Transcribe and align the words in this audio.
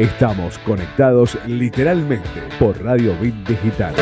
Estamos 0.00 0.56
conectados 0.58 1.36
literalmente 1.48 2.40
por 2.60 2.80
Radio 2.84 3.18
Bit 3.18 3.34
Digital. 3.48 3.92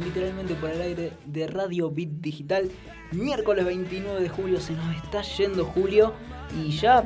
De 0.00 0.06
Literalmente 0.06 0.54
por 0.54 0.70
el 0.70 0.80
aire 0.80 1.12
de 1.26 1.46
Radio 1.46 1.90
Bit 1.90 2.10
Digital. 2.20 2.70
Miércoles 3.12 3.64
29 3.64 4.20
de 4.20 4.28
julio, 4.28 4.60
se 4.60 4.72
nos 4.72 4.96
está 4.96 5.22
yendo 5.22 5.64
julio 5.64 6.12
y 6.56 6.70
ya 6.70 7.04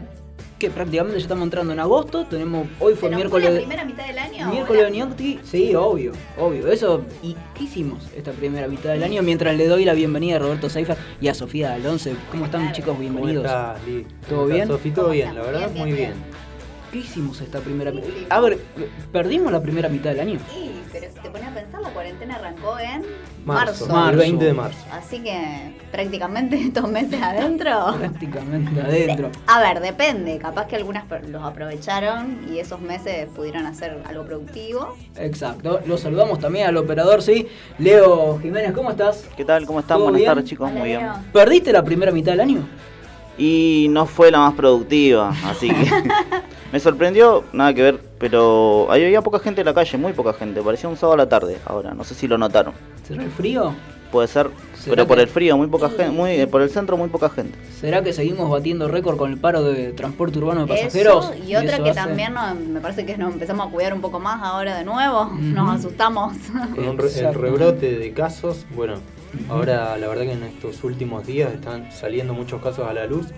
que 0.59 0.71
prácticamente 0.71 1.19
ya 1.19 1.23
estamos 1.23 1.45
entrando 1.45 1.73
en 1.73 1.81
agosto. 1.81 2.25
Tenemos 2.27 2.69
hoy 2.81 2.95
fue 2.95 3.11
miércoles. 3.11 3.51
la 3.51 3.59
primera 3.59 3.85
mitad 3.85 4.07
del 4.07 4.19
año? 4.19 4.51
Miércoles 4.51 4.83
de 4.83 4.91
Gnocchi, 4.91 5.41
sí, 5.43 5.75
obvio, 5.75 6.13
obvio. 6.39 6.69
Eso, 6.69 7.05
¿y 7.23 7.37
qué 7.55 7.65
hicimos 7.65 8.09
esta 8.17 8.33
primera 8.33 8.69
mitad 8.69 8.91
del 8.91 9.03
año? 9.03 9.23
Mientras 9.23 9.57
le 9.57 9.67
doy 9.67 9.85
la 9.85 9.95
bienvenida 9.95 10.37
a 10.37 10.39
Roberto 10.39 10.69
Seifer 10.71 10.97
y 11.21 11.29
a 11.29 11.35
Sofía 11.35 11.75
Alonso. 11.75 12.11
¿Cómo 12.31 12.45
están, 12.45 12.73
chicos? 12.73 12.99
Bienvenidos. 12.99 13.51
¿Todo 14.29 14.47
bien? 14.47 14.69
Sofía, 14.69 14.95
todo 14.95 15.11
bien, 15.11 15.35
la 15.35 15.43
verdad, 15.43 15.71
muy 15.75 15.93
bien. 15.93 16.13
¿Qué 16.93 16.99
hicimos 16.99 17.41
esta 17.41 17.59
primera 17.59 17.91
mitad? 17.91 18.09
A 18.31 18.41
ver, 18.41 18.59
¿perdimos 19.11 19.51
la 19.53 19.61
primera 19.61 19.89
mitad 19.89 20.11
del 20.11 20.21
año? 20.21 20.39
Sí, 20.53 20.71
pero 20.95 21.13
si 21.13 21.19
te 21.19 21.29
pones 21.29 21.49
a 21.49 21.51
pensar, 21.51 21.81
la 21.81 21.91
cuarentena 21.91 22.37
arrancó 22.37 22.79
en 22.79 23.03
marzo. 23.45 23.89
marzo. 23.89 24.17
20 24.17 24.45
de 24.45 24.53
marzo. 24.53 24.79
Así 24.93 25.19
que 25.19 25.75
prácticamente 25.91 26.57
estos 26.57 26.89
meses 26.89 27.21
adentro. 27.21 27.97
prácticamente 27.99 28.81
adentro. 28.81 29.31
A 29.49 29.61
ver, 29.61 29.81
depende. 29.81 30.39
Capaz 30.39 30.67
que 30.67 30.77
algunas 30.77 31.05
los 31.29 31.43
aprovecharon 31.43 32.47
y 32.49 32.61
esos 32.61 32.81
meses 32.81 33.29
pudieron 33.35 33.67
hacer 33.67 34.01
algo 34.07 34.25
productivo. 34.25 34.97
Exacto. 35.17 35.81
Los 35.85 36.01
saludamos 36.01 36.39
también 36.39 36.69
al 36.69 36.77
operador, 36.77 37.23
sí. 37.23 37.49
Leo 37.79 38.39
Jiménez, 38.39 38.73
¿cómo 38.73 38.91
estás? 38.91 39.27
¿Qué 39.37 39.45
tal? 39.45 39.67
¿Cómo 39.67 39.81
están? 39.81 40.01
Buenas 40.01 40.23
tardes, 40.23 40.45
chicos. 40.45 40.71
Muy 40.71 40.91
bien. 40.91 41.09
¿Perdiste 41.33 41.73
la 41.73 41.83
primera 41.83 42.13
mitad 42.13 42.33
del 42.33 42.41
año? 42.41 42.69
Y 43.37 43.89
no 43.91 44.07
fue 44.07 44.31
la 44.31 44.39
más 44.39 44.55
productiva, 44.55 45.35
así 45.45 45.69
que. 45.69 45.91
Me 46.75 46.81
sorprendió, 46.81 47.45
nada 47.53 47.73
que 47.73 47.83
ver, 47.83 48.01
pero 48.19 48.91
ahí 48.91 49.05
había 49.05 49.23
poca 49.23 49.39
gente 49.39 49.61
en 49.61 49.67
la 49.67 49.75
calle, 49.75 49.97
muy 49.97 50.13
poca 50.13 50.33
gente. 50.33 50.61
Parecía 50.61 50.89
un 50.89 50.97
sábado 50.97 51.15
a 51.15 51.19
la 51.19 51.29
tarde 51.29 51.57
ahora, 51.67 51.95
no 51.95 52.03
sé 52.03 52.17
si 52.17 52.27
lo 52.27 52.37
notaron. 52.37 52.75
¿Será 53.07 53.23
el 53.23 53.31
frío? 53.31 53.73
Puede 54.11 54.27
ser, 54.27 54.51
pero 54.85 55.07
por 55.07 55.21
el 55.21 55.29
frío, 55.29 55.57
muy 55.57 55.69
poca 55.69 55.89
gente, 55.89 56.11
muy, 56.11 56.33
eh, 56.33 56.49
por 56.49 56.63
el 56.63 56.71
centro 56.71 56.97
muy 56.97 57.09
poca 57.11 57.31
gente. 57.31 57.57
¿Será 57.81 58.03
que 58.03 58.13
seguimos 58.13 58.51
batiendo 58.51 58.89
récord 58.89 59.17
con 59.17 59.31
el 59.31 59.39
paro 59.39 59.63
de 59.63 59.93
transporte 59.93 60.37
urbano 60.39 60.67
de 60.67 60.75
pasajeros? 60.75 61.33
y 61.47 61.55
otra 61.55 61.79
que 61.79 61.93
también 61.93 62.35
me 62.73 62.81
parece 62.81 63.07
que 63.07 63.17
nos 63.17 63.33
empezamos 63.33 63.69
a 63.69 63.71
cuidar 63.71 63.95
un 63.95 64.01
poco 64.01 64.19
más 64.19 64.43
ahora 64.43 64.77
de 64.77 64.85
nuevo, 64.85 65.27
nos 65.27 65.79
asustamos. 65.79 66.37
Con 66.75 66.85
el 66.85 67.35
rebrote 67.35 67.99
de 68.01 68.13
casos, 68.13 68.67
bueno, 68.75 68.95
ahora 69.49 69.97
la 69.97 70.09
verdad 70.09 70.25
que 70.25 70.33
en 70.33 70.43
estos 70.43 70.83
últimos 70.83 71.25
días 71.25 71.53
están 71.55 71.93
saliendo 71.93 72.35
muchos 72.35 72.61
casos 72.61 72.89
a 72.89 72.93
la 72.93 73.07
luz 73.07 73.29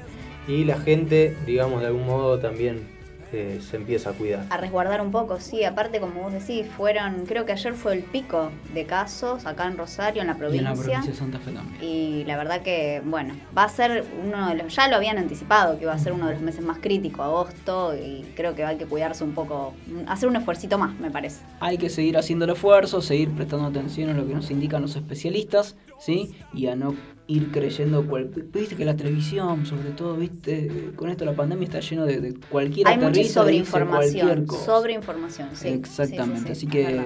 y 0.49 0.65
la 0.65 0.79
gente, 0.79 1.37
digamos, 1.45 1.83
de 1.83 1.89
algún 1.89 2.07
modo 2.07 2.39
también 2.39 2.96
se 3.31 3.77
empieza 3.77 4.11
a 4.11 4.13
cuidar. 4.13 4.47
A 4.51 4.57
resguardar 4.57 5.01
un 5.01 5.11
poco, 5.11 5.41
sí. 5.41 5.65
Aparte, 5.65 6.01
como 6.01 6.23
vos 6.23 6.33
decís, 6.33 6.67
fueron, 6.77 7.27
creo 7.27 7.45
que 7.45 7.53
ayer 7.53 7.75
fue 7.75 7.95
el 7.95 8.03
pico 8.03 8.51
de 8.73 8.85
casos 8.85 9.47
acá 9.47 9.67
en 9.67 9.77
Rosario, 9.77 10.23
en 10.23 10.29
la 10.29 10.37
provincia. 10.37 10.63
Y 10.63 10.73
en 10.73 10.77
la 10.77 10.83
provincia 10.83 11.13
de 11.13 11.19
Santa 11.19 11.39
Fe 11.39 11.53
también. 11.53 11.83
Y 11.83 12.25
la 12.25 12.37
verdad 12.37 12.63
que, 12.63 13.03
bueno, 13.05 13.35
va 13.57 13.65
a 13.65 13.69
ser 13.69 14.05
uno 14.25 14.49
de 14.49 14.55
los, 14.57 14.75
ya 14.75 14.89
lo 14.89 14.97
habían 14.97 15.19
anticipado, 15.19 15.77
que 15.77 15.85
iba 15.85 15.93
a 15.93 15.99
ser 15.99 16.13
uno 16.13 16.27
de 16.27 16.35
los 16.35 16.43
meses 16.43 16.65
más 16.65 16.79
críticos, 16.79 17.21
agosto, 17.21 17.95
y 17.97 18.25
creo 18.35 18.55
que 18.55 18.65
hay 18.65 18.77
que 18.77 18.87
cuidarse 18.87 19.25
un 19.25 19.33
poco, 19.33 19.75
hacer 20.07 20.29
un 20.29 20.37
esfuercito 20.37 20.79
más, 20.79 20.99
me 20.99 21.11
parece. 21.11 21.43
Hay 21.61 21.79
que 21.79 21.91
seguir 21.91 22.17
haciendo 22.17 22.45
el 22.45 22.53
esfuerzo, 22.53 23.01
seguir 23.03 23.31
prestando 23.31 23.67
atención 23.67 24.11
a 24.11 24.15
lo 24.15 24.27
que 24.27 24.35
nos 24.35 24.51
indican 24.51 24.83
los 24.83 24.97
especialistas, 24.97 25.77
¿sí? 25.99 26.37
Y 26.55 26.67
a 26.69 26.77
no 26.77 26.95
ir 27.29 27.51
creyendo 27.51 28.07
cual, 28.07 28.31
viste 28.53 28.77
que 28.77 28.85
la 28.85 28.97
televisión 28.97 29.67
sobre 29.67 29.91
todo 29.91 30.17
viste 30.17 30.93
con 30.95 31.11
esto 31.11 31.25
la 31.25 31.35
pandemia 31.35 31.65
está 31.65 31.81
lleno 31.81 32.07
de, 32.07 32.21
de 32.21 32.35
cualquier 32.49 32.87
hay 32.87 32.99
mucha 32.99 33.25
sobreinformación 33.25 34.47
sobreinformación 34.47 35.49
sí. 35.53 35.69
Exactamente 35.69 36.53
así 36.53 36.67
que 36.67 37.05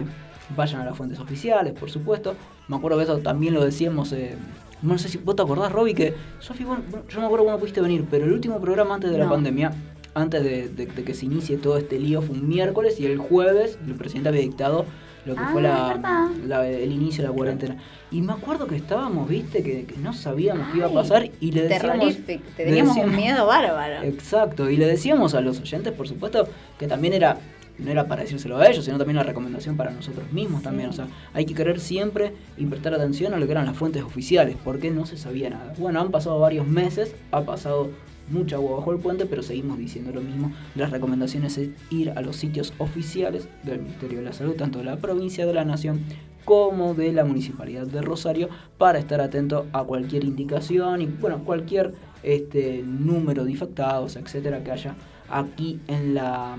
vayan 0.57 0.83
a 0.83 0.85
las 0.85 0.97
fuentes 0.97 1.19
oficiales 1.21 1.73
por 1.73 1.91
supuesto. 1.91 2.35
Me 2.69 2.77
acuerdo 2.77 2.99
que 2.99 3.05
eso 3.05 3.19
también 3.19 3.55
lo 3.55 3.65
decíamos 3.65 4.13
eh, 4.13 4.37
no 4.83 4.99
sé 4.99 5.09
si 5.09 5.19
vos 5.19 5.37
te 5.37 5.43
acordás 5.43 5.73
Robbie 5.73 5.95
que 5.95 6.15
Sofi 6.39 6.65
yo 6.65 6.77
no 6.77 7.21
me 7.21 7.27
acuerdo 7.27 7.45
cuándo 7.45 7.59
pudiste 7.59 7.81
venir 7.81 8.05
pero 8.11 8.27
el 8.27 8.33
último 8.33 8.61
programa 8.61 8.97
antes 8.97 9.11
de 9.11 9.19
la 9.19 9.29
pandemia 9.29 9.73
antes 10.13 10.43
de, 10.43 10.69
de, 10.69 10.87
que 10.87 11.15
se 11.15 11.27
inicie 11.27 11.57
todo 11.57 11.79
este 11.79 11.99
lío 11.99 12.21
fue 12.21 12.37
un 12.37 12.49
miércoles 12.49 13.01
y 13.01 13.07
el 13.07 13.19
jueves 13.19 13.79
el 13.87 13.95
presidente 13.95 14.29
había 14.29 14.43
dictado 14.43 14.85
lo 15.25 15.35
que 15.35 15.43
fue 15.53 15.67
ah, 15.67 16.31
la, 16.47 16.67
el 16.67 16.93
inicio 16.93 17.23
de 17.23 17.29
la 17.29 17.35
cuarentena. 17.35 17.77
Y 18.11 18.23
me 18.23 18.33
acuerdo 18.33 18.67
que 18.67 18.77
estábamos, 18.77 19.29
viste, 19.29 19.63
que, 19.63 19.87
no 20.03 20.13
sabíamos 20.13 20.69
qué 20.71 20.79
iba 20.79 20.87
a 20.87 20.93
pasar 20.93 21.31
y 21.41 21.53
le 21.53 21.69
decíamos... 21.69 22.17
teníamos 22.57 22.97
un 22.97 23.15
miedo 23.15 23.47
bárbaro. 23.47 24.03
Exacto, 24.03 24.71
y 24.71 24.77
le 24.77 24.87
decíamos 24.87 25.35
a 25.35 25.41
los 25.41 25.61
oyentes, 25.61 25.93
por 25.93 26.09
supuesto, 26.09 26.49
que 26.79 26.87
también 26.87 27.15
era 27.15 27.39
no 27.79 27.91
era 27.91 28.07
para 28.07 28.23
decírselo 28.23 28.59
a 28.59 28.67
ellos, 28.67 28.85
sino 28.85 28.99
también 28.99 29.17
una 29.17 29.25
recomendación 29.25 29.77
para 29.77 29.91
nosotros 29.91 30.31
mismos 30.33 30.63
también. 30.63 30.91
O 30.91 30.93
sea, 30.93 31.09
hay 31.33 31.47
que 31.47 31.55
querer 31.55 31.81
siempre 31.81 32.33
y 32.57 32.67
prestar 32.67 32.95
atención 32.95 33.33
a 33.35 33.39
lo 33.39 33.47
que 33.47 33.53
eran 33.53 33.67
las 33.67 33.77
fuentes 33.77 34.03
oficiales, 34.03 34.57
porque 34.63 34.91
no 34.91 35.07
se 35.07 35.17
sabía 35.17 35.51
nada. 35.51 35.73
Bueno, 35.79 36.01
han 36.01 36.11
pasado 36.11 36.39
varios 36.39 36.67
meses, 36.67 37.15
ha 37.33 37.43
pasado 37.43 37.91
mucha 38.31 38.57
agua 38.57 38.77
bajo 38.77 38.93
el 38.93 38.99
puente, 38.99 39.27
pero 39.27 39.43
seguimos 39.43 39.79
diciendo 39.79 40.13
lo 40.13 40.21
mismo. 40.21 40.53
Las 40.75 40.91
recomendaciones 40.91 41.59
es 41.59 41.71
ir 41.91 42.11
a 42.11 42.21
los 42.21 42.37
sitios 42.37 42.73
oficiales 42.79 43.49
del 43.63 43.83
Ministerio 43.83 44.19
de 44.19 44.25
la 44.25 44.33
Salud, 44.33 44.55
tanto 44.55 44.79
de 44.79 44.85
la 44.85 44.97
provincia 44.97 45.47
de 45.47 45.55
la 45.55 45.65
Nación 45.65 46.01
como 46.45 46.95
de 46.95 47.13
la 47.13 47.25
Municipalidad 47.25 47.87
de 47.87 48.03
Rosario, 48.03 48.49
para 48.79 48.99
estar 48.99 49.21
atento 49.21 49.67
a 49.73 49.85
cualquier 49.85 50.25
indicación 50.25 51.03
y 51.03 51.07
bueno, 51.07 51.45
cualquier 51.45 51.93
este, 52.23 52.83
número 52.83 53.45
de 53.45 53.51
infectados, 53.53 54.17
etcétera, 54.17 54.63
que 54.65 54.71
haya 54.71 54.95
aquí 55.29 55.81
en 55.87 56.15
la, 56.15 56.57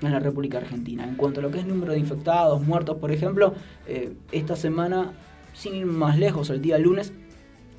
en 0.00 0.12
la 0.12 0.20
República 0.20 0.58
Argentina. 0.58 1.04
En 1.04 1.16
cuanto 1.16 1.40
a 1.40 1.42
lo 1.42 1.50
que 1.50 1.58
es 1.58 1.66
número 1.66 1.92
de 1.92 1.98
infectados, 1.98 2.62
muertos, 2.62 2.98
por 2.98 3.10
ejemplo, 3.10 3.54
eh, 3.86 4.12
esta 4.30 4.56
semana, 4.56 5.12
sin 5.54 5.74
ir 5.74 5.86
más 5.86 6.18
lejos, 6.18 6.50
el 6.50 6.62
día 6.62 6.78
lunes, 6.78 7.12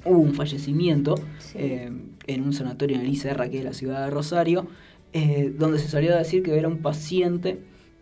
hubo 0.05 0.19
un 0.19 0.33
fallecimiento 0.33 1.15
eh, 1.55 1.91
en 2.27 2.43
un 2.43 2.53
sanatorio 2.53 2.97
en 2.97 3.03
el 3.03 3.09
ICR, 3.09 3.49
que 3.49 3.59
es 3.59 3.63
la 3.63 3.73
ciudad 3.73 4.05
de 4.05 4.11
Rosario, 4.11 4.67
eh, 5.13 5.53
donde 5.57 5.79
se 5.79 5.87
salió 5.87 6.13
a 6.13 6.17
decir 6.17 6.43
que 6.43 6.57
era 6.57 6.67
un 6.67 6.79
paciente 6.79 7.59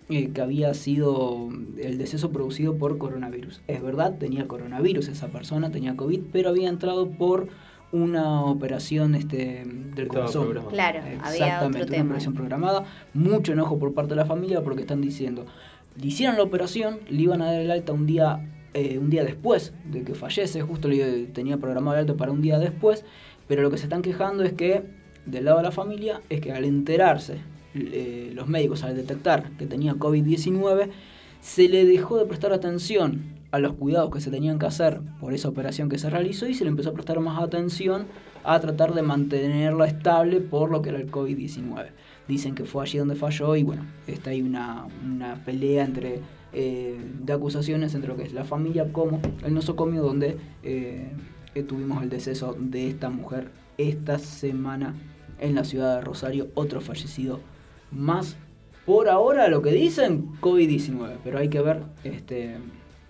eh, 0.09 0.32
que 0.34 0.42
había 0.42 0.74
sido 0.74 1.50
el 1.82 1.98
deceso 1.98 2.32
producido 2.32 2.78
por 2.78 2.98
coronavirus. 2.98 3.62
Es 3.68 3.82
verdad, 3.82 4.18
tenía 4.18 4.48
coronavirus 4.48 5.08
esa 5.08 5.28
persona, 5.28 5.72
tenía 5.72 5.96
COVID, 5.96 6.22
pero 6.32 6.50
había 6.50 6.70
entrado 6.70 7.09
por 7.09 7.50
una 7.92 8.46
operación 8.46 9.16
este, 9.16 9.66
del 9.96 10.08
corazón. 10.08 10.58
Claro, 10.70 11.00
Exactamente, 11.06 11.96
una 11.96 12.06
operación 12.06 12.34
programada. 12.34 12.86
Mucho 13.14 13.53
enojo 13.53 13.78
por 13.80 13.94
parte 13.94 14.12
de 14.12 14.18
la 14.18 14.26
familia 14.26 14.62
porque 14.64 14.82
están 14.82 15.02
diciendo, 15.02 15.46
le 16.00 16.08
hicieron 16.08 16.38
la 16.38 16.44
operación, 16.44 17.00
le 17.09 17.24
iban 17.24 17.42
a 17.42 17.52
dar 17.52 17.62
el 17.62 17.72
alta 17.72 17.92
un 17.92 18.06
día 18.06 18.42
eh, 18.74 18.98
un 18.98 19.09
día 19.09 19.26
después 19.26 19.74
de 19.84 20.03
que 20.03 20.14
fallece, 20.14 20.62
justo 20.62 20.88
le 20.88 21.26
tenía 21.28 21.58
programado 21.58 21.96
el 21.96 22.02
alto 22.02 22.16
para 22.16 22.32
un 22.32 22.42
día 22.42 22.58
después, 22.58 23.03
pero 23.52 23.64
lo 23.64 23.70
que 23.70 23.78
se 23.78 23.84
están 23.84 24.02
quejando 24.02 24.44
es 24.44 24.54
que, 24.54 24.82
del 25.26 25.44
lado 25.44 25.58
de 25.58 25.64
la 25.64 25.72
familia, 25.72 26.22
es 26.30 26.40
que 26.40 26.54
al 26.54 26.64
enterarse 26.64 27.40
eh, 27.74 28.32
los 28.34 28.48
médicos, 28.48 28.82
al 28.86 28.96
detectar 28.96 29.52
que 29.58 29.66
tenía 29.66 29.96
COVID-19, 29.96 30.88
se 31.42 31.68
le 31.68 31.84
dejó 31.84 32.18
de 32.18 32.26
prestar 32.26 32.53
atención 32.53 33.24
a 33.52 33.59
los 33.59 33.74
cuidados 33.74 34.09
que 34.09 34.22
se 34.22 34.32
tenían 34.32 34.58
que 34.58 34.68
hacer 34.68 35.02
por 35.20 35.34
esa 35.34 35.50
operación 35.50 35.90
que 35.90 35.98
se 35.98 36.09
realizó 36.09 36.48
y 36.48 36.53
se 36.53 36.64
le 36.64 36.70
empezó 36.70 36.92
a 36.92 36.94
prestar 36.94 37.20
más 37.20 37.44
atención 37.44 38.06
a 38.46 38.58
tratar 38.62 38.94
de 38.94 39.02
mantenerla 39.02 39.86
estable 39.86 40.40
por 40.40 40.72
lo 40.72 40.82
que 40.82 40.92
era 40.92 41.00
el 41.00 41.12
COVID-19. 41.12 41.88
Dicen 42.30 42.56
que 42.56 42.64
fue 42.64 42.84
allí 42.84 43.00
donde 43.00 43.16
falló 43.16 43.58
y 43.58 43.64
bueno, 43.64 43.86
está 44.08 44.30
ahí 44.30 44.42
una, 44.42 44.88
una 45.04 45.44
pelea 45.44 45.84
entre 45.84 46.22
eh, 46.54 46.97
de 47.20 47.34
acusaciones 47.34 47.96
entre 47.96 48.12
lo 48.12 48.16
que 48.16 48.24
es 48.24 48.32
la 48.32 48.46
familia 48.46 48.94
como 48.94 49.20
el 49.44 49.54
nosocomio 49.54 50.02
donde 50.02 50.38
eh, 50.64 51.12
tuvimos 51.68 52.02
el 52.03 52.09
deceso 52.09 52.56
de 52.58 52.88
esta 52.88 53.09
mujer 53.09 53.52
esta 53.78 54.20
semana 54.20 54.96
en 55.40 55.56
la 55.56 55.64
ciudad 55.64 55.96
de 55.96 56.02
Rosario, 56.02 56.50
otro 56.53 56.82
fallecido 56.82 57.40
más. 57.92 58.38
Por 58.86 59.09
ahora 59.09 59.48
lo 59.48 59.62
que 59.62 59.72
dicen, 59.72 60.32
COVID-19, 60.40 61.18
pero 61.24 61.38
hay 61.40 61.50
que 61.50 61.62
ver 61.62 61.84
este, 62.03 62.58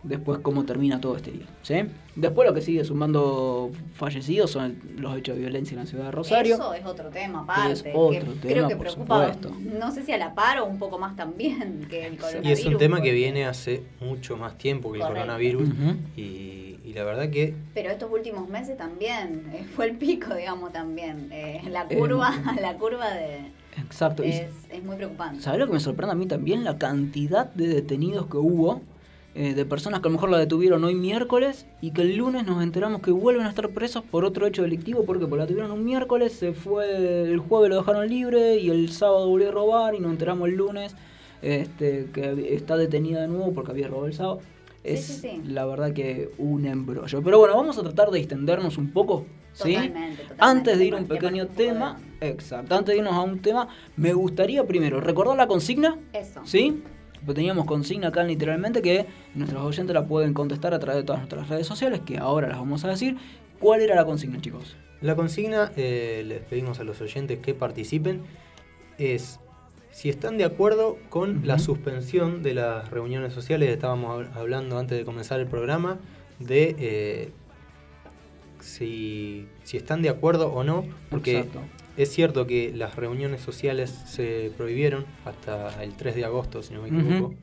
después 0.04 0.40
cómo 0.40 0.66
termina 0.66 1.00
todo 1.00 1.16
este 1.16 1.32
día. 1.32 1.46
¿sí? 1.62 1.76
Después 2.16 2.48
lo 2.48 2.54
que 2.54 2.62
sigue 2.62 2.84
sumando 2.84 3.72
fallecidos 3.94 4.52
son 4.52 4.78
los 4.98 5.18
hechos 5.18 5.36
de 5.36 5.42
violencia 5.42 5.76
en 5.76 5.80
la 5.82 5.86
ciudad 5.86 6.06
de 6.06 6.12
Rosario. 6.12 6.56
Eso 6.56 6.74
es 6.74 6.86
otro 6.86 7.10
tema 7.10 7.42
aparte. 7.42 7.74
Es 7.74 7.84
otro 7.94 8.34
que 8.34 8.40
tema, 8.40 8.54
creo 8.54 8.68
que 8.68 8.76
por 8.76 8.86
preocupa, 8.88 9.34
supuesto. 9.34 9.58
no 9.80 9.92
sé 9.92 10.04
si 10.04 10.12
a 10.12 10.18
la 10.18 10.34
par 10.36 10.60
o 10.60 10.66
un 10.66 10.78
poco 10.80 10.98
más 11.00 11.16
también 11.16 11.86
que 11.90 12.08
el 12.08 12.18
coronavirus. 12.18 12.48
Y 12.50 12.52
es 12.52 12.66
un 12.66 12.78
tema 12.78 13.02
que 13.02 13.12
viene 13.12 13.46
hace 13.46 13.84
mucho 14.00 14.36
más 14.38 14.58
tiempo 14.58 14.92
que 14.92 14.98
el 14.98 15.04
Correcto. 15.04 15.22
coronavirus. 15.22 15.70
Y, 16.18 16.71
y 16.92 16.94
la 16.94 17.06
verdad 17.06 17.30
que 17.30 17.54
Pero 17.74 17.90
estos 17.90 18.12
últimos 18.12 18.50
meses 18.50 18.78
también 18.78 19.50
eh, 19.54 19.66
fue 19.76 19.86
el 19.86 19.96
pico, 19.96 20.36
digamos, 20.36 20.74
también. 20.74 21.30
Eh, 21.32 21.62
la 21.70 21.88
Eh, 21.90 21.98
curva, 21.98 22.34
la 22.62 22.76
curva 22.76 23.10
de 23.12 23.40
Exacto. 23.78 24.24
Es, 24.24 24.52
es 24.70 24.84
muy 24.84 24.98
preocupante. 24.98 25.42
¿Sabes 25.42 25.60
lo 25.62 25.68
que 25.68 25.74
me 25.74 25.80
sorprende 25.80 26.12
a 26.12 26.16
mí 26.16 26.26
también? 26.26 26.66
La 26.66 26.78
cantidad 26.78 27.46
de 27.54 27.68
detenidos 27.68 28.28
que 28.28 28.36
hubo, 28.36 28.82
de 29.34 29.64
personas 29.66 30.02
que 30.02 30.10
a 30.10 30.12
lo 30.12 30.16
mejor 30.16 30.30
la 30.30 30.38
detuvieron 30.38 30.84
hoy 30.84 30.94
miércoles 30.94 31.66
y 31.80 31.92
que 31.92 32.02
el 32.02 32.18
lunes 32.18 32.46
nos 32.46 32.62
enteramos 32.62 33.02
que 33.02 33.12
vuelven 33.12 33.46
a 33.46 33.50
estar 33.50 33.70
presos 33.70 34.04
por 34.04 34.26
otro 34.26 34.46
hecho 34.46 34.64
delictivo. 34.64 35.06
¿Por 35.06 35.20
qué? 35.20 35.26
Porque 35.26 35.44
la 35.44 35.48
tuvieron 35.48 35.72
un 35.72 35.86
miércoles, 35.86 36.34
se 36.34 36.52
fue 36.52 37.32
el 37.32 37.40
jueves 37.40 37.70
lo 37.70 37.78
dejaron 37.78 38.10
libre 38.10 38.58
y 38.58 38.70
el 38.70 38.92
sábado 38.92 39.30
volvió 39.30 39.48
a 39.48 39.52
robar 39.54 39.96
y 39.96 40.00
nos 40.02 40.12
enteramos 40.12 40.50
el 40.50 40.56
lunes 40.56 40.98
este, 41.42 42.10
que 42.14 42.54
está 42.56 42.76
detenida 42.76 43.22
de 43.22 43.30
nuevo 43.30 43.54
porque 43.54 43.72
había 43.72 43.88
robado 43.88 44.08
el 44.08 44.14
sábado. 44.14 44.42
Es 44.84 45.06
sí, 45.06 45.14
sí. 45.22 45.42
la 45.46 45.66
verdad 45.66 45.94
que 45.94 46.30
un 46.38 46.66
embrollo. 46.66 47.22
Pero 47.22 47.40
bueno, 47.40 47.56
vamos 47.56 47.78
a 47.78 47.84
tratar 47.84 48.10
de 48.12 48.20
distendernos 48.20 48.78
un 48.78 48.92
poco. 48.92 49.26
¿sí? 49.54 49.74
Totalmente, 49.76 50.22
totalmente. 50.24 50.36
Antes 50.40 50.78
de 50.80 50.86
ir 50.86 50.94
a 50.94 50.98
un 50.98 51.06
pequeño 51.08 51.44
un 51.44 51.50
poco 51.50 51.60
de- 51.62 51.68
tema, 51.68 52.00
exacto, 52.22 52.76
antes 52.76 52.94
de 52.94 52.98
irnos 53.00 53.14
a 53.14 53.22
un 53.22 53.40
tema, 53.42 53.68
me 53.98 54.14
gustaría 54.14 54.64
primero 54.66 55.00
recordar 55.02 55.36
la 55.38 55.48
consigna, 55.48 56.00
Eso. 56.14 56.42
¿sí? 56.46 56.82
Pues 57.26 57.36
teníamos 57.36 57.66
consigna 57.66 58.08
acá 58.08 58.24
literalmente 58.24 58.82
que 58.82 59.06
nuestros 59.36 59.62
oyentes 59.64 59.94
la 59.94 60.08
pueden 60.08 60.34
contestar 60.34 60.74
a 60.74 60.80
través 60.80 61.02
de 61.02 61.06
todas 61.06 61.20
nuestras 61.22 61.48
redes 61.50 61.68
sociales, 61.68 62.02
que 62.06 62.18
ahora 62.18 62.48
las 62.48 62.58
vamos 62.58 62.84
a 62.84 62.88
decir. 62.90 63.18
¿Cuál 63.60 63.82
era 63.82 63.94
la 63.96 64.06
consigna, 64.06 64.42
chicos? 64.42 64.76
La 65.02 65.16
consigna, 65.16 65.72
eh, 65.76 66.24
les 66.26 66.40
pedimos 66.40 66.80
a 66.80 66.84
los 66.84 67.00
oyentes 67.02 67.38
que 67.40 67.54
participen, 67.54 68.22
es 68.98 69.40
si 69.92 70.10
están 70.10 70.38
de 70.38 70.46
acuerdo 70.46 70.98
con 71.10 71.46
la 71.46 71.60
suspensión 71.60 72.42
de 72.44 72.54
las 72.54 72.90
reuniones 72.90 73.34
sociales, 73.34 73.70
estábamos 73.70 74.26
hab- 74.26 74.34
hablando 74.36 74.80
antes 74.80 74.98
de 74.98 75.06
comenzar 75.06 75.40
el 75.40 75.48
programa, 75.48 76.00
de 76.40 76.76
eh, 76.80 77.32
si, 78.60 79.48
si 79.64 79.78
están 79.78 80.02
de 80.02 80.10
acuerdo 80.10 80.52
o 80.54 80.64
no, 80.64 80.86
porque 81.10 81.40
Exacto. 81.40 81.62
es 81.98 82.12
cierto 82.12 82.46
que 82.48 82.72
las 82.74 82.96
reuniones 82.96 83.42
sociales 83.42 83.90
se 83.90 84.52
prohibieron 84.58 85.06
hasta 85.26 85.84
el 85.84 85.96
3 85.96 86.16
de 86.16 86.26
agosto, 86.26 86.62
si 86.64 86.74
no 86.74 86.82
me 86.82 86.90
equivoco. 86.90 87.34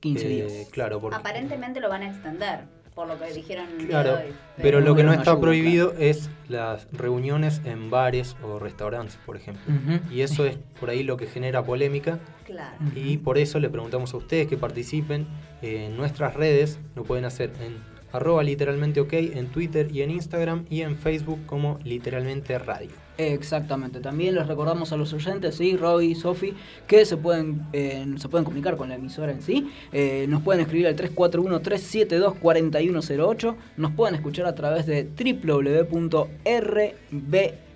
15 0.00 0.26
Eh, 0.26 0.28
días. 0.28 0.68
Claro, 0.70 1.00
porque... 1.00 1.16
Aparentemente 1.16 1.80
lo 1.80 1.88
van 1.88 2.02
a 2.02 2.08
extender, 2.10 2.64
por 2.94 3.08
lo 3.08 3.18
que 3.18 3.32
dijeron 3.32 3.66
el 3.70 3.78
día 3.78 3.88
Claro, 3.88 4.16
de 4.18 4.24
hoy. 4.24 4.32
pero 4.58 4.80
lo 4.80 4.94
que 4.94 5.02
no 5.02 5.12
está 5.12 5.40
prohibido 5.40 5.94
es 5.98 6.28
las 6.48 6.86
reuniones 6.92 7.62
en 7.64 7.90
bares 7.90 8.36
o 8.42 8.58
restaurantes, 8.58 9.18
por 9.24 9.36
ejemplo. 9.36 9.62
Y 10.10 10.20
eso 10.20 10.44
es 10.44 10.58
por 10.78 10.90
ahí 10.90 11.02
lo 11.02 11.16
que 11.16 11.26
genera 11.26 11.64
polémica. 11.64 12.18
Claro. 12.44 12.76
Y 12.94 13.16
por 13.18 13.38
eso 13.38 13.58
le 13.60 13.70
preguntamos 13.70 14.12
a 14.12 14.16
ustedes 14.18 14.46
que 14.46 14.56
participen 14.58 15.26
en 15.62 15.96
nuestras 15.96 16.34
redes. 16.34 16.78
Lo 16.94 17.04
pueden 17.04 17.24
hacer 17.24 17.52
en 17.60 17.76
arroba 18.12 18.42
literalmente 18.42 19.00
ok, 19.00 19.12
en 19.14 19.46
Twitter 19.46 19.88
y 19.90 20.02
en 20.02 20.10
Instagram 20.10 20.66
y 20.68 20.82
en 20.82 20.96
Facebook 20.96 21.46
como 21.46 21.78
literalmente 21.84 22.58
radio. 22.58 22.90
Exactamente. 23.18 24.00
También 24.00 24.34
les 24.34 24.46
recordamos 24.46 24.90
a 24.92 24.96
los 24.96 25.12
oyentes, 25.12 25.56
sí, 25.56 25.76
Roy 25.76 26.14
Sofi, 26.14 26.54
que 26.86 27.04
se 27.04 27.18
pueden, 27.18 27.66
eh, 27.72 28.06
se 28.16 28.28
pueden 28.28 28.44
comunicar 28.44 28.76
con 28.76 28.88
la 28.88 28.94
emisora 28.94 29.32
en 29.32 29.42
sí. 29.42 29.68
Eh, 29.92 30.26
nos 30.28 30.42
pueden 30.42 30.60
escribir 30.62 30.86
al 30.86 30.94
341-372-4108. 30.96 33.56
Nos 33.76 33.90
pueden 33.92 34.14
escuchar 34.14 34.46
a 34.46 34.54
través 34.54 34.86
de 34.86 35.04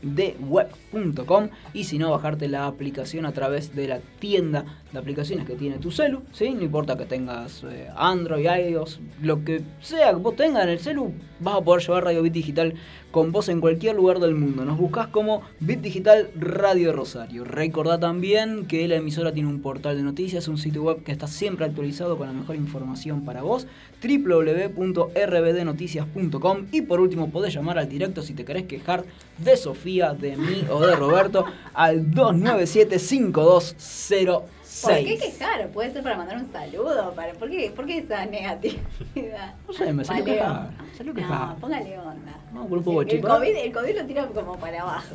www.rbdweb.com 0.03 1.49
y 1.73 1.85
si 1.85 1.99
no, 1.99 2.11
bajarte 2.11 2.49
la 2.49 2.67
aplicación 2.67 3.25
a 3.27 3.33
través 3.33 3.75
de 3.75 3.89
la 3.89 4.01
tienda 4.19 4.65
de 4.93 4.99
aplicaciones 4.99 5.47
que 5.47 5.55
tiene 5.55 5.79
tu 5.79 5.91
celu. 5.91 6.23
¿sí? 6.33 6.51
No 6.51 6.63
importa 6.63 6.97
que 6.97 7.07
tengas 7.07 7.65
eh, 7.65 7.89
Android, 7.97 8.47
iOS, 8.47 9.01
lo 9.23 9.43
que 9.45 9.63
sea 9.81 10.11
que 10.11 10.17
vos 10.17 10.37
tengas 10.37 10.65
en 10.65 10.71
el 10.71 10.79
celu, 10.79 11.13
vas 11.41 11.57
a 11.57 11.61
poder 11.61 11.83
llevar 11.83 12.05
Radio 12.05 12.23
Bit 12.23 12.33
Digital 12.33 12.75
con 13.11 13.33
vos 13.33 13.49
en 13.49 13.61
cualquier 13.61 13.97
lugar 13.97 14.21
del 14.21 14.35
mundo. 14.35 14.67
Nos 14.67 14.79
buscás 14.79 15.09
como 15.09 15.43
Bit 15.61 15.81
Digital 15.81 16.29
Radio 16.37 16.93
Rosario. 16.93 17.45
Recordá 17.45 17.99
también 17.99 18.67
que 18.67 18.87
la 18.89 18.97
emisora 18.97 19.33
tiene 19.33 19.49
un 19.49 19.63
portal 19.63 19.97
de 19.97 20.03
noticias, 20.03 20.49
un 20.49 20.59
sitio 20.59 20.83
web 20.83 21.03
que 21.03 21.13
está 21.13 21.27
siempre 21.27 21.65
actualizado 21.65 22.19
con 22.19 22.27
la 22.27 22.35
mejor 22.35 22.57
información 22.57 23.25
para 23.25 23.41
vos, 23.43 23.67
www.rbdnoticias.com 24.03 26.67
y 26.73 26.83
por 26.83 27.01
último 27.01 27.31
podés 27.31 27.55
llamar 27.55 27.79
al 27.79 27.89
directo 27.89 28.21
si 28.23 28.35
te 28.35 28.45
querés 28.45 28.65
quejar 28.65 29.07
de 29.39 29.57
Sofía, 29.57 30.13
de 30.15 30.37
mí 30.37 30.65
o 30.71 30.81
de 30.81 30.95
Roberto 30.97 31.45
al 31.75 32.07
297-5206. 32.11 34.43
¿Por 34.83 34.95
qué 34.95 35.19
quejar? 35.19 35.69
Puede 35.71 35.93
ser 35.93 36.03
para 36.03 36.17
mandar 36.19 36.37
un 36.37 36.53
saludo. 36.53 37.13
Para, 37.15 37.33
¿por, 37.35 37.51
qué, 37.51 37.73
¿Por 37.75 37.87
qué 37.87 37.99
esa 37.99 38.25
negatividad? 38.27 39.55
No 39.67 39.73
sé, 39.75 39.93
me 39.93 40.05
salió 40.05 40.25
quejar, 40.25 40.71
salió 40.97 41.15
quejar. 41.15 41.49
No, 41.49 41.57
póngale 41.57 41.99
onda. 41.99 42.33
Vamos 42.53 42.69
con 42.69 42.79
un 42.79 42.85
poco 42.85 43.03
el, 43.03 43.21
¿no? 43.21 43.29
COVID, 43.29 43.57
el 43.57 43.73
COVID 43.73 43.97
lo 43.97 44.05
tira 44.07 44.27
como 44.27 44.57
para 44.59 44.83
abajo. 44.83 45.15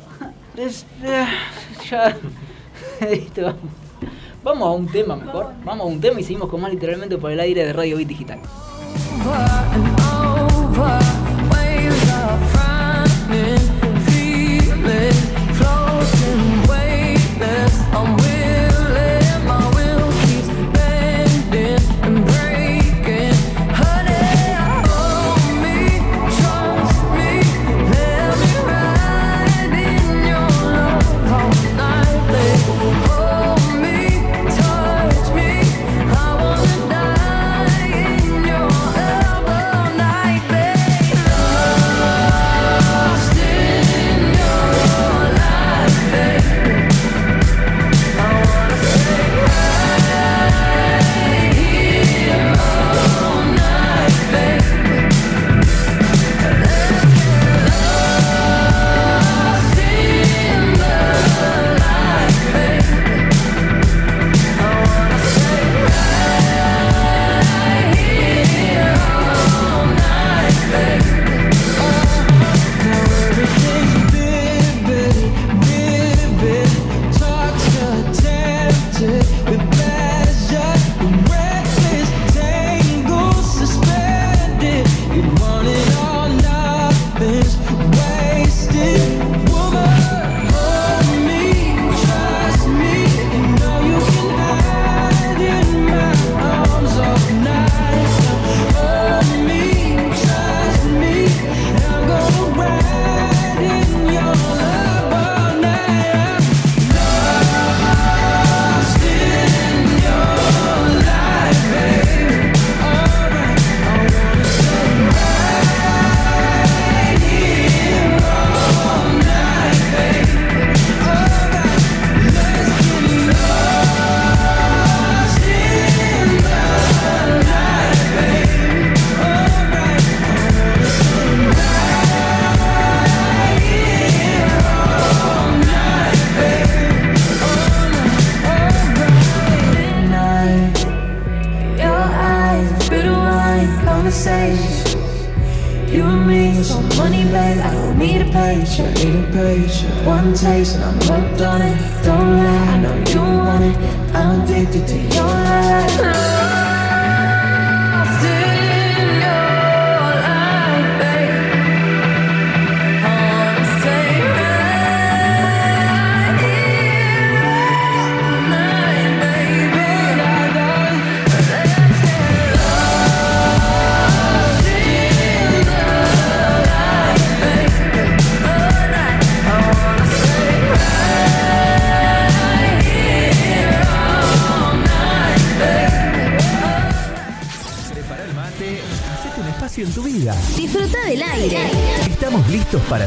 Es- 0.56 0.84
eh, 1.02 1.26
ya. 1.90 2.16
Listo. 3.10 3.54
Vamos 4.42 4.66
a 4.66 4.70
un 4.72 4.88
tema 4.88 5.14
mejor. 5.16 5.52
Vamos 5.64 5.86
a 5.86 5.88
un 5.88 6.00
tema 6.00 6.20
y 6.20 6.24
seguimos 6.24 6.48
con 6.48 6.60
más 6.60 6.72
literalmente 6.72 7.16
por 7.16 7.30
el 7.30 7.38
aire 7.38 7.64
de 7.64 7.72
Radio 7.72 7.96
Bit 7.98 8.08
Digital. 8.08 8.40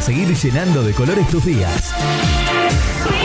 Seguir 0.06 0.34
llenando 0.36 0.84
de 0.84 0.94
colores 0.94 1.28
tus 1.30 1.44
días. 1.44 1.92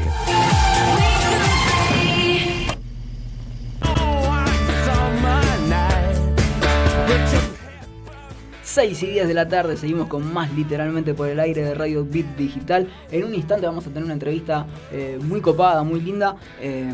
6 8.64 9.02
y 9.02 9.06
10 9.06 9.28
de 9.28 9.34
la 9.34 9.46
tarde 9.46 9.76
seguimos 9.76 10.08
con 10.08 10.32
más 10.32 10.52
literalmente 10.54 11.14
por 11.14 11.28
el 11.28 11.38
aire 11.38 11.62
de 11.62 11.74
Radio 11.74 12.04
Bit 12.04 12.34
Digital. 12.36 12.88
En 13.12 13.22
un 13.24 13.34
instante 13.34 13.66
vamos 13.66 13.86
a 13.86 13.90
tener 13.90 14.02
una 14.02 14.14
entrevista 14.14 14.66
eh, 14.90 15.20
muy 15.22 15.40
copada, 15.40 15.84
muy 15.84 16.00
linda. 16.00 16.34
eh, 16.60 16.92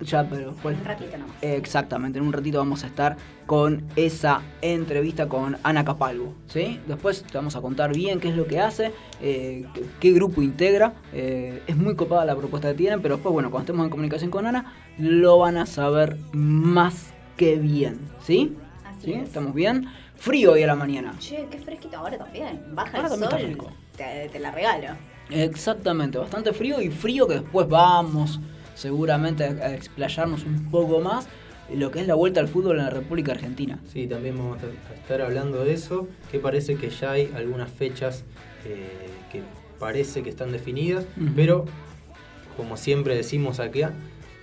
ya, 0.00 0.28
pero. 0.28 0.54
Un 0.62 0.84
ratito 0.84 1.16
nomás. 1.18 1.36
Exactamente, 1.42 2.18
en 2.18 2.24
un 2.26 2.32
ratito 2.32 2.58
vamos 2.58 2.84
a 2.84 2.86
estar 2.86 3.16
con 3.46 3.84
esa 3.96 4.42
entrevista 4.62 5.28
con 5.28 5.56
Ana 5.62 5.84
Capalvo. 5.84 6.34
¿sí? 6.46 6.80
Después 6.86 7.22
te 7.24 7.36
vamos 7.36 7.56
a 7.56 7.60
contar 7.60 7.94
bien 7.94 8.20
qué 8.20 8.28
es 8.28 8.36
lo 8.36 8.46
que 8.46 8.60
hace, 8.60 8.92
eh, 9.20 9.66
qué, 9.74 9.82
qué 10.00 10.12
grupo 10.12 10.42
integra. 10.42 10.94
eh, 11.12 11.62
es 11.66 11.76
muy 11.76 11.96
copada 11.96 12.24
la 12.24 12.36
propuesta 12.36 12.68
que 12.68 12.74
tienen, 12.74 13.02
pero 13.02 13.16
después, 13.16 13.32
bueno, 13.32 13.50
cuando 13.50 13.64
estemos 13.64 13.84
en 13.84 13.90
comunicación 13.90 14.30
con 14.30 14.46
Ana, 14.46 14.72
lo 14.98 15.38
van 15.38 15.56
a 15.56 15.66
saber 15.66 16.16
más 16.32 17.12
que 17.36 17.56
bien. 17.56 17.98
¿Sí? 18.22 18.56
Así 18.84 19.06
¿Sí? 19.06 19.12
es. 19.14 19.22
¿Estamos 19.24 19.54
bien? 19.54 19.86
Frío 20.16 20.52
hoy 20.52 20.62
a 20.62 20.66
la 20.66 20.74
mañana. 20.74 21.14
Che, 21.18 21.46
qué 21.50 21.58
fresquito 21.58 21.96
ahora 21.96 22.18
también. 22.18 22.60
Baja 22.72 22.98
Ahora 22.98 23.14
el 23.14 23.20
también 23.20 23.56
sol. 23.58 23.68
está 23.92 24.32
te 24.32 24.38
la 24.38 24.50
regalo. 24.50 24.88
Exactamente, 25.30 26.18
bastante 26.18 26.52
frío 26.52 26.80
y 26.80 26.90
frío 26.90 27.26
que 27.26 27.34
después 27.34 27.68
vamos 27.68 28.40
seguramente 28.80 29.44
a 29.44 29.74
explayarnos 29.74 30.44
un 30.44 30.70
poco 30.70 31.00
más 31.00 31.28
lo 31.72 31.90
que 31.90 32.00
es 32.00 32.06
la 32.06 32.14
vuelta 32.14 32.40
al 32.40 32.48
fútbol 32.48 32.78
en 32.78 32.84
la 32.84 32.90
República 32.90 33.32
Argentina. 33.32 33.78
Sí, 33.92 34.06
también 34.06 34.36
vamos 34.38 34.58
a 34.62 34.94
estar 34.94 35.20
hablando 35.20 35.64
de 35.64 35.74
eso, 35.74 36.08
que 36.32 36.38
parece 36.38 36.76
que 36.76 36.88
ya 36.90 37.12
hay 37.12 37.30
algunas 37.36 37.70
fechas 37.70 38.24
eh, 38.64 38.88
que 39.30 39.42
parece 39.78 40.22
que 40.22 40.30
están 40.30 40.50
definidas, 40.50 41.04
pero 41.36 41.66
como 42.56 42.76
siempre 42.76 43.14
decimos 43.14 43.60
acá, 43.60 43.92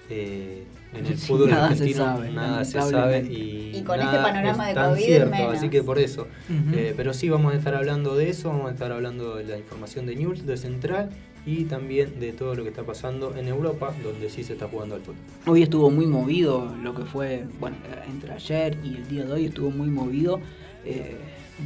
eh, 0.10 0.64
en 0.94 1.06
el 1.06 1.18
Sí, 1.18 1.28
fútbol 1.28 1.50
nada 1.50 1.68
se 1.68 1.74
argentino 1.74 2.06
sabe, 2.06 2.32
nada 2.32 2.64
se 2.64 2.82
sabe 2.82 3.20
y, 3.30 3.72
Y 3.76 3.84
con 3.84 4.00
nada 4.00 4.12
este 4.12 4.24
panorama 4.24 4.64
es 4.70 4.76
de 4.76 4.82
tan 4.82 4.90
COVID 4.92 5.04
cierto, 5.04 5.32
menos. 5.32 5.54
así 5.56 5.70
que 5.70 5.84
por 5.84 6.00
eso. 6.00 6.28
Eh, 6.74 6.94
pero 6.96 7.14
sí 7.14 7.28
vamos 7.28 7.54
a 7.54 7.58
estar 7.58 7.76
hablando 7.76 8.16
de 8.16 8.30
eso, 8.30 8.50
vamos 8.50 8.70
a 8.70 8.74
estar 8.74 8.92
hablando 8.92 9.36
de 9.36 9.44
la 9.44 9.58
información 9.58 10.06
de 10.06 10.16
News, 10.16 10.46
de 10.46 10.56
Central 10.56 11.10
y 11.48 11.64
también 11.64 12.20
de 12.20 12.34
todo 12.34 12.56
lo 12.56 12.64
que 12.64 12.70
está 12.70 12.84
pasando 12.84 13.34
en 13.38 13.48
Europa, 13.48 13.96
donde 14.04 14.30
sí 14.30 14.44
se 14.44 14.54
está 14.54 14.68
jugando 14.68 14.96
al 14.96 15.02
fútbol. 15.02 15.16
Hoy 15.46 15.64
estuvo 15.64 15.90
muy 15.90 16.06
movido 16.06 16.76
lo 16.84 16.94
que 16.94 17.06
fue, 17.06 17.46
bueno, 17.60 17.78
entre 18.06 18.34
ayer 18.34 18.78
y 18.84 18.96
el 18.96 19.08
día 19.08 19.24
de 19.24 19.32
hoy 19.32 19.46
estuvo 19.46 19.72
muy 19.72 19.88
movido 19.88 20.42
eh, 20.84 21.16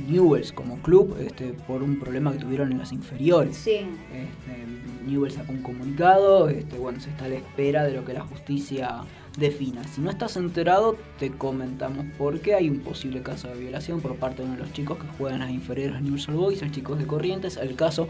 Newells 0.07 0.51
como 0.51 0.77
club 0.83 1.17
este, 1.19 1.53
por 1.67 1.81
un 1.81 1.99
problema 1.99 2.31
que 2.31 2.37
tuvieron 2.37 2.71
en 2.71 2.77
las 2.77 2.91
inferiores. 2.91 3.57
Sí. 3.57 3.79
Este, 4.13 5.07
Newell 5.07 5.31
sacó 5.31 5.51
un 5.51 5.63
comunicado, 5.63 6.47
este, 6.49 6.77
bueno, 6.77 6.99
se 6.99 7.09
está 7.09 7.25
a 7.25 7.29
la 7.29 7.35
espera 7.35 7.83
de 7.83 7.93
lo 7.93 8.05
que 8.05 8.13
la 8.13 8.21
justicia 8.21 9.01
defina. 9.37 9.83
Si 9.85 10.01
no 10.01 10.09
estás 10.09 10.37
enterado, 10.37 10.97
te 11.17 11.31
comentamos 11.31 12.05
porque 12.17 12.53
hay 12.53 12.69
un 12.69 12.79
posible 12.79 13.21
caso 13.21 13.47
de 13.47 13.59
violación 13.59 14.01
por 14.01 14.15
parte 14.15 14.41
de 14.41 14.49
uno 14.49 14.57
de 14.57 14.63
los 14.63 14.73
chicos 14.73 14.97
que 14.99 15.07
juegan 15.17 15.41
a 15.41 15.45
las 15.45 15.53
inferiores 15.53 15.95
de 15.95 16.01
Newell's 16.01 16.27
Old 16.29 16.37
Boys, 16.37 16.61
el 16.61 16.71
chico 16.71 16.95
de 16.95 17.07
Corrientes. 17.07 17.57
El 17.57 17.75
caso 17.75 18.07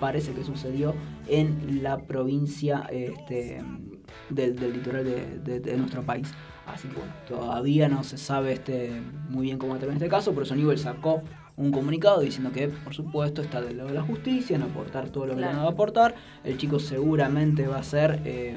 parece 0.00 0.32
que 0.32 0.44
sucedió 0.44 0.94
en 1.28 1.82
la 1.82 1.98
provincia 1.98 2.86
este, 2.90 3.62
del, 4.30 4.56
del 4.56 4.72
litoral 4.74 5.04
de, 5.04 5.38
de- 5.38 5.60
de 5.60 5.76
nuestro 5.76 6.02
país. 6.02 6.32
Así 6.66 6.88
que 6.88 6.96
bueno, 6.96 7.12
todavía 7.28 7.88
no 7.88 8.02
se 8.04 8.16
sabe 8.16 8.52
este, 8.54 8.90
muy 9.28 9.46
bien 9.46 9.58
cómo 9.58 9.76
termina 9.76 9.96
este 9.98 10.08
caso, 10.08 10.32
por 10.32 10.44
eso 10.44 10.54
Newell 10.56 10.78
sacó 10.78 11.22
un 11.56 11.70
comunicado 11.70 12.20
diciendo 12.20 12.50
que 12.52 12.68
por 12.68 12.94
supuesto 12.94 13.40
está 13.42 13.60
del 13.60 13.76
lado 13.76 13.90
de 13.90 13.94
la 13.94 14.02
justicia, 14.02 14.56
en 14.56 14.62
aportar 14.62 15.10
todo 15.10 15.26
lo 15.26 15.34
que 15.34 15.40
le 15.40 15.46
Claro. 15.46 15.58
van 15.58 15.66
a 15.66 15.70
aportar. 15.70 16.14
El 16.42 16.56
chico 16.58 16.78
seguramente 16.80 17.66
va 17.68 17.76
a 17.78 17.82
ser, 17.84 18.20
eh, 18.24 18.56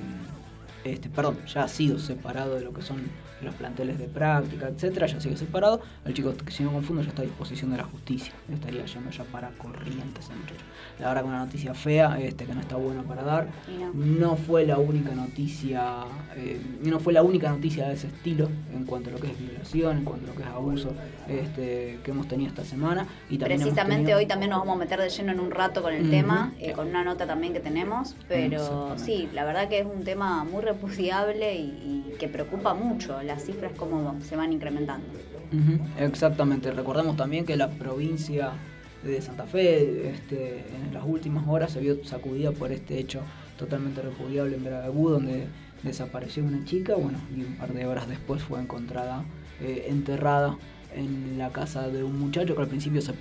este, 0.84 1.10
perdón, 1.10 1.38
ya 1.46 1.64
ha 1.64 1.68
sido 1.68 2.00
separado 2.00 2.56
de 2.56 2.62
lo 2.62 2.74
que 2.74 2.82
son 2.82 3.02
los 3.44 3.54
planteles 3.54 4.00
de 4.00 4.08
práctica, 4.08 4.68
etcétera, 4.70 5.06
ya 5.06 5.20
sigue 5.22 5.38
separado. 5.38 5.82
El 6.06 6.14
chico, 6.16 6.34
si 6.48 6.64
no 6.64 6.72
confundo, 6.72 7.04
ya 7.04 7.10
está 7.10 7.22
a 7.22 7.26
disposición 7.26 7.70
de 7.72 7.78
la 7.78 7.84
justicia. 7.84 8.34
Estaría 8.52 8.84
yendo 8.86 9.12
ya 9.12 9.24
para 9.26 9.50
corrientes 9.60 10.28
muchacho. 10.30 10.64
La 11.00 11.10
verdad 11.10 11.22
que 11.22 11.28
una 11.28 11.40
noticia 11.46 11.74
fea, 11.76 12.20
este, 12.20 12.46
que 12.46 12.54
no 12.56 12.60
está 12.62 12.76
bueno 12.76 13.04
para 13.04 13.22
dar. 13.24 13.48
No. 13.80 13.94
No 13.94 14.36
fue 14.36 14.66
la 14.66 14.80
única 14.80 15.12
noticia, 15.12 16.00
eh, 16.36 16.60
no 16.84 17.00
fue 17.00 17.14
la 17.14 17.22
única 17.22 17.50
noticia 17.52 17.88
de 17.88 17.94
ese 17.94 18.08
estilo 18.08 18.50
en 18.76 18.84
cuanto 18.86 19.10
a 19.10 19.14
lo 19.14 19.20
que 19.20 19.28
es 19.28 19.40
violación, 19.40 19.98
en 20.00 20.04
cuanto 20.06 20.26
a 20.26 20.30
lo 20.30 20.36
que 20.36 20.42
es 20.42 20.50
abuso, 20.50 20.94
este, 21.28 22.00
que 22.04 22.12
hemos 22.12 22.28
tenido 22.28 22.50
esta 22.50 22.66
semana. 22.66 23.06
Y 23.30 23.38
también 23.38 23.60
Precisamente 23.62 24.04
tenido- 24.06 24.18
hoy 24.18 24.26
también 24.26 24.50
nos 24.50 24.60
vamos 24.60 24.76
a 24.76 24.80
meter 24.80 25.00
de 25.00 25.10
lleno 25.10 25.32
en 25.34 25.40
un 25.40 25.52
rato 25.52 25.84
con 25.84 25.94
el 25.94 26.10
tema, 26.10 26.54
eh, 26.60 26.72
con 26.72 26.88
una 26.88 27.04
nota 27.04 27.28
también 27.28 27.54
que 27.54 27.60
tenemos, 27.60 28.16
pero 28.28 28.56
Exactamente. 28.58 29.04
sí, 29.04 29.30
la 29.34 29.46
verdad 29.46 29.70
que 29.70 29.80
es 29.80 29.86
un 29.86 30.04
tema 30.04 30.44
muy 30.46 30.64
repudiable 30.64 31.56
y, 31.58 32.06
y 32.12 32.16
que 32.18 32.28
preocupa 32.28 32.74
mucho 32.74 33.22
las 33.22 33.44
cifras 33.46 33.72
como 33.78 34.20
se 34.22 34.36
van 34.36 34.52
incrementando. 34.52 35.06
Exactamente, 36.00 36.72
recordemos 36.72 37.16
también 37.16 37.46
que 37.46 37.56
la 37.56 37.70
provincia 37.70 38.52
de 39.04 39.22
Santa 39.22 39.46
Fe 39.46 40.10
este, 40.10 40.66
en 40.76 40.94
las 40.94 41.04
últimas 41.06 41.48
horas 41.48 41.72
se 41.72 41.80
vio 41.80 42.04
sacudida 42.04 42.52
por 42.52 42.72
este 42.72 43.00
hecho 43.00 43.22
totalmente 43.58 44.02
repudiable 44.02 44.56
en 44.56 44.64
Veracruz, 44.64 45.12
donde 45.12 45.48
desapareció 45.84 46.44
una 46.44 46.64
chica, 46.66 46.96
bueno, 46.96 47.20
y 47.36 47.42
un 47.42 47.56
par 47.56 47.74
de 47.74 47.86
horas 47.86 48.08
después 48.08 48.42
fue 48.42 48.60
encontrada 48.60 49.24
eh, 49.62 49.86
enterrada 49.90 50.58
en 50.96 51.38
la 51.38 51.50
casa 51.50 51.88
de 51.90 52.04
un 52.04 52.20
muchacho 52.20 52.56
que 52.56 52.62
al 52.62 52.68
principio 52.68 53.02
se 53.02 53.14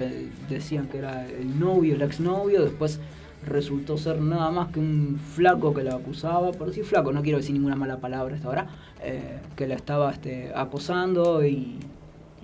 decían 0.48 0.86
que 0.88 0.98
era 0.98 1.26
el 1.28 1.58
novio, 1.58 1.94
el 1.94 2.02
exnovio, 2.02 2.62
después 2.62 3.00
resultó 3.44 3.98
ser 3.98 4.20
nada 4.20 4.50
más 4.50 4.68
que 4.68 4.80
un 4.80 5.18
flaco 5.34 5.74
que 5.74 5.82
la 5.84 5.94
acusaba, 5.94 6.52
por 6.52 6.68
decir 6.68 6.84
flaco, 6.84 7.12
no 7.12 7.22
quiero 7.22 7.38
decir 7.38 7.54
ninguna 7.54 7.76
mala 7.76 7.98
palabra 7.98 8.34
hasta 8.34 8.48
ahora, 8.48 8.66
eh, 9.02 9.40
que 9.56 9.66
la 9.66 9.74
estaba 9.74 10.10
este, 10.10 10.52
acosando 10.54 11.44
y, 11.44 11.78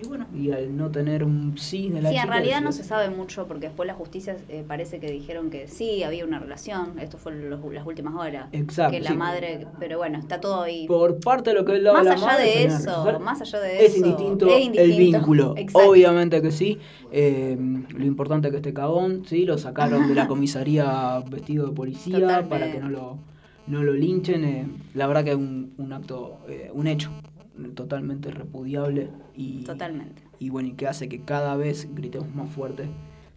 y 0.03 0.07
bueno, 0.09 0.27
y 0.35 0.51
al 0.51 0.77
no 0.77 0.91
tener 0.91 1.23
un 1.25 1.57
sí 1.59 1.89
de 1.89 2.03
la 2.03 2.11
Sí, 2.11 2.17
en 2.17 2.29
realidad 2.29 2.61
no 2.61 2.73
se 2.73 2.83
sabe 2.85 3.09
mucho 3.11 3.47
porque 3.47 3.67
después 3.67 3.87
la 3.87 3.95
justicia 3.95 4.37
eh, 4.49 4.65
parece 4.67 4.99
que 5.01 5.11
dijeron 5.11 5.51
que 5.51 5.69
sí, 5.69 6.03
había 6.03 6.25
una 6.25 6.39
relación, 6.39 6.99
esto 6.99 7.19
fue 7.19 7.33
los- 7.35 7.61
las 7.73 7.87
últimas 7.87 8.15
horas, 8.15 8.49
Exacto, 8.53 8.93
que 8.93 9.01
la 9.01 9.11
sí. 9.11 9.17
madre, 9.17 9.67
pero 9.79 9.99
bueno, 9.99 10.19
está 10.19 10.41
todo 10.41 10.63
ahí. 10.63 10.87
Por 10.87 11.21
parte 11.21 11.51
de 11.51 11.57
lo 11.57 11.65
que 11.65 11.77
es 11.77 11.83
la 11.83 11.93
Más 11.93 12.05
la 12.05 12.13
allá 12.15 12.27
madre, 12.27 12.45
de 12.45 12.65
eso, 12.65 13.21
más 13.21 13.41
allá 13.41 13.61
de 13.61 13.85
es 13.85 13.95
eso, 13.95 14.05
indistinto, 14.07 14.47
es 14.49 14.57
el 14.57 14.63
indistinto. 14.65 15.19
vínculo. 15.19 15.55
Exacto. 15.57 15.89
Obviamente 15.91 16.43
que 16.43 16.51
sí. 16.51 16.79
Eh, 17.13 17.57
lo 17.97 18.05
importante 18.05 18.49
es 18.49 18.53
que 18.53 18.57
este 18.59 18.73
cagón, 18.75 19.23
sí, 19.27 19.45
lo 19.45 19.59
sacaron 19.59 20.09
de 20.09 20.15
la 20.15 20.27
comisaría 20.29 21.21
vestido 21.31 21.67
de 21.67 21.73
policía 21.73 22.19
Totalmente. 22.19 22.49
para 22.49 22.73
que 22.73 22.81
no 22.81 22.89
lo, 22.89 23.19
no 23.67 23.83
lo 23.83 23.93
linchen. 23.93 24.45
eh, 24.45 24.67
la 24.95 25.07
verdad 25.07 25.25
que 25.25 25.31
es 25.31 25.37
un, 25.37 25.75
un 25.79 25.93
acto, 25.93 26.39
un 26.73 26.87
hecho 26.87 27.11
totalmente 27.75 28.31
repudiable 28.31 29.09
y, 29.35 29.65
Totalmente. 29.65 30.23
y 30.39 30.51
bueno, 30.51 30.69
y 30.69 30.73
que 30.73 30.87
hace 30.87 31.09
que 31.09 31.23
cada 31.23 31.57
vez 31.57 31.89
gritemos 31.95 32.35
más 32.35 32.51
fuerte, 32.51 32.89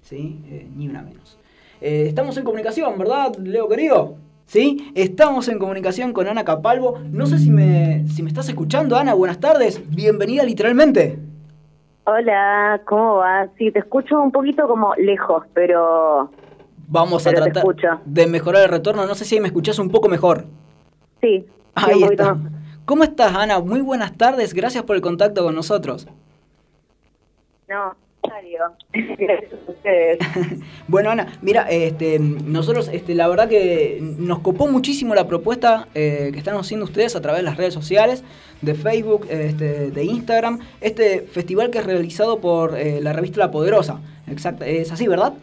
¿sí? 0.02 0.42
Eh, 0.48 0.68
ni 0.76 0.88
una 0.88 1.02
menos. 1.02 1.40
Eh, 1.82 2.06
estamos 2.08 2.38
en 2.38 2.44
comunicación, 2.44 2.98
¿verdad, 2.98 3.36
Leo 3.38 3.68
querido? 3.68 4.16
¿Sí? 4.46 4.92
Estamos 4.94 5.48
en 5.48 5.58
comunicación 5.58 6.14
con 6.14 6.28
Ana 6.28 6.44
Capalvo. 6.44 7.00
No 7.12 7.26
sé 7.26 7.40
si 7.40 7.50
me, 7.50 8.08
si 8.08 8.22
me 8.22 8.30
estás 8.30 8.48
escuchando, 8.48 8.96
Ana. 8.96 9.16
Buenas 9.16 9.40
tardes. 9.40 9.82
Bienvenida 9.90 10.44
literalmente. 10.44 11.18
Hola, 12.04 12.80
¿cómo 12.86 13.16
va? 13.16 13.48
Sí, 13.58 13.72
te 13.72 13.80
escucho 13.80 14.22
un 14.22 14.32
poquito 14.32 14.68
como 14.68 14.94
lejos, 14.96 15.44
pero 15.56 16.30
Vamos 16.88 17.26
a 17.26 17.32
Pero 17.32 17.46
tratar 17.46 17.66
de 18.06 18.28
mejorar 18.28 18.64
el 18.64 18.70
retorno. 18.70 19.06
No 19.06 19.16
sé 19.16 19.26
si 19.26 19.40
me 19.40 19.48
escuchás 19.48 19.80
un 19.80 19.90
poco 19.90 20.08
mejor. 20.08 20.46
Sí. 21.22 21.46
Ahí 21.74 21.96
un 21.96 22.02
poquito 22.02 22.24
está. 22.24 22.36
más. 22.36 22.52
¿Cómo 22.86 23.04
estás, 23.04 23.34
Ana? 23.34 23.60
Muy 23.60 23.82
buenas 23.82 24.16
tardes. 24.16 24.54
Gracias 24.54 24.84
por 24.84 24.96
el 24.96 25.02
contacto 25.02 25.44
con 25.44 25.56
nosotros. 25.56 26.08
No, 27.68 27.96
Mario. 28.30 28.60
Gracias 29.18 29.54
a 29.68 29.72
ustedes. 29.72 30.20
Bueno, 30.88 31.10
Ana, 31.10 31.40
mira, 31.42 31.64
este, 31.64 32.20
nosotros, 32.20 32.90
este, 32.94 33.16
la 33.16 33.28
verdad 33.28 33.50
que 33.50 33.98
nos 34.02 34.40
copó 34.40 34.68
muchísimo 34.68 35.16
la 35.16 35.28
propuesta 35.28 35.88
eh, 35.96 36.30
que 36.32 36.38
están 36.38 36.56
haciendo 36.58 36.86
ustedes 36.86 37.16
a 37.16 37.22
través 37.22 37.40
de 37.40 37.44
las 37.44 37.58
redes 37.58 37.74
sociales, 37.74 38.24
de 38.62 38.76
Facebook, 38.76 39.26
este, 39.32 39.90
de 39.90 40.04
Instagram, 40.04 40.60
este 40.82 41.22
festival 41.22 41.72
que 41.72 41.80
es 41.80 41.86
realizado 41.88 42.40
por 42.40 42.78
eh, 42.78 43.02
la 43.02 43.14
revista 43.14 43.40
La 43.40 43.50
Poderosa. 43.50 44.00
Exacto, 44.28 44.64
es 44.64 44.92
así, 44.92 45.08
¿verdad? 45.08 45.34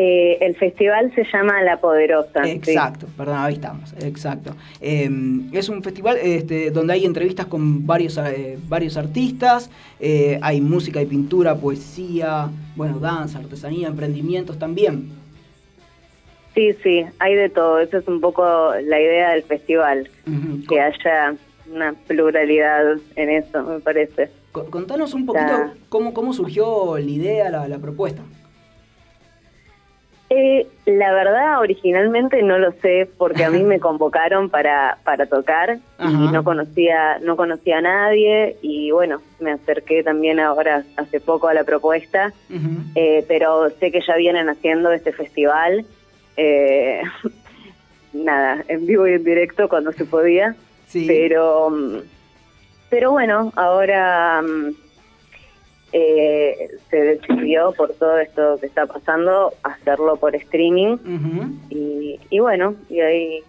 Eh, 0.00 0.38
el 0.46 0.54
festival 0.54 1.12
se 1.16 1.24
llama 1.24 1.60
La 1.62 1.78
Poderosa. 1.78 2.44
sí. 2.44 2.50
Exacto, 2.50 3.06
perdón, 3.16 3.38
ahí 3.38 3.54
estamos, 3.54 3.92
exacto. 4.00 4.54
Eh, 4.80 5.10
es 5.50 5.68
un 5.68 5.82
festival 5.82 6.18
este, 6.22 6.70
donde 6.70 6.92
hay 6.92 7.04
entrevistas 7.04 7.46
con 7.46 7.84
varios, 7.84 8.16
eh, 8.18 8.58
varios 8.68 8.96
artistas, 8.96 9.70
eh, 9.98 10.38
hay 10.40 10.60
música 10.60 11.02
y 11.02 11.06
pintura, 11.06 11.56
poesía, 11.56 12.48
bueno, 12.76 13.00
danza, 13.00 13.40
artesanía, 13.40 13.88
emprendimientos 13.88 14.56
también. 14.56 15.08
Sí, 16.54 16.74
sí, 16.84 17.04
hay 17.18 17.34
de 17.34 17.48
todo. 17.48 17.80
Esa 17.80 17.98
es 17.98 18.06
un 18.06 18.20
poco 18.20 18.44
la 18.84 19.00
idea 19.00 19.30
del 19.30 19.42
festival, 19.42 20.08
que 20.68 20.80
haya 20.80 21.34
una 21.72 21.92
pluralidad 22.06 22.98
en 23.16 23.30
eso, 23.30 23.64
me 23.64 23.80
parece. 23.80 24.30
Co- 24.52 24.66
Contanos 24.66 25.12
un 25.14 25.26
poquito 25.26 25.72
cómo, 25.88 26.14
cómo 26.14 26.32
surgió 26.32 26.96
la 26.98 27.10
idea, 27.10 27.50
la, 27.50 27.66
la 27.66 27.78
propuesta. 27.78 28.22
Eh, 30.30 30.66
la 30.84 31.12
verdad, 31.14 31.58
originalmente 31.60 32.42
no 32.42 32.58
lo 32.58 32.72
sé 32.82 33.08
porque 33.16 33.44
a 33.44 33.50
mí 33.50 33.62
me 33.62 33.80
convocaron 33.80 34.50
para, 34.50 34.98
para 35.02 35.24
tocar 35.26 35.78
Ajá. 35.96 36.10
y 36.10 36.28
no 36.28 36.44
conocía 36.44 37.18
no 37.20 37.34
conocía 37.36 37.78
a 37.78 37.80
nadie 37.80 38.56
y 38.60 38.90
bueno, 38.90 39.22
me 39.40 39.52
acerqué 39.52 40.02
también 40.02 40.38
ahora 40.38 40.84
hace 40.96 41.20
poco 41.20 41.48
a 41.48 41.54
la 41.54 41.64
propuesta, 41.64 42.32
eh, 42.94 43.24
pero 43.26 43.70
sé 43.80 43.90
que 43.90 44.02
ya 44.06 44.16
vienen 44.16 44.50
haciendo 44.50 44.92
este 44.92 45.12
festival, 45.12 45.86
eh, 46.36 47.00
nada, 48.12 48.62
en 48.68 48.84
vivo 48.86 49.06
y 49.06 49.14
en 49.14 49.24
directo 49.24 49.68
cuando 49.68 49.92
se 49.92 50.04
podía, 50.04 50.54
Sí. 50.86 51.06
pero 51.06 51.70
mm, 51.70 51.96
pero 52.90 53.10
bueno, 53.12 53.52
ahora 53.56 54.40
mm, 54.42 54.74
eh, 55.92 56.70
se 56.90 56.96
decidió 56.96 57.72
por 57.72 57.92
todo 57.94 58.18
esto 58.18 58.58
que 58.60 58.66
está 58.66 58.86
pasando 58.86 59.52
hacerlo 59.62 60.16
por 60.16 60.34
streaming 60.36 60.98
y, 61.70 62.20
y 62.30 62.38
bueno, 62.40 62.74
y 62.88 63.00
ahí 63.00 63.42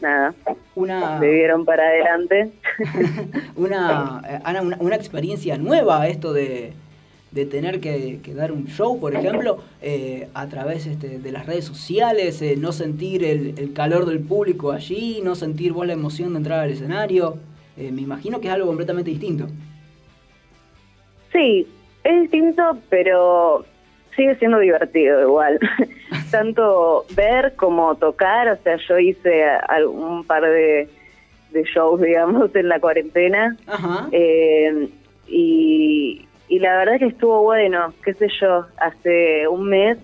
nada, 0.00 0.34
Una, 0.74 1.18
se 1.18 1.26
dieron 1.26 1.64
para 1.64 1.84
adelante. 1.84 2.50
una, 3.56 4.18
Ana, 4.44 4.62
una, 4.62 4.76
una 4.80 4.96
experiencia 4.96 5.56
nueva 5.56 6.06
esto 6.08 6.32
de, 6.32 6.72
de 7.30 7.46
tener 7.46 7.80
que, 7.80 8.20
que 8.22 8.34
dar 8.34 8.52
un 8.52 8.66
show, 8.66 8.98
por 8.98 9.14
ejemplo, 9.14 9.58
eh, 9.82 10.28
a 10.34 10.46
través 10.48 10.86
este, 10.86 11.18
de 11.18 11.32
las 11.32 11.46
redes 11.46 11.64
sociales, 11.64 12.40
eh, 12.42 12.56
no 12.56 12.72
sentir 12.72 13.24
el, 13.24 13.54
el 13.58 13.72
calor 13.72 14.06
del 14.06 14.20
público 14.20 14.72
allí, 14.72 15.20
no 15.22 15.34
sentir 15.34 15.72
vos 15.72 15.86
la 15.86 15.92
emoción 15.92 16.32
de 16.32 16.38
entrar 16.38 16.60
al 16.60 16.70
escenario. 16.70 17.38
Eh, 17.76 17.92
me 17.92 18.02
imagino 18.02 18.40
que 18.40 18.48
es 18.48 18.54
algo 18.54 18.66
completamente 18.66 19.10
distinto. 19.10 19.46
Sí, 21.32 21.66
es 22.08 22.22
distinto, 22.22 22.78
pero 22.88 23.64
sigue 24.16 24.34
siendo 24.36 24.58
divertido 24.58 25.22
igual. 25.22 25.58
Tanto 26.30 27.04
ver 27.14 27.54
como 27.56 27.94
tocar, 27.96 28.48
o 28.48 28.56
sea, 28.62 28.76
yo 28.88 28.98
hice 28.98 29.44
un 29.86 30.24
par 30.24 30.42
de, 30.42 30.88
de 31.50 31.62
shows, 31.64 32.00
digamos, 32.00 32.54
en 32.54 32.68
la 32.68 32.80
cuarentena. 32.80 33.56
Ajá. 33.66 34.08
Eh, 34.12 34.88
y, 35.26 36.26
y 36.48 36.58
la 36.58 36.78
verdad 36.78 36.98
que 36.98 37.06
estuvo 37.06 37.42
bueno, 37.42 37.92
qué 38.02 38.14
sé 38.14 38.28
yo, 38.40 38.66
hace 38.78 39.46
un 39.46 39.68
mes 39.68 39.98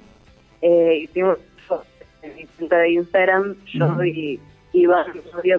eh, 0.60 1.00
hicimos 1.02 1.38
en 2.22 2.36
mi 2.36 2.44
cuenta 2.46 2.78
de 2.78 2.92
Instagram, 2.92 3.54
yo 3.66 3.86
Ujú. 3.86 4.04
y 4.04 4.40
Iván, 4.72 5.06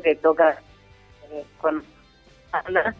que 0.03 0.15
toca 0.15 0.60
eh, 1.31 1.43
con 1.60 1.84
Ana, 2.51 2.95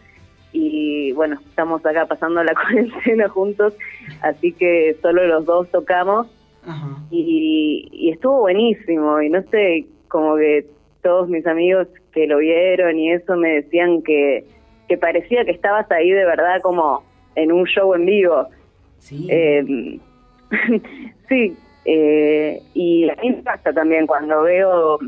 y 0.58 1.12
bueno, 1.12 1.38
estamos 1.48 1.84
acá 1.84 2.06
pasando 2.06 2.42
la 2.42 2.54
cuarentena 2.54 3.28
juntos, 3.28 3.74
así 4.22 4.52
que 4.52 4.96
solo 5.02 5.26
los 5.26 5.44
dos 5.44 5.70
tocamos 5.70 6.26
Ajá. 6.66 6.98
y, 7.10 7.88
y 7.92 8.10
estuvo 8.10 8.40
buenísimo 8.40 9.20
y 9.20 9.28
no 9.28 9.42
sé, 9.50 9.86
como 10.08 10.36
que 10.36 10.66
todos 11.02 11.28
mis 11.28 11.46
amigos 11.46 11.88
que 12.12 12.26
lo 12.26 12.38
vieron 12.38 12.98
y 12.98 13.12
eso 13.12 13.36
me 13.36 13.60
decían 13.60 14.02
que, 14.02 14.44
que 14.88 14.96
parecía 14.96 15.44
que 15.44 15.50
estabas 15.50 15.90
ahí 15.90 16.10
de 16.10 16.24
verdad 16.24 16.60
como 16.62 17.04
en 17.34 17.52
un 17.52 17.66
show 17.66 17.94
en 17.94 18.06
vivo. 18.06 18.46
Sí. 18.98 19.26
Eh, 19.30 19.98
sí, 21.28 21.54
eh, 21.84 22.62
y 22.72 23.08
a 23.10 23.14
mí 23.16 23.30
me 23.30 23.42
pasa 23.42 23.72
también 23.72 24.06
cuando 24.06 24.42
veo 24.42 24.98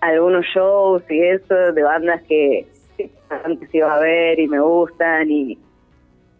algunos 0.00 0.46
shows 0.46 1.02
y 1.10 1.20
eso 1.20 1.54
de 1.72 1.82
bandas 1.82 2.22
que, 2.22 2.66
que 2.98 3.10
antes 3.30 3.74
iba 3.74 3.94
a 3.94 4.00
ver 4.00 4.38
y 4.38 4.48
me 4.48 4.60
gustan 4.60 5.30
y 5.30 5.56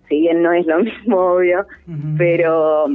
si 0.08 0.20
bien 0.20 0.42
no 0.42 0.52
es 0.52 0.66
lo 0.66 0.78
mismo, 0.82 1.16
obvio, 1.16 1.66
pero 2.18 2.86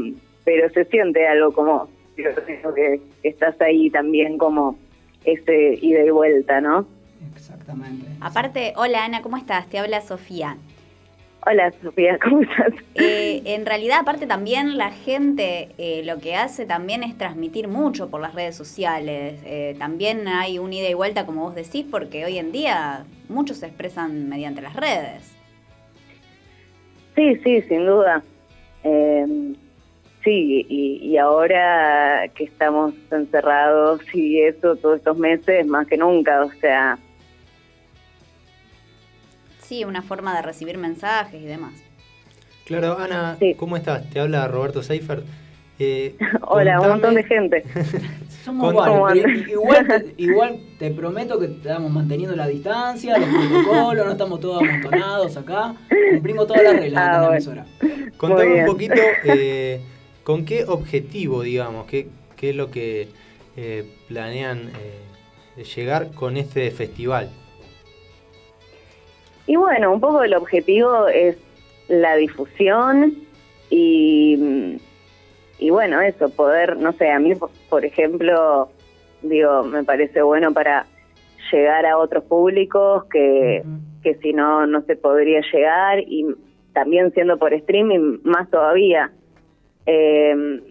pero 0.45 0.69
se 0.69 0.85
siente 0.85 1.25
algo 1.27 1.51
como 1.53 1.89
yo 2.17 2.29
creo 2.35 2.73
que 2.75 3.01
estás 3.23 3.59
ahí 3.61 3.89
también 3.89 4.37
como 4.37 4.77
ese 5.25 5.79
ida 5.81 6.03
y 6.03 6.09
vuelta, 6.09 6.61
¿no? 6.61 6.85
Exactamente. 7.33 8.05
Aparte, 8.21 8.73
hola 8.75 9.05
Ana, 9.05 9.21
¿cómo 9.21 9.37
estás? 9.37 9.67
Te 9.67 9.79
habla 9.79 10.01
Sofía. 10.01 10.57
Hola 11.45 11.73
Sofía, 11.81 12.17
¿cómo 12.23 12.41
estás? 12.41 12.73
Eh, 12.95 13.41
en 13.45 13.65
realidad, 13.65 13.99
aparte 14.01 14.27
también 14.27 14.77
la 14.77 14.91
gente 14.91 15.69
eh, 15.77 16.01
lo 16.05 16.19
que 16.19 16.35
hace 16.35 16.65
también 16.65 17.03
es 17.03 17.17
transmitir 17.17 17.67
mucho 17.67 18.09
por 18.09 18.21
las 18.21 18.33
redes 18.33 18.55
sociales. 18.55 19.41
Eh, 19.45 19.75
también 19.77 20.27
hay 20.29 20.57
un 20.57 20.71
ida 20.71 20.87
y 20.87 20.93
vuelta, 20.93 21.25
como 21.25 21.41
vos 21.41 21.55
decís, 21.55 21.85
porque 21.89 22.23
hoy 22.23 22.37
en 22.37 22.53
día 22.53 23.05
muchos 23.27 23.57
se 23.57 23.65
expresan 23.65 24.29
mediante 24.29 24.61
las 24.61 24.75
redes. 24.75 25.35
Sí, 27.15 27.35
sí, 27.43 27.61
sin 27.63 27.85
duda. 27.87 28.23
Eh, 28.85 29.53
sí, 30.23 30.65
y, 30.69 30.99
y 31.03 31.17
ahora 31.17 32.25
que 32.35 32.45
estamos 32.45 32.93
encerrados 33.11 34.01
y 34.13 34.39
eso 34.39 34.77
todos 34.77 34.97
estos 34.97 35.17
meses, 35.17 35.67
más 35.67 35.87
que 35.87 35.97
nunca, 35.97 36.45
o 36.45 36.51
sea, 36.61 36.97
Sí, 39.73 39.85
una 39.85 40.03
forma 40.03 40.35
de 40.35 40.43
recibir 40.43 40.77
mensajes 40.77 41.41
y 41.41 41.45
demás. 41.45 41.73
Claro, 42.63 42.95
Ana, 42.99 43.37
Sí. 43.39 43.55
¿cómo 43.55 43.75
estás? 43.75 44.07
Te 44.11 44.19
habla 44.19 44.47
Roberto 44.47 44.83
Seifert. 44.83 45.25
Eh, 45.79 46.15
hola, 46.43 46.79
un 46.79 46.89
montón 46.89 47.15
de 47.15 47.23
gente. 47.23 47.63
Somos 48.45 48.71
igual, 48.71 49.13
te- 49.19 50.13
igual 50.21 50.59
te 50.77 50.91
prometo 50.91 51.39
que 51.39 51.47
estamos 51.47 51.91
manteniendo 51.91 52.35
la 52.35 52.45
distancia, 52.47 53.17
los 53.17 53.27
protocolos, 53.27 54.05
no 54.05 54.11
estamos 54.11 54.39
todos 54.41 54.61
amontonados 54.61 55.37
acá, 55.37 55.73
cumplimos 56.11 56.45
todas 56.45 56.61
las 56.61 56.73
reglas 56.75 57.03
Ah, 57.03 57.15
en 57.15 57.21
la 57.43 57.63
bueno. 57.63 57.65
Contame 58.17 58.59
un 58.59 58.65
poquito 58.67 58.93
eh, 59.23 59.81
con 60.23 60.45
qué 60.45 60.65
objetivo, 60.65 61.41
digamos, 61.41 61.87
qué, 61.87 62.09
qué 62.35 62.51
es 62.51 62.55
lo 62.55 62.69
que 62.69 63.07
eh, 63.57 63.91
planean 64.07 64.69
eh, 65.57 65.63
llegar 65.63 66.11
con 66.11 66.37
este 66.37 66.69
festival. 66.69 67.31
Y 69.47 69.55
bueno, 69.55 69.91
un 69.91 69.99
poco 69.99 70.23
el 70.23 70.33
objetivo 70.33 71.07
es 71.07 71.37
la 71.87 72.15
difusión 72.15 73.13
y, 73.69 74.79
y 75.59 75.69
bueno, 75.69 76.01
eso, 76.01 76.29
poder, 76.29 76.77
no 76.77 76.93
sé, 76.93 77.09
a 77.11 77.19
mí, 77.19 77.33
por- 77.69 77.83
ejemplo, 77.85 78.69
digo, 79.21 79.63
me 79.63 79.83
parece 79.83 80.21
bueno 80.21 80.53
para 80.53 80.85
llegar 81.51 81.85
a 81.85 81.97
otros 81.97 82.23
públicos 82.23 83.03
que, 83.11 83.63
que 84.01 84.15
si 84.15 84.31
no, 84.33 84.65
no 84.65 84.81
se 84.83 84.95
podría 84.95 85.41
llegar 85.51 85.99
y 85.99 86.25
también 86.73 87.11
siendo 87.13 87.37
por 87.37 87.53
streaming, 87.53 88.19
más 88.23 88.49
todavía. 88.49 89.11
Eh, 89.85 90.61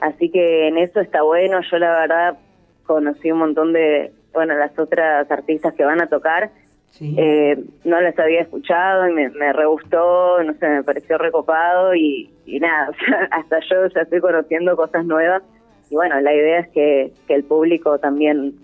así 0.00 0.30
que 0.30 0.68
en 0.68 0.78
eso 0.78 1.00
está 1.00 1.22
bueno, 1.22 1.60
yo 1.70 1.78
la 1.78 2.00
verdad 2.00 2.38
conocí 2.84 3.32
un 3.32 3.38
montón 3.40 3.72
de, 3.72 4.12
bueno, 4.32 4.54
las 4.56 4.78
otras 4.78 5.28
artistas 5.30 5.74
que 5.74 5.84
van 5.84 6.00
a 6.00 6.06
tocar 6.06 6.50
Sí. 6.98 7.14
eh, 7.18 7.62
no 7.84 8.00
las 8.00 8.18
había 8.18 8.40
escuchado 8.40 9.06
y 9.06 9.12
me, 9.12 9.28
me 9.28 9.52
re 9.52 9.66
gustó, 9.66 10.42
no 10.42 10.54
sé, 10.54 10.66
me 10.66 10.82
pareció 10.82 11.18
recopado 11.18 11.94
y, 11.94 12.30
y 12.46 12.58
nada, 12.58 12.88
o 12.90 12.94
sea, 12.94 13.28
hasta 13.32 13.60
yo 13.68 13.86
ya 13.94 14.00
estoy 14.00 14.20
conociendo 14.20 14.74
cosas 14.76 15.04
nuevas 15.04 15.42
y 15.90 15.94
bueno, 15.94 16.18
la 16.20 16.34
idea 16.34 16.60
es 16.60 16.68
que, 16.68 17.12
que 17.26 17.34
el 17.34 17.44
público 17.44 17.98
también 17.98 18.54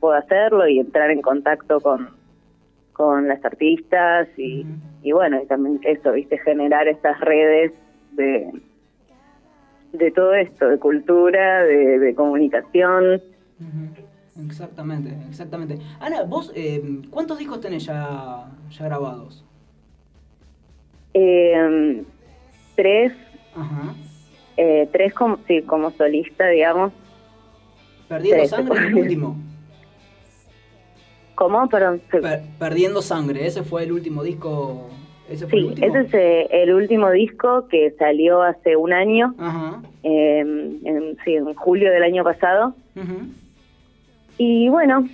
pueda 0.00 0.18
hacerlo 0.18 0.66
y 0.66 0.80
entrar 0.80 1.10
en 1.10 1.22
contacto 1.22 1.80
con, 1.80 2.10
con 2.92 3.28
las 3.28 3.44
artistas 3.44 4.28
y, 4.36 4.66
y 5.02 5.12
bueno, 5.12 5.40
y 5.40 5.46
también 5.46 5.78
eso, 5.84 6.12
viste, 6.12 6.36
generar 6.38 6.88
estas 6.88 7.20
redes 7.20 7.72
de, 8.12 8.50
de 9.92 10.10
todo 10.10 10.34
esto, 10.34 10.68
de 10.68 10.78
cultura, 10.78 11.62
de, 11.62 12.00
de 12.00 12.14
comunicación. 12.14 13.22
Exactamente, 14.46 15.10
exactamente. 15.28 15.78
Ana, 16.00 16.22
vos, 16.22 16.52
eh, 16.54 16.82
¿cuántos 17.10 17.38
discos 17.38 17.60
tenés 17.60 17.84
ya, 17.86 18.44
ya 18.70 18.84
grabados? 18.84 19.44
Eh, 21.14 22.04
tres, 22.76 23.12
Ajá. 23.54 23.94
eh, 24.56 24.88
tres 24.92 25.12
como, 25.14 25.38
sí, 25.48 25.62
como 25.62 25.90
solista, 25.92 26.46
digamos. 26.48 26.92
Perdiendo 28.08 28.44
Sí, 28.44 28.50
sangre, 28.50 28.78
el 28.86 28.94
último. 29.02 29.36
¿Cómo? 31.34 31.68
Perdón. 31.68 32.00
Per- 32.10 32.42
Perdiendo 32.58 33.02
sangre, 33.02 33.46
ese 33.46 33.62
fue 33.62 33.84
el 33.84 33.92
último 33.92 34.22
disco. 34.22 34.88
Ese 35.30 35.46
fue 35.46 35.58
el 35.58 35.64
Sí, 35.64 35.70
último. 35.70 35.86
ese 35.96 36.00
es 36.06 36.14
eh, 36.14 36.48
el 36.62 36.72
último 36.74 37.10
disco 37.10 37.68
que 37.68 37.90
salió 37.98 38.42
hace 38.42 38.76
un 38.76 38.92
año, 38.92 39.34
Ajá. 39.38 39.82
eh, 40.02 40.40
en, 40.40 41.16
sí, 41.24 41.34
en 41.34 41.54
julio 41.54 41.90
del 41.92 42.02
año 42.02 42.24
pasado. 42.24 42.74
Y 44.38 44.68
bueno, 44.68 45.06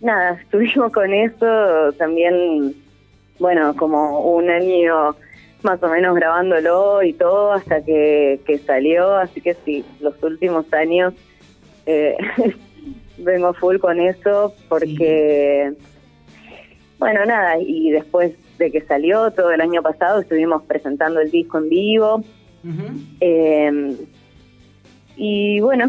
nada, 0.00 0.32
estuvimos 0.42 0.92
con 0.92 1.12
eso 1.12 1.92
también, 1.98 2.74
bueno, 3.38 3.74
como 3.76 4.20
un 4.20 4.48
año 4.48 5.16
más 5.62 5.82
o 5.82 5.88
menos 5.88 6.14
grabándolo 6.14 7.02
y 7.02 7.12
todo 7.12 7.52
hasta 7.52 7.84
que, 7.84 8.40
que 8.46 8.58
salió, 8.58 9.16
así 9.16 9.40
que 9.40 9.54
sí, 9.64 9.84
los 10.00 10.22
últimos 10.22 10.72
años 10.72 11.14
eh, 11.84 12.16
vengo 13.18 13.52
full 13.54 13.78
con 13.78 13.98
eso 14.00 14.54
porque, 14.68 15.72
bueno, 16.98 17.24
nada, 17.26 17.58
y 17.60 17.90
después 17.90 18.34
de 18.58 18.70
que 18.70 18.82
salió 18.82 19.30
todo 19.32 19.50
el 19.50 19.60
año 19.60 19.82
pasado 19.82 20.20
estuvimos 20.20 20.62
presentando 20.62 21.20
el 21.20 21.30
disco 21.30 21.58
en 21.58 21.68
vivo. 21.68 22.24
Eh, 23.20 23.96
y 25.18 25.58
bueno, 25.58 25.86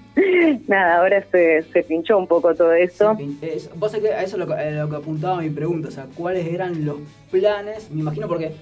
nada, 0.66 0.98
ahora 0.98 1.24
se, 1.30 1.62
se 1.72 1.82
pinchó 1.84 2.18
un 2.18 2.26
poco 2.26 2.52
todo 2.54 2.72
eso. 2.72 3.16
Vos 3.76 3.92
sabés 3.92 4.10
que 4.10 4.14
a 4.14 4.22
eso 4.24 4.36
es 4.36 4.46
lo, 4.46 4.52
a 4.52 4.70
lo 4.70 4.90
que 4.90 4.96
apuntaba 4.96 5.40
mi 5.40 5.50
pregunta, 5.50 5.88
o 5.88 5.92
sea, 5.92 6.06
¿cuáles 6.16 6.46
eran 6.48 6.84
los 6.84 6.96
planes? 7.30 7.90
Me 7.92 8.00
imagino 8.00 8.26
porque 8.26 8.52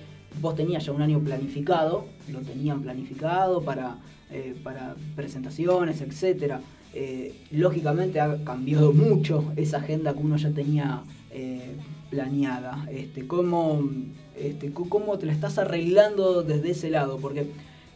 vos 0.41 0.55
tenías 0.55 0.85
ya 0.85 0.93
un 0.93 1.01
año 1.01 1.21
planificado, 1.21 2.05
lo 2.29 2.41
tenían 2.41 2.83
planificado 2.83 3.63
para, 3.63 3.97
eh, 4.31 4.55
para 4.63 4.95
presentaciones, 5.17 6.03
etcétera. 6.03 6.61
Eh, 6.93 7.35
lógicamente 7.53 8.21
ha 8.21 8.45
cambiado 8.45 8.93
mucho 8.93 9.53
esa 9.57 9.79
agenda 9.79 10.13
que 10.13 10.19
uno 10.19 10.37
ya 10.37 10.51
tenía 10.51 11.03
eh, 11.31 11.77
planeada. 12.11 12.87
Este, 12.91 13.27
¿cómo, 13.27 13.89
este, 14.37 14.71
¿Cómo 14.73 15.19
te 15.19 15.27
la 15.27 15.33
estás 15.33 15.59
arreglando 15.59 16.43
desde 16.43 16.73
ese 16.73 16.91
lado? 16.91 17.19
Porque 17.19 17.47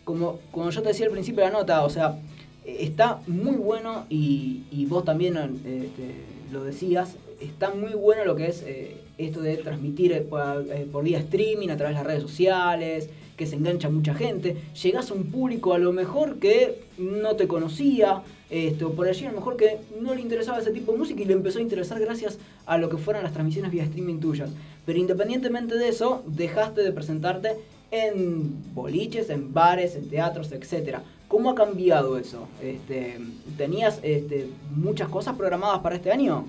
como, 0.04 0.38
como 0.50 0.70
yo 0.70 0.82
te 0.82 0.88
decía 0.88 1.06
al 1.06 1.12
principio 1.12 1.44
de 1.44 1.50
la 1.50 1.58
nota, 1.58 1.84
o 1.84 1.90
sea, 1.90 2.18
está 2.64 3.20
muy 3.26 3.56
bueno 3.56 4.06
y, 4.08 4.86
vos 4.88 5.04
también 5.04 5.36
este, 5.36 6.14
lo 6.52 6.64
decías, 6.64 7.16
está 7.40 7.74
muy 7.74 7.92
bueno 7.94 8.24
lo 8.24 8.36
que 8.36 8.46
es 8.46 8.62
eh, 8.62 8.96
esto 9.18 9.40
de 9.40 9.56
transmitir 9.56 10.12
eh, 10.12 10.20
por, 10.20 10.66
eh, 10.70 10.86
por 10.90 11.04
vía 11.04 11.18
streaming 11.18 11.68
a 11.68 11.76
través 11.76 11.96
de 11.96 12.02
las 12.02 12.06
redes 12.06 12.22
sociales, 12.22 13.08
que 13.36 13.46
se 13.46 13.56
engancha 13.56 13.90
mucha 13.90 14.14
gente, 14.14 14.56
llegás 14.80 15.10
a 15.10 15.14
un 15.14 15.24
público 15.24 15.74
a 15.74 15.78
lo 15.78 15.92
mejor 15.92 16.38
que 16.38 16.82
no 16.98 17.34
te 17.34 17.48
conocía, 17.48 18.22
este, 18.48 18.84
o 18.84 18.92
por 18.92 19.08
allí 19.08 19.24
a 19.24 19.30
lo 19.30 19.38
mejor 19.38 19.56
que 19.56 19.78
no 20.00 20.14
le 20.14 20.20
interesaba 20.20 20.60
ese 20.60 20.70
tipo 20.70 20.92
de 20.92 20.98
música 20.98 21.22
y 21.22 21.24
le 21.24 21.32
empezó 21.32 21.58
a 21.58 21.62
interesar 21.62 21.98
gracias 21.98 22.38
a 22.66 22.78
lo 22.78 22.88
que 22.88 22.96
fueron 22.96 23.24
las 23.24 23.32
transmisiones 23.32 23.72
vía 23.72 23.82
streaming 23.82 24.20
tuyas. 24.20 24.50
Pero 24.86 24.98
independientemente 24.98 25.76
de 25.76 25.88
eso, 25.88 26.22
dejaste 26.26 26.82
de 26.82 26.92
presentarte 26.92 27.56
en 27.94 28.74
boliches, 28.74 29.30
en 29.30 29.52
bares, 29.52 29.96
en 29.96 30.08
teatros, 30.08 30.52
etcétera. 30.52 31.02
¿Cómo 31.28 31.50
ha 31.50 31.54
cambiado 31.54 32.18
eso? 32.18 32.48
Este, 32.62 33.18
¿Tenías 33.56 34.00
este, 34.02 34.48
muchas 34.74 35.08
cosas 35.08 35.36
programadas 35.36 35.80
para 35.80 35.96
este 35.96 36.12
año? 36.12 36.44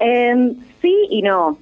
Eh, 0.00 0.54
sí 0.80 0.94
y 1.10 1.22
no. 1.22 1.58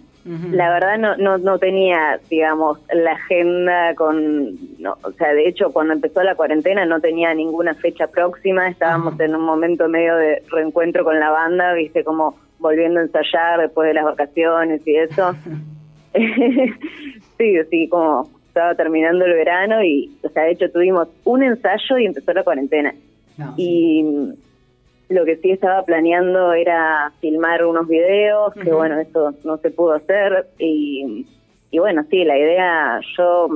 La 0.50 0.70
verdad 0.70 0.98
no, 0.98 1.16
no, 1.16 1.38
no 1.38 1.56
tenía, 1.60 2.18
digamos, 2.28 2.80
la 2.92 3.12
agenda 3.12 3.94
con... 3.94 4.56
No, 4.80 4.98
o 5.04 5.12
sea, 5.12 5.32
de 5.32 5.46
hecho, 5.46 5.72
cuando 5.72 5.92
empezó 5.92 6.20
la 6.24 6.34
cuarentena 6.34 6.84
no 6.84 7.00
tenía 7.00 7.32
ninguna 7.32 7.74
fecha 7.74 8.08
próxima. 8.08 8.66
Estábamos 8.66 9.20
en 9.20 9.36
un 9.36 9.42
momento 9.42 9.88
medio 9.88 10.16
de 10.16 10.42
reencuentro 10.50 11.04
con 11.04 11.20
la 11.20 11.30
banda, 11.30 11.74
viste, 11.74 12.02
como 12.02 12.36
volviendo 12.58 12.98
a 12.98 13.04
ensayar 13.04 13.60
después 13.60 13.86
de 13.86 13.94
las 13.94 14.04
vacaciones 14.04 14.82
y 14.84 14.96
eso. 14.96 15.32
sí, 17.38 17.56
sí, 17.70 17.88
como 17.88 18.28
estaba 18.48 18.74
terminando 18.74 19.24
el 19.24 19.34
verano 19.34 19.82
y, 19.82 20.16
o 20.22 20.28
sea, 20.30 20.44
de 20.44 20.52
hecho 20.52 20.70
tuvimos 20.70 21.08
un 21.24 21.42
ensayo 21.42 21.98
y 21.98 22.06
empezó 22.06 22.32
la 22.32 22.44
cuarentena. 22.44 22.94
No, 23.36 23.54
sí. 23.56 23.62
Y 23.62 25.14
lo 25.14 25.24
que 25.24 25.36
sí 25.36 25.50
estaba 25.50 25.82
planeando 25.82 26.52
era 26.52 27.12
filmar 27.20 27.64
unos 27.64 27.86
videos, 27.86 28.54
que 28.54 28.72
bueno, 28.72 28.98
eso 28.98 29.34
no 29.44 29.58
se 29.58 29.70
pudo 29.70 29.92
hacer. 29.92 30.46
Y, 30.58 31.26
y 31.70 31.78
bueno, 31.78 32.04
sí, 32.10 32.24
la 32.24 32.36
idea, 32.36 33.00
yo 33.16 33.48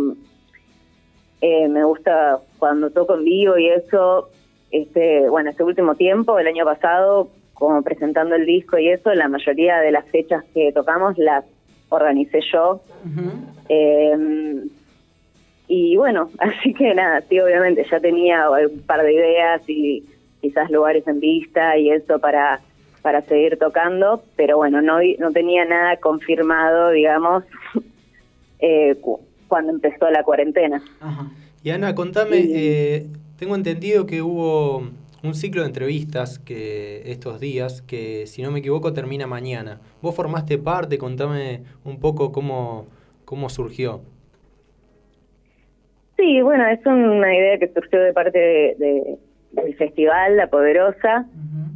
eh, 1.40 1.68
me 1.68 1.84
gusta 1.84 2.38
cuando 2.58 2.90
toco 2.90 3.16
en 3.16 3.24
vivo 3.24 3.58
y 3.58 3.68
eso, 3.68 4.28
este 4.70 5.28
bueno, 5.28 5.50
este 5.50 5.64
último 5.64 5.94
tiempo, 5.94 6.38
el 6.38 6.46
año 6.46 6.64
pasado, 6.64 7.30
como 7.54 7.82
presentando 7.82 8.36
el 8.36 8.46
disco 8.46 8.78
y 8.78 8.88
eso, 8.88 9.12
la 9.14 9.28
mayoría 9.28 9.78
de 9.78 9.90
las 9.90 10.06
fechas 10.10 10.44
que 10.54 10.72
tocamos 10.72 11.18
las 11.18 11.44
organicé 11.90 12.40
yo. 12.52 12.80
Eh, 13.68 14.64
y 15.68 15.96
bueno, 15.96 16.30
así 16.38 16.74
que 16.74 16.94
nada, 16.94 17.22
sí, 17.28 17.38
obviamente 17.38 17.84
ya 17.90 18.00
tenía 18.00 18.50
un 18.50 18.80
par 18.82 19.02
de 19.02 19.12
ideas 19.14 19.62
y 19.68 20.04
quizás 20.40 20.70
lugares 20.70 21.06
en 21.06 21.20
vista 21.20 21.76
y 21.76 21.90
eso 21.90 22.18
para, 22.18 22.60
para 23.02 23.20
seguir 23.22 23.58
tocando, 23.58 24.22
pero 24.36 24.56
bueno, 24.56 24.80
no, 24.82 24.98
no 25.18 25.30
tenía 25.32 25.64
nada 25.64 25.96
confirmado, 25.98 26.90
digamos, 26.90 27.44
eh, 28.60 28.96
cu- 29.00 29.20
cuando 29.48 29.72
empezó 29.72 30.10
la 30.10 30.22
cuarentena. 30.22 30.82
Ajá. 31.00 31.26
Y 31.62 31.70
Ana, 31.70 31.94
contame, 31.94 32.38
eh, 32.38 33.06
tengo 33.38 33.54
entendido 33.54 34.06
que 34.06 34.22
hubo 34.22 34.84
un 35.22 35.34
ciclo 35.34 35.62
de 35.62 35.68
entrevistas 35.68 36.38
que 36.38 37.02
estos 37.10 37.40
días, 37.40 37.82
que 37.82 38.26
si 38.26 38.42
no 38.42 38.50
me 38.50 38.60
equivoco 38.60 38.92
termina 38.92 39.26
mañana. 39.26 39.80
Vos 40.02 40.14
formaste 40.14 40.58
parte, 40.58 40.98
contame 40.98 41.62
un 41.84 42.00
poco 42.00 42.32
cómo, 42.32 42.86
cómo 43.24 43.48
surgió. 43.48 44.00
Sí, 46.16 46.40
bueno, 46.42 46.66
es 46.68 46.84
una 46.84 47.34
idea 47.34 47.58
que 47.58 47.68
surgió 47.72 48.00
de 48.00 48.12
parte 48.12 48.38
de- 48.38 48.74
de- 48.78 49.18
del 49.52 49.74
festival 49.76 50.36
La 50.36 50.46
Poderosa 50.48 51.26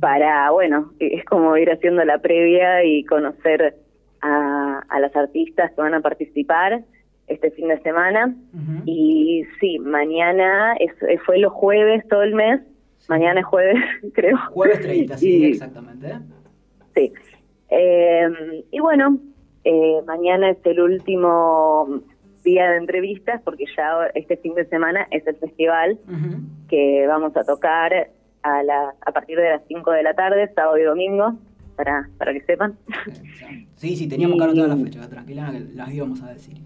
para, 0.00 0.50
bueno, 0.50 0.92
es 1.00 1.24
como 1.24 1.56
ir 1.56 1.70
haciendo 1.70 2.04
la 2.04 2.18
previa 2.18 2.84
y 2.84 3.04
conocer 3.04 3.76
a, 4.20 4.82
a 4.88 5.00
las 5.00 5.14
artistas 5.16 5.72
que 5.72 5.80
van 5.80 5.94
a 5.94 6.00
participar 6.00 6.82
este 7.26 7.50
fin 7.52 7.68
de 7.68 7.80
semana. 7.80 8.34
Y 8.84 9.44
sí, 9.60 9.78
mañana 9.80 10.74
es, 10.74 10.92
fue 11.24 11.38
los 11.38 11.52
jueves 11.52 12.06
todo 12.08 12.22
el 12.22 12.34
mes. 12.34 12.60
Mañana 13.08 13.40
es 13.40 13.46
jueves, 13.46 13.76
creo. 14.14 14.36
Jueves 14.50 14.80
30, 14.80 15.16
sí, 15.18 15.36
Y- 15.38 15.44
exactamente. 15.46 16.12
Sí. 16.94 17.12
Eh, 17.70 18.64
y 18.70 18.80
bueno, 18.80 19.18
eh, 19.64 20.00
mañana 20.06 20.50
es 20.50 20.58
el 20.64 20.80
último 20.80 22.00
día 22.44 22.70
de 22.70 22.76
entrevistas 22.76 23.40
porque 23.42 23.64
ya 23.76 24.06
este 24.14 24.36
fin 24.36 24.54
de 24.54 24.66
semana 24.66 25.08
es 25.10 25.26
el 25.26 25.34
festival 25.36 25.98
que 26.68 27.06
vamos 27.08 27.34
a 27.36 27.42
tocar 27.44 28.10
a, 28.42 28.62
la, 28.62 28.94
a 29.00 29.12
partir 29.12 29.38
de 29.38 29.48
las 29.50 29.62
5 29.66 29.90
de 29.92 30.02
la 30.02 30.14
tarde, 30.14 30.50
sábado 30.54 30.76
y 30.78 30.82
domingo, 30.82 31.34
para, 31.76 32.08
para 32.18 32.32
que 32.34 32.42
sepan. 32.42 32.76
Exacto. 33.06 33.54
Sí, 33.76 33.96
sí, 33.96 34.06
teníamos 34.08 34.36
que 34.38 34.44
anotar 34.44 34.68
las 34.68 34.82
fechas, 34.82 35.08
tranquila, 35.08 35.52
las 35.74 35.92
íbamos 35.92 36.22
a 36.22 36.32
decir. 36.32 36.58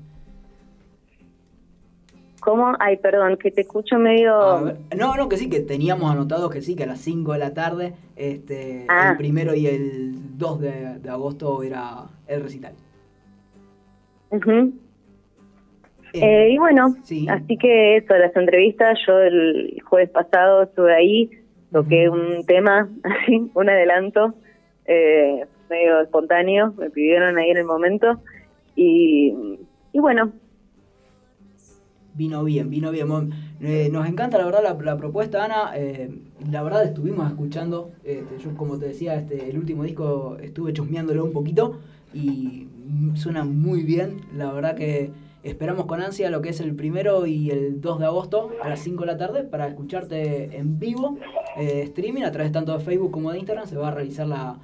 ¿Cómo? 2.49 2.73
Ay, 2.81 2.97
perdón, 2.97 3.37
que 3.37 3.51
te 3.51 3.61
escucho 3.61 3.99
medio... 3.99 4.65
Ver, 4.65 4.77
no, 4.97 5.15
no, 5.17 5.29
que 5.29 5.37
sí, 5.37 5.51
que 5.51 5.61
teníamos 5.61 6.11
anotado 6.11 6.49
que 6.49 6.63
sí, 6.63 6.75
que 6.75 6.85
a 6.85 6.87
las 6.87 7.01
5 7.01 7.35
de 7.35 7.39
la 7.39 7.53
tarde, 7.53 7.93
este, 8.17 8.87
Ah. 8.89 9.11
el 9.11 9.19
primero 9.19 9.55
y 9.55 9.67
el 9.67 10.39
2 10.39 10.61
de, 10.63 10.99
de 10.99 11.11
agosto 11.11 11.63
era 11.63 12.05
el 12.27 12.43
recital. 12.43 12.73
Eh, 14.33 14.71
Eh, 16.15 16.51
y 16.53 16.57
bueno, 16.57 16.95
sí. 17.03 17.27
así 17.29 17.59
que 17.59 17.99
eso, 17.99 18.15
las 18.15 18.35
entrevistas, 18.35 18.99
yo 19.07 19.19
el 19.19 19.79
jueves 19.85 20.09
pasado 20.09 20.63
estuve 20.63 20.95
ahí, 20.95 21.31
toqué 21.71 22.09
un 22.09 22.47
tema, 22.47 22.89
así, 23.05 23.51
un 23.53 23.69
adelanto, 23.69 24.33
eh, 24.87 25.45
medio 25.69 26.01
espontáneo, 26.01 26.73
me 26.79 26.89
pidieron 26.89 27.37
ahí 27.37 27.51
en 27.51 27.59
el 27.59 27.67
momento, 27.67 28.23
y, 28.75 29.35
y 29.93 29.99
bueno, 30.01 30.33
Vino 32.19 32.43
bien, 32.43 32.69
vino 32.69 32.91
bien. 32.91 33.31
Eh, 33.61 33.91
nos 33.93 34.09
encanta 34.09 34.39
la 34.39 34.45
verdad 34.45 34.77
la, 34.85 34.97
propuesta, 34.97 35.45
Ana. 35.45 35.71
Eh, 35.77 36.11
la 36.51 36.65
verdad 36.65 36.83
estuvimos 36.85 37.29
escuchando, 37.31 37.93
este, 38.03 38.39
yo 38.41 38.57
como 38.57 38.77
te 38.77 38.87
decía, 38.87 39.15
este, 39.15 39.49
el 39.49 39.57
último 39.57 39.85
disco 39.85 40.37
estuve 40.43 40.73
chusmeándolo 40.73 41.25
un 41.25 41.31
poquito 41.33 41.79
y 42.13 42.67
suena 43.15 43.45
muy 43.45 43.85
bien. 43.85 44.23
La 44.37 44.53
verdad 44.53 44.75
que, 44.75 45.13
esperamos 45.45 45.87
con 45.87 46.03
ansia 46.03 46.29
lo 46.29 46.43
que 46.43 46.49
es 46.49 46.59
el 46.59 46.75
primero 46.75 47.25
y 47.25 47.51
el 47.51 47.81
2 47.81 48.01
de 48.01 48.07
agosto 48.07 48.51
a 48.65 48.69
las 48.69 48.81
5 48.81 49.03
de 49.03 49.07
la 49.07 49.17
tarde 49.17 49.45
para 49.45 49.69
escucharte 49.69 50.59
en 50.59 50.81
vivo, 50.81 51.19
eh, 51.57 51.83
streaming, 51.85 52.23
a 52.23 52.33
través 52.33 52.51
tanto 52.51 52.77
de 52.77 52.83
Facebook 52.83 53.13
como 53.13 53.31
de 53.31 53.39
Instagram. 53.39 53.69
Se 53.69 53.77
va 53.77 53.89
a 53.89 53.93
realizar 53.93 54.27
la, 54.27 54.59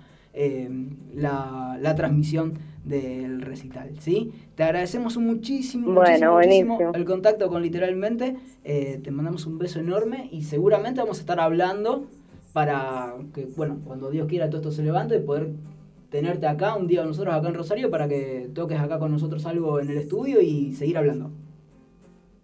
la 1.15 1.95
transmisión 1.95 2.55
del 2.85 3.41
recital, 3.41 3.91
¿sí? 3.99 4.33
Te 4.55 4.63
agradecemos 4.63 5.17
muchísimo, 5.17 5.87
Bueno, 5.93 6.35
muchísimo, 6.35 6.77
buenísimo. 6.77 6.93
el 6.95 7.05
contacto 7.05 7.49
con 7.49 7.63
Literalmente. 7.63 8.37
Eh, 8.63 9.01
te 9.03 9.11
mandamos 9.11 9.47
un 9.47 9.59
beso 9.59 9.81
enorme 9.81 10.29
y 10.31 10.43
seguramente 10.43 11.01
vamos 11.01 11.19
a 11.19 11.21
estar 11.21 11.41
hablando 11.41 12.07
para 12.53 13.15
que, 13.35 13.47
bueno, 13.57 13.79
cuando 13.85 14.11
Dios 14.11 14.29
quiera 14.29 14.49
todo 14.49 14.59
esto 14.59 14.71
se 14.71 14.83
levante, 14.83 15.19
poder 15.21 15.49
tenerte 16.11 16.47
acá 16.47 16.77
un 16.77 16.87
día 16.87 17.05
nosotros 17.05 17.35
acá 17.35 17.49
en 17.49 17.55
Rosario 17.55 17.91
para 17.91 18.07
que 18.07 18.49
toques 18.55 18.79
acá 18.79 18.99
con 18.99 19.11
nosotros 19.11 19.45
algo 19.47 19.81
en 19.81 19.89
el 19.91 19.97
estudio 19.99 20.41
y 20.41 20.73
seguir 20.75 20.99
hablando. 20.99 21.31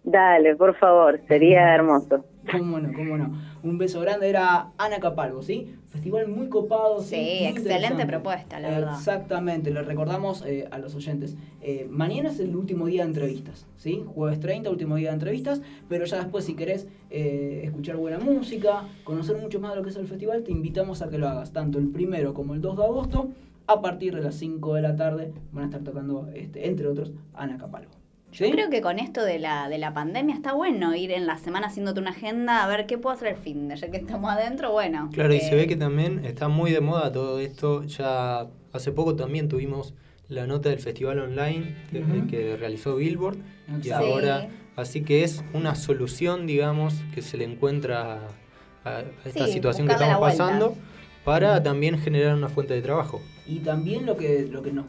Dale, 0.03 0.55
por 0.55 0.75
favor, 0.75 1.19
sería 1.27 1.75
hermoso. 1.75 2.25
Cómo 2.51 2.79
no, 2.79 2.91
cómo 2.93 3.17
no. 3.17 3.31
Un 3.63 3.77
beso 3.77 4.01
grande. 4.01 4.27
Era 4.29 4.71
Ana 4.77 4.99
Capalvo, 4.99 5.43
¿sí? 5.43 5.75
Festival 5.91 6.29
muy 6.29 6.47
copado. 6.47 7.01
Sí, 7.01 7.15
muy 7.15 7.47
excelente 7.47 8.05
propuesta, 8.05 8.61
la 8.61 8.69
verdad. 8.69 8.95
Exactamente, 8.97 9.71
le 9.71 9.81
recordamos 9.81 10.41
eh, 10.45 10.67
a 10.71 10.77
los 10.77 10.95
oyentes. 10.95 11.35
Eh, 11.61 11.85
mañana 11.89 12.29
es 12.29 12.39
el 12.39 12.55
último 12.55 12.87
día 12.87 13.01
de 13.01 13.09
entrevistas, 13.09 13.67
¿sí? 13.75 14.05
Jueves 14.07 14.39
30, 14.39 14.69
último 14.69 14.95
día 14.95 15.09
de 15.09 15.15
entrevistas, 15.15 15.61
pero 15.89 16.05
ya 16.05 16.17
después 16.17 16.45
si 16.45 16.55
querés 16.55 16.87
eh, 17.09 17.63
escuchar 17.65 17.97
buena 17.97 18.19
música, 18.19 18.87
conocer 19.03 19.37
mucho 19.37 19.59
más 19.59 19.71
de 19.71 19.77
lo 19.77 19.83
que 19.83 19.89
es 19.89 19.97
el 19.97 20.07
festival, 20.07 20.43
te 20.43 20.51
invitamos 20.51 21.01
a 21.01 21.09
que 21.09 21.17
lo 21.17 21.27
hagas, 21.27 21.51
tanto 21.51 21.77
el 21.77 21.89
primero 21.89 22.33
como 22.33 22.53
el 22.53 22.61
2 22.61 22.77
de 22.77 22.83
agosto, 22.83 23.29
a 23.67 23.81
partir 23.81 24.15
de 24.15 24.21
las 24.21 24.35
5 24.35 24.75
de 24.75 24.81
la 24.81 24.95
tarde 24.95 25.33
van 25.51 25.65
a 25.65 25.67
estar 25.67 25.83
tocando, 25.83 26.29
este, 26.33 26.67
entre 26.67 26.87
otros, 26.87 27.11
Ana 27.33 27.57
Capalvo. 27.57 28.00
Yo 28.31 28.49
creo 28.49 28.69
que 28.69 28.81
con 28.81 28.97
esto 28.99 29.23
de 29.23 29.39
la, 29.39 29.67
de 29.67 29.77
la 29.77 29.93
pandemia 29.93 30.35
está 30.35 30.53
bueno 30.53 30.95
ir 30.95 31.11
en 31.11 31.27
la 31.27 31.37
semana 31.37 31.67
haciéndote 31.67 31.99
una 31.99 32.11
agenda 32.11 32.63
a 32.63 32.67
ver 32.67 32.85
qué 32.85 32.97
puedo 32.97 33.13
hacer 33.15 33.29
el 33.29 33.35
fin 33.35 33.67
de 33.67 33.75
ya 33.75 33.91
que 33.91 33.97
estamos 33.97 34.31
adentro, 34.31 34.71
bueno. 34.71 35.09
Claro, 35.11 35.33
y 35.33 35.37
eh, 35.37 35.41
se 35.41 35.55
ve 35.55 35.67
que 35.67 35.75
también 35.75 36.23
está 36.25 36.47
muy 36.47 36.71
de 36.71 36.79
moda 36.79 37.11
todo 37.11 37.39
esto. 37.39 37.83
Ya 37.83 38.47
hace 38.71 38.91
poco 38.93 39.15
también 39.15 39.49
tuvimos 39.49 39.93
la 40.29 40.47
nota 40.47 40.69
del 40.69 40.79
festival 40.79 41.19
online 41.19 41.75
que, 42.29 42.55
realizó 42.57 42.95
Billboard. 42.95 43.37
Y 43.83 43.89
ahora, 43.89 44.41
Sí. 44.41 44.47
así 44.77 45.03
que 45.03 45.23
es 45.23 45.43
una 45.53 45.75
solución, 45.75 46.47
digamos, 46.47 46.95
que 47.13 47.21
se 47.21 47.37
le 47.37 47.43
encuentra 47.43 48.27
a, 48.85 48.89
a 48.89 49.03
esta 49.25 49.45
Sí, 49.45 49.53
situación 49.53 49.87
que 49.87 49.93
estamos 49.93 50.19
pasando 50.19 50.75
para 51.25 51.61
también 51.61 51.99
generar 51.99 52.33
una 52.35 52.47
fuente 52.47 52.73
de 52.73 52.81
trabajo. 52.81 53.21
Y 53.45 53.59
también 53.59 54.05
lo 54.05 54.15
que, 54.17 54.47
lo 54.49 54.63
que, 54.63 54.71
nos, 54.71 54.85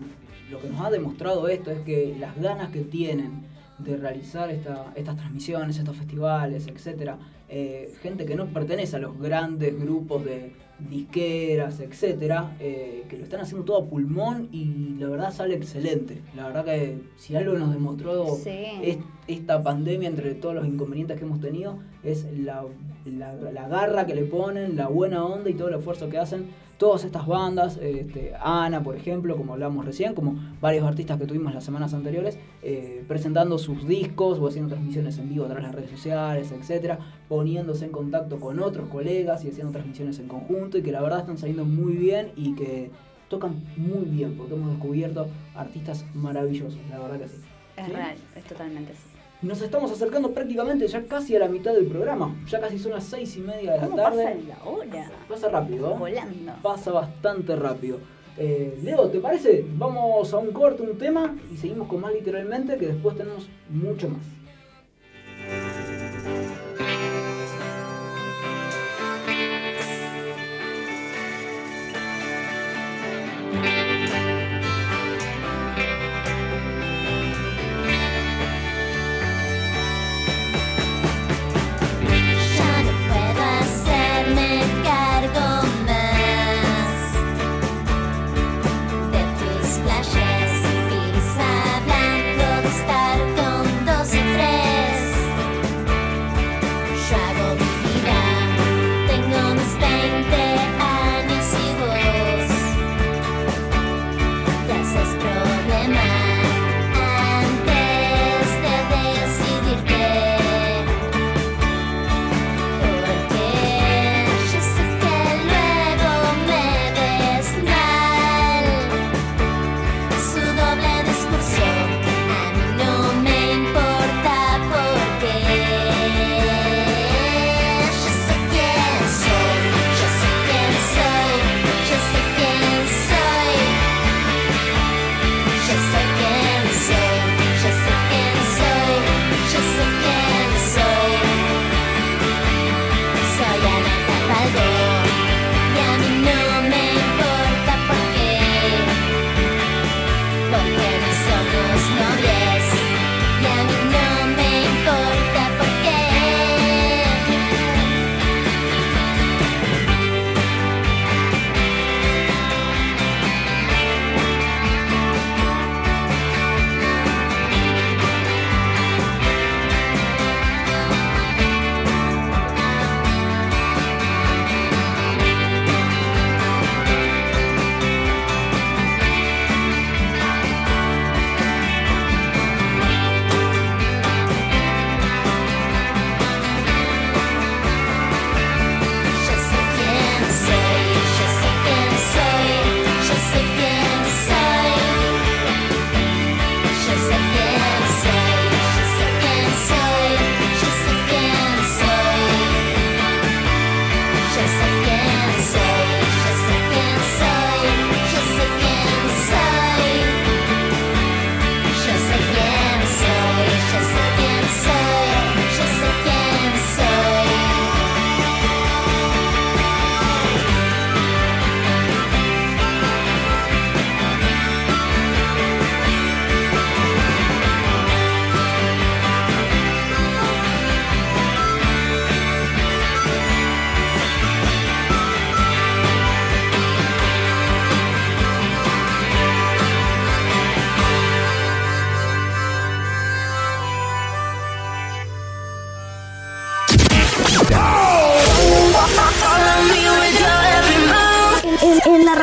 lo 0.53 0.61
que 0.61 0.69
nos 0.69 0.81
ha 0.83 0.91
demostrado 0.91 1.49
esto 1.49 1.71
es 1.71 1.81
que 1.81 2.15
las 2.21 2.38
ganas 2.41 2.69
que 2.71 2.81
tienen 2.83 3.51
de 3.79 3.97
realizar 3.97 4.51
esta- 4.51 4.93
estas 4.95 5.17
transmisiones, 5.17 5.79
estos 5.79 5.97
festivales, 5.97 6.67
etcétera, 6.69 7.17
eh, 7.49 7.93
gente 8.03 8.27
que 8.27 8.35
no 8.37 8.47
pertenece 8.47 8.97
a 8.97 8.99
los 9.01 9.19
grandes 9.19 9.79
grupos 9.81 10.25
de 10.25 10.53
disqueras, 10.79 11.81
etcétera, 11.81 12.57
eh, 12.61 13.05
que 13.09 13.17
lo 13.17 13.25
están 13.25 13.41
haciendo 13.41 13.65
todo 13.65 13.79
a 13.83 13.87
pulmón 13.87 14.49
y 14.53 14.97
la 14.99 15.09
verdad 15.09 15.33
sale 15.33 15.55
excelente. 15.55 16.21
La 16.37 16.47
verdad 16.49 16.65
que 16.65 16.99
si 17.17 17.35
algo 17.35 17.55
nos 17.55 17.73
demostró 17.73 18.27
Sí. 18.37 18.51
es- 18.83 18.99
esta 19.29 19.62
pandemia 19.62 20.09
entre 20.09 20.35
todos 20.35 20.55
los 20.55 20.67
inconvenientes 20.67 21.19
que 21.19 21.25
hemos 21.25 21.41
tenido 21.41 21.79
es 22.05 22.27
la, 22.38 22.65
la- 23.07 23.35
la 23.35 23.69
garra 23.69 24.07
que 24.07 24.15
le 24.15 24.25
ponen, 24.25 24.77
la 24.77 24.88
buena 24.88 25.25
onda 25.25 25.49
y 25.51 25.55
todo 25.55 25.69
el 25.69 25.75
esfuerzo 25.75 26.09
que 26.09 26.19
hacen 26.19 26.47
todas 26.83 27.05
estas 27.05 27.29
bandas, 27.29 27.79
este, 27.81 28.35
Ana 28.40 28.83
por 28.83 28.97
ejemplo, 28.97 29.37
como 29.37 29.53
hablábamos 29.53 29.85
recién, 29.85 30.16
como 30.16 30.35
varios 30.61 30.85
artistas 30.85 31.16
que 31.16 31.27
tuvimos 31.27 31.55
las 31.55 31.62
semanas 31.62 31.95
anteriores, 31.95 32.40
eh, 32.61 33.05
presentando 33.07 33.57
sus 33.57 33.87
discos 33.87 34.40
o 34.40 34.49
haciendo 34.49 34.71
transmisiones 34.71 35.16
en 35.18 35.29
vivo 35.29 35.45
a 35.45 35.47
través 35.47 35.62
de 35.62 35.68
las 35.68 35.77
redes 35.77 35.90
sociales, 35.92 36.51
etcétera, 36.51 36.99
poniéndose 37.29 37.85
en 37.85 37.92
contacto 37.92 38.40
con 38.40 38.59
otros 38.59 38.88
colegas 38.88 39.45
y 39.45 39.51
haciendo 39.51 39.71
transmisiones 39.71 40.18
en 40.18 40.27
conjunto 40.27 40.77
y 40.77 40.83
que 40.83 40.90
la 40.90 41.01
verdad 41.01 41.21
están 41.21 41.38
saliendo 41.38 41.64
muy 41.64 41.92
bien 41.92 42.33
y 42.35 42.57
que 42.57 42.90
tocan 43.29 43.62
muy 43.77 44.05
bien 44.07 44.37
porque 44.37 44.55
hemos 44.55 44.71
descubierto 44.71 45.29
artistas 45.55 46.05
maravillosos, 46.14 46.81
la 46.90 46.99
verdad 46.99 47.21
que 47.21 47.29
sí. 47.29 47.37
Es 47.77 47.87
¿Sí? 47.87 47.92
real, 47.92 48.16
es 48.35 48.42
totalmente 48.42 48.90
así. 48.90 49.12
Nos 49.43 49.61
estamos 49.61 49.91
acercando 49.91 50.31
prácticamente 50.31 50.87
ya 50.87 51.03
casi 51.05 51.35
a 51.35 51.41
la 51.41 51.49
mitad 51.49 51.73
del 51.75 51.87
programa. 51.87 52.33
Ya 52.49 52.61
casi 52.61 52.79
son 52.79 52.93
las 52.93 53.03
seis 53.03 53.37
y 53.37 53.41
media 53.41 53.73
de 53.73 53.79
la 53.79 53.85
¿Cómo 53.87 53.97
tarde. 53.97 54.25
pasa 54.25 54.37
la 54.47 54.71
hora? 54.71 55.11
Pasa 55.29 55.49
rápido, 55.49 55.91
¿eh? 55.91 55.97
Volando. 55.99 56.53
Pasa 56.63 56.93
bastante 56.93 57.57
rápido. 57.57 57.99
Eh, 58.39 58.79
Leo, 58.85 59.09
¿te 59.11 59.19
parece? 59.19 59.65
Vamos 59.75 60.33
a 60.33 60.39
un 60.39 60.53
corte, 60.53 60.83
un 60.83 60.97
tema 60.97 61.35
y 61.53 61.57
seguimos 61.57 61.89
con 61.89 62.01
más 62.01 62.13
literalmente 62.13 62.77
que 62.79 62.87
después 62.87 63.17
tenemos 63.17 63.49
mucho 63.69 64.09
más. 64.11 64.21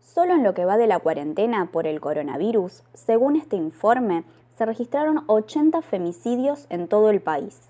Solo 0.00 0.32
en 0.32 0.42
lo 0.42 0.54
que 0.54 0.64
va 0.64 0.78
de 0.78 0.86
la 0.86 1.00
cuarentena 1.00 1.68
por 1.70 1.86
el 1.86 2.00
coronavirus, 2.00 2.82
según 2.94 3.36
este 3.36 3.56
informe, 3.56 4.24
se 4.56 4.64
registraron 4.64 5.24
80 5.26 5.82
femicidios 5.82 6.64
en 6.70 6.88
todo 6.88 7.10
el 7.10 7.20
país. 7.20 7.60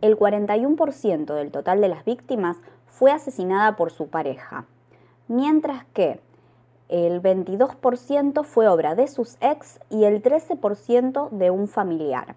El 0.00 0.16
41% 0.16 1.34
del 1.34 1.50
total 1.50 1.80
de 1.80 1.88
las 1.88 2.04
víctimas 2.04 2.56
fue 2.86 3.10
asesinada 3.10 3.74
por 3.74 3.90
su 3.90 4.10
pareja, 4.10 4.64
mientras 5.26 5.86
que 5.86 6.20
el 6.88 7.22
22% 7.22 8.44
fue 8.44 8.68
obra 8.68 8.94
de 8.94 9.08
sus 9.08 9.36
ex 9.40 9.78
y 9.90 10.04
el 10.04 10.22
13% 10.22 11.30
de 11.30 11.50
un 11.50 11.68
familiar. 11.68 12.34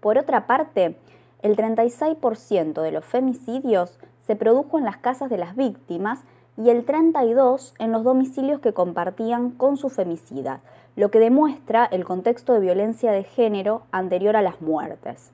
Por 0.00 0.18
otra 0.18 0.46
parte, 0.46 0.96
el 1.42 1.56
36% 1.56 2.82
de 2.82 2.92
los 2.92 3.04
femicidios 3.04 3.98
se 4.26 4.36
produjo 4.36 4.78
en 4.78 4.84
las 4.84 4.96
casas 4.96 5.30
de 5.30 5.38
las 5.38 5.54
víctimas 5.54 6.20
y 6.56 6.70
el 6.70 6.84
32% 6.84 7.74
en 7.78 7.92
los 7.92 8.02
domicilios 8.02 8.60
que 8.60 8.72
compartían 8.72 9.50
con 9.50 9.76
su 9.76 9.88
femicida, 9.88 10.60
lo 10.96 11.10
que 11.10 11.20
demuestra 11.20 11.84
el 11.84 12.04
contexto 12.04 12.52
de 12.52 12.60
violencia 12.60 13.12
de 13.12 13.22
género 13.22 13.82
anterior 13.92 14.36
a 14.36 14.42
las 14.42 14.60
muertes. 14.60 15.30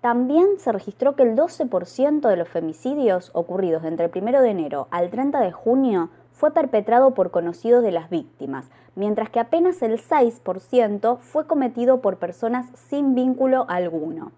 También 0.00 0.58
se 0.58 0.72
registró 0.72 1.16
que 1.16 1.24
el 1.24 1.36
12% 1.36 2.26
de 2.28 2.36
los 2.36 2.48
femicidios 2.48 3.30
ocurridos 3.34 3.84
entre 3.84 4.06
el 4.06 4.12
1 4.14 4.40
de 4.40 4.50
enero 4.50 4.86
al 4.90 5.10
30 5.10 5.40
de 5.40 5.52
junio 5.52 6.10
fue 6.40 6.52
perpetrado 6.52 7.12
por 7.12 7.30
conocidos 7.30 7.82
de 7.82 7.92
las 7.92 8.08
víctimas, 8.08 8.64
mientras 8.94 9.28
que 9.28 9.40
apenas 9.40 9.82
el 9.82 10.00
6% 10.00 11.18
fue 11.18 11.46
cometido 11.46 12.00
por 12.00 12.16
personas 12.16 12.66
sin 12.88 13.14
vínculo 13.14 13.66
alguno. 13.68 14.32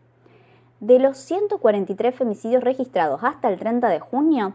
De 0.81 0.99
los 0.99 1.17
143 1.19 2.13
femicidios 2.13 2.65
registrados 2.65 3.23
hasta 3.23 3.49
el 3.49 3.57
30 3.57 3.89
de 3.89 4.01
junio, 4.01 4.55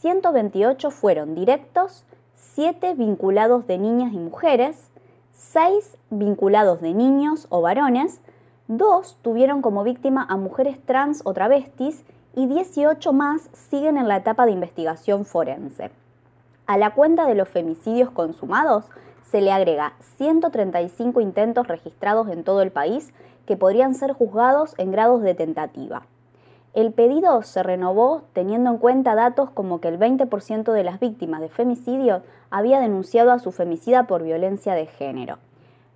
128 0.00 0.90
fueron 0.90 1.34
directos, 1.34 2.06
7 2.34 2.94
vinculados 2.94 3.66
de 3.66 3.76
niñas 3.76 4.14
y 4.14 4.18
mujeres, 4.18 4.90
6 5.32 5.98
vinculados 6.08 6.80
de 6.80 6.94
niños 6.94 7.46
o 7.50 7.60
varones, 7.60 8.22
2 8.68 9.18
tuvieron 9.20 9.60
como 9.60 9.84
víctima 9.84 10.24
a 10.26 10.38
mujeres 10.38 10.82
trans 10.86 11.20
o 11.26 11.34
travestis 11.34 12.06
y 12.34 12.46
18 12.46 13.12
más 13.12 13.50
siguen 13.52 13.98
en 13.98 14.08
la 14.08 14.16
etapa 14.16 14.46
de 14.46 14.52
investigación 14.52 15.26
forense. 15.26 15.90
A 16.66 16.78
la 16.78 16.94
cuenta 16.94 17.26
de 17.26 17.36
los 17.36 17.48
femicidios 17.48 18.10
consumados 18.10 18.86
se 19.22 19.40
le 19.40 19.52
agrega 19.52 19.92
135 20.16 21.20
intentos 21.20 21.68
registrados 21.68 22.28
en 22.28 22.42
todo 22.42 22.60
el 22.60 22.72
país 22.72 23.12
que 23.46 23.56
podrían 23.56 23.94
ser 23.94 24.12
juzgados 24.12 24.74
en 24.76 24.90
grados 24.90 25.22
de 25.22 25.34
tentativa. 25.34 26.06
El 26.74 26.92
pedido 26.92 27.40
se 27.42 27.62
renovó 27.62 28.24
teniendo 28.32 28.70
en 28.70 28.78
cuenta 28.78 29.14
datos 29.14 29.50
como 29.50 29.80
que 29.80 29.86
el 29.86 29.98
20% 29.98 30.72
de 30.72 30.82
las 30.84 30.98
víctimas 30.98 31.40
de 31.40 31.48
femicidio 31.48 32.22
había 32.50 32.80
denunciado 32.80 33.30
a 33.30 33.38
su 33.38 33.52
femicida 33.52 34.08
por 34.08 34.24
violencia 34.24 34.74
de 34.74 34.86
género. 34.86 35.38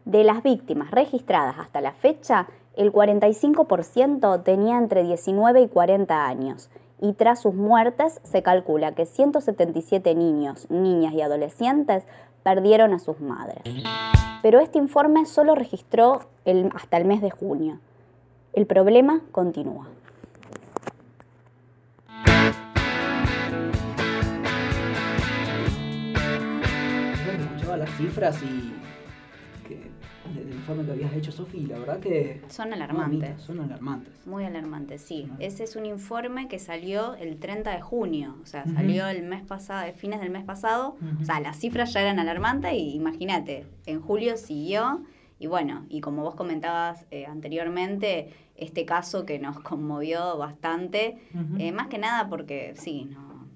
De 0.05 0.23
las 0.23 0.43
víctimas 0.45 0.93
registradas 0.93 1.59
hasta 1.59 1.81
la 1.81 1.93
fecha, 1.93 2.47
el 2.77 2.93
45% 2.93 4.43
tenía 4.45 4.79
entre 4.79 5.03
19 5.03 5.63
y 5.63 5.69
40 5.69 6.27
años 6.27 6.71
y 7.01 7.15
tras 7.15 7.41
sus 7.41 7.55
muertes 7.55 8.21
se 8.25 8.43
calcula 8.43 8.95
que 8.95 9.07
177 9.07 10.15
niños, 10.15 10.71
niñas 10.71 11.15
y 11.15 11.23
adolescentes 11.23 12.05
perdieron 12.43 12.93
a 12.93 12.99
sus 12.99 13.21
madres. 13.21 13.63
Pero 14.43 14.61
este 14.61 14.79
informe 14.79 15.27
solo 15.27 15.55
registró 15.55 16.21
hasta 16.75 16.97
el 16.97 17.05
mes 17.05 17.21
de 17.21 17.31
junio. 17.31 17.79
El 18.53 18.67
problema 18.67 19.21
continúa. 19.33 19.87
Escuchaba 27.39 27.77
las 27.77 27.91
cifras 27.97 28.43
y 28.43 28.75
del 30.35 30.51
informe 30.53 30.85
que 30.85 30.93
habías 30.93 31.13
hecho, 31.15 31.33
Sofi, 31.33 31.67
la 31.67 31.79
verdad 31.79 32.01
que 32.01 32.41
Son 32.49 32.73
alarmantes. 32.73 33.41
son 33.43 33.61
alarmantes. 33.61 34.27
Muy 34.27 34.45
alarmante, 34.45 34.99
sí. 34.99 35.29
Ese 35.39 35.65
es 35.65 35.77
un 35.77 35.87
informe 35.87 36.49
que 36.49 36.59
salió 36.59 37.15
el 37.15 37.39
30 37.39 37.71
de 37.71 37.81
junio, 37.81 38.37
o 38.43 38.47
sea, 38.47 38.65
salió 38.67 39.07
el 39.09 39.23
mes 39.23 39.43
pasado, 39.43 39.89
a 39.89 39.93
fines 39.93 40.21
del 40.21 40.31
mes 40.31 40.45
pasado. 40.45 40.97
O 41.21 41.25
sea, 41.25 41.41
las 41.41 41.59
cifras 41.59 41.93
ya 41.93 42.01
eran 42.03 42.19
alarmantes 42.19 42.73
y 42.75 42.95
imagínate, 42.95 43.67
en 43.87 44.01
julio 44.01 44.37
siguió 44.37 45.03
y 45.39 45.47
bueno, 45.47 45.87
y 45.89 46.01
como 46.03 46.23
vos 46.23 46.35
comentabas 46.35 47.07
eh, 47.11 47.25
anteriormente, 47.27 48.35
este 48.57 48.85
caso 48.85 49.25
que 49.25 49.39
nos 49.39 49.59
conmovió 49.61 50.37
bastante, 50.37 51.17
eh, 51.59 51.73
más 51.73 51.87
que 51.89 51.97
nada 51.99 52.29
porque 52.29 52.75
sí, 52.77 53.09
no, 53.11 53.47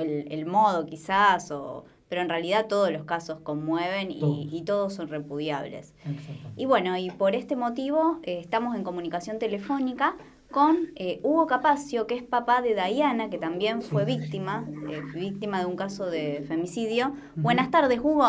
el, 0.00 0.26
el 0.32 0.46
modo 0.46 0.86
quizás, 0.86 1.50
o, 1.50 1.84
pero 2.08 2.20
en 2.20 2.28
realidad 2.28 2.66
todos 2.66 2.90
los 2.90 3.04
casos 3.04 3.40
conmueven 3.40 4.10
y, 4.10 4.20
Todos. 4.20 4.38
y 4.38 4.62
todos 4.62 4.94
son 4.94 5.08
repudiables. 5.08 5.94
Y 6.56 6.66
bueno, 6.66 6.96
y 6.96 7.10
por 7.10 7.34
este 7.34 7.56
motivo 7.56 8.20
eh, 8.22 8.38
estamos 8.40 8.76
en 8.76 8.84
comunicación 8.84 9.38
telefónica 9.38 10.16
con 10.50 10.92
eh, 10.94 11.18
Hugo 11.24 11.46
Capacio, 11.46 12.06
que 12.06 12.14
es 12.14 12.22
papá 12.22 12.62
de 12.62 12.74
Diana, 12.74 13.28
que 13.28 13.38
también 13.38 13.82
fue 13.82 14.04
víctima, 14.04 14.64
eh, 14.88 15.02
víctima 15.12 15.58
de 15.58 15.66
un 15.66 15.74
caso 15.76 16.06
de 16.06 16.44
femicidio. 16.46 17.14
Buenas 17.34 17.70
tardes, 17.72 17.98
Hugo. 18.00 18.28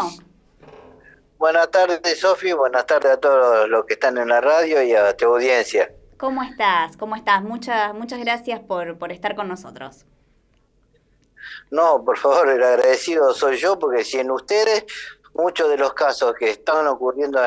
Buenas 1.38 1.70
tardes, 1.70 2.20
Sofi. 2.20 2.54
Buenas 2.54 2.88
tardes 2.88 3.12
a 3.12 3.18
todos 3.18 3.70
los 3.70 3.86
que 3.86 3.94
están 3.94 4.18
en 4.18 4.30
la 4.30 4.42
radio 4.42 4.82
y 4.82 4.94
a 4.94 5.16
tu 5.16 5.26
audiencia. 5.26 5.92
¿Cómo 6.18 6.42
estás? 6.42 6.98
¿Cómo 6.98 7.16
estás? 7.16 7.44
Muchas, 7.44 7.94
muchas 7.94 8.20
gracias 8.20 8.62
por, 8.62 8.98
por 8.98 9.12
estar 9.12 9.36
con 9.36 9.48
nosotros. 9.48 10.06
No, 11.72 12.04
por 12.04 12.18
favor, 12.18 12.50
el 12.50 12.64
agradecido 12.64 13.34
soy 13.34 13.58
yo 13.58 13.78
porque 13.78 14.04
sin 14.04 14.32
ustedes 14.32 14.86
muchos 15.34 15.70
de 15.70 15.78
los 15.78 15.94
casos 15.94 16.34
que 16.36 16.50
están 16.52 16.88
ocurriendo 16.88 17.40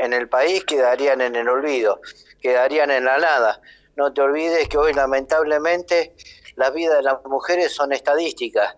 en 0.00 0.12
el 0.12 0.28
país 0.28 0.64
quedarían 0.64 1.20
en 1.20 1.36
el 1.36 1.48
olvido, 1.48 2.00
quedarían 2.40 2.90
en 2.90 3.04
la 3.04 3.18
nada. 3.18 3.60
No 3.94 4.12
te 4.12 4.20
olvides 4.20 4.68
que 4.68 4.78
hoy 4.78 4.92
lamentablemente 4.92 6.14
las 6.56 6.72
vidas 6.72 6.96
de 6.96 7.02
las 7.02 7.24
mujeres 7.24 7.72
son 7.72 7.92
estadísticas 7.92 8.76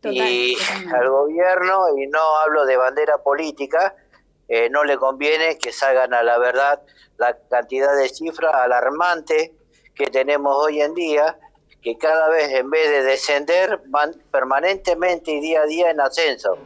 Total, 0.00 0.16
y 0.16 0.56
totalmente. 0.56 0.96
al 0.96 1.08
gobierno, 1.10 1.98
y 1.98 2.06
no 2.06 2.36
hablo 2.38 2.64
de 2.64 2.76
bandera 2.76 3.18
política, 3.18 3.94
eh, 4.48 4.68
no 4.70 4.82
le 4.84 4.96
conviene 4.96 5.58
que 5.58 5.72
salgan 5.72 6.12
a 6.12 6.22
la 6.22 6.38
verdad 6.38 6.82
la 7.18 7.36
cantidad 7.48 7.94
de 7.96 8.08
cifras 8.08 8.54
alarmantes 8.54 9.50
que 9.94 10.06
tenemos 10.06 10.56
hoy 10.56 10.80
en 10.80 10.94
día, 10.94 11.38
que 11.82 11.96
cada 11.96 12.28
vez 12.28 12.50
en 12.52 12.70
vez 12.70 12.90
de 12.90 13.02
descender 13.02 13.80
van 13.86 14.14
permanentemente 14.30 15.32
y 15.32 15.40
día 15.40 15.62
a 15.62 15.66
día 15.66 15.90
en 15.90 16.00
ascenso. 16.00 16.58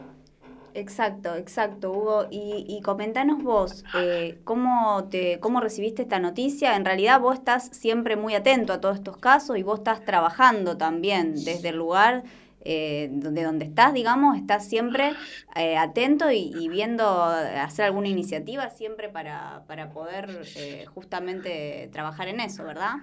Exacto, 0.73 1.35
exacto, 1.35 1.91
Hugo. 1.91 2.27
Y, 2.29 2.65
y 2.67 2.81
comentanos 2.81 3.41
vos, 3.41 3.85
eh, 3.97 4.39
¿cómo, 4.43 5.07
te, 5.09 5.39
¿cómo 5.39 5.61
recibiste 5.61 6.01
esta 6.01 6.19
noticia? 6.19 6.75
En 6.75 6.83
realidad 6.83 7.21
vos 7.21 7.35
estás 7.35 7.69
siempre 7.71 8.17
muy 8.17 8.35
atento 8.35 8.73
a 8.73 8.81
todos 8.81 8.97
estos 8.97 9.17
casos 9.17 9.57
y 9.57 9.63
vos 9.63 9.79
estás 9.79 10.03
trabajando 10.03 10.75
también 10.77 11.33
desde 11.45 11.69
el 11.69 11.77
lugar 11.77 12.23
eh, 12.67 13.09
donde, 13.11 13.43
donde 13.43 13.65
estás, 13.65 13.93
digamos, 13.93 14.35
estás 14.35 14.67
siempre 14.67 15.13
eh, 15.55 15.77
atento 15.77 16.31
y, 16.31 16.51
y 16.57 16.67
viendo 16.67 17.23
hacer 17.23 17.85
alguna 17.85 18.07
iniciativa 18.07 18.71
siempre 18.71 19.07
para, 19.07 19.63
para 19.67 19.91
poder 19.91 20.41
eh, 20.55 20.85
justamente 20.87 21.89
trabajar 21.93 22.27
en 22.27 22.39
eso, 22.39 22.63
¿verdad? 22.63 22.95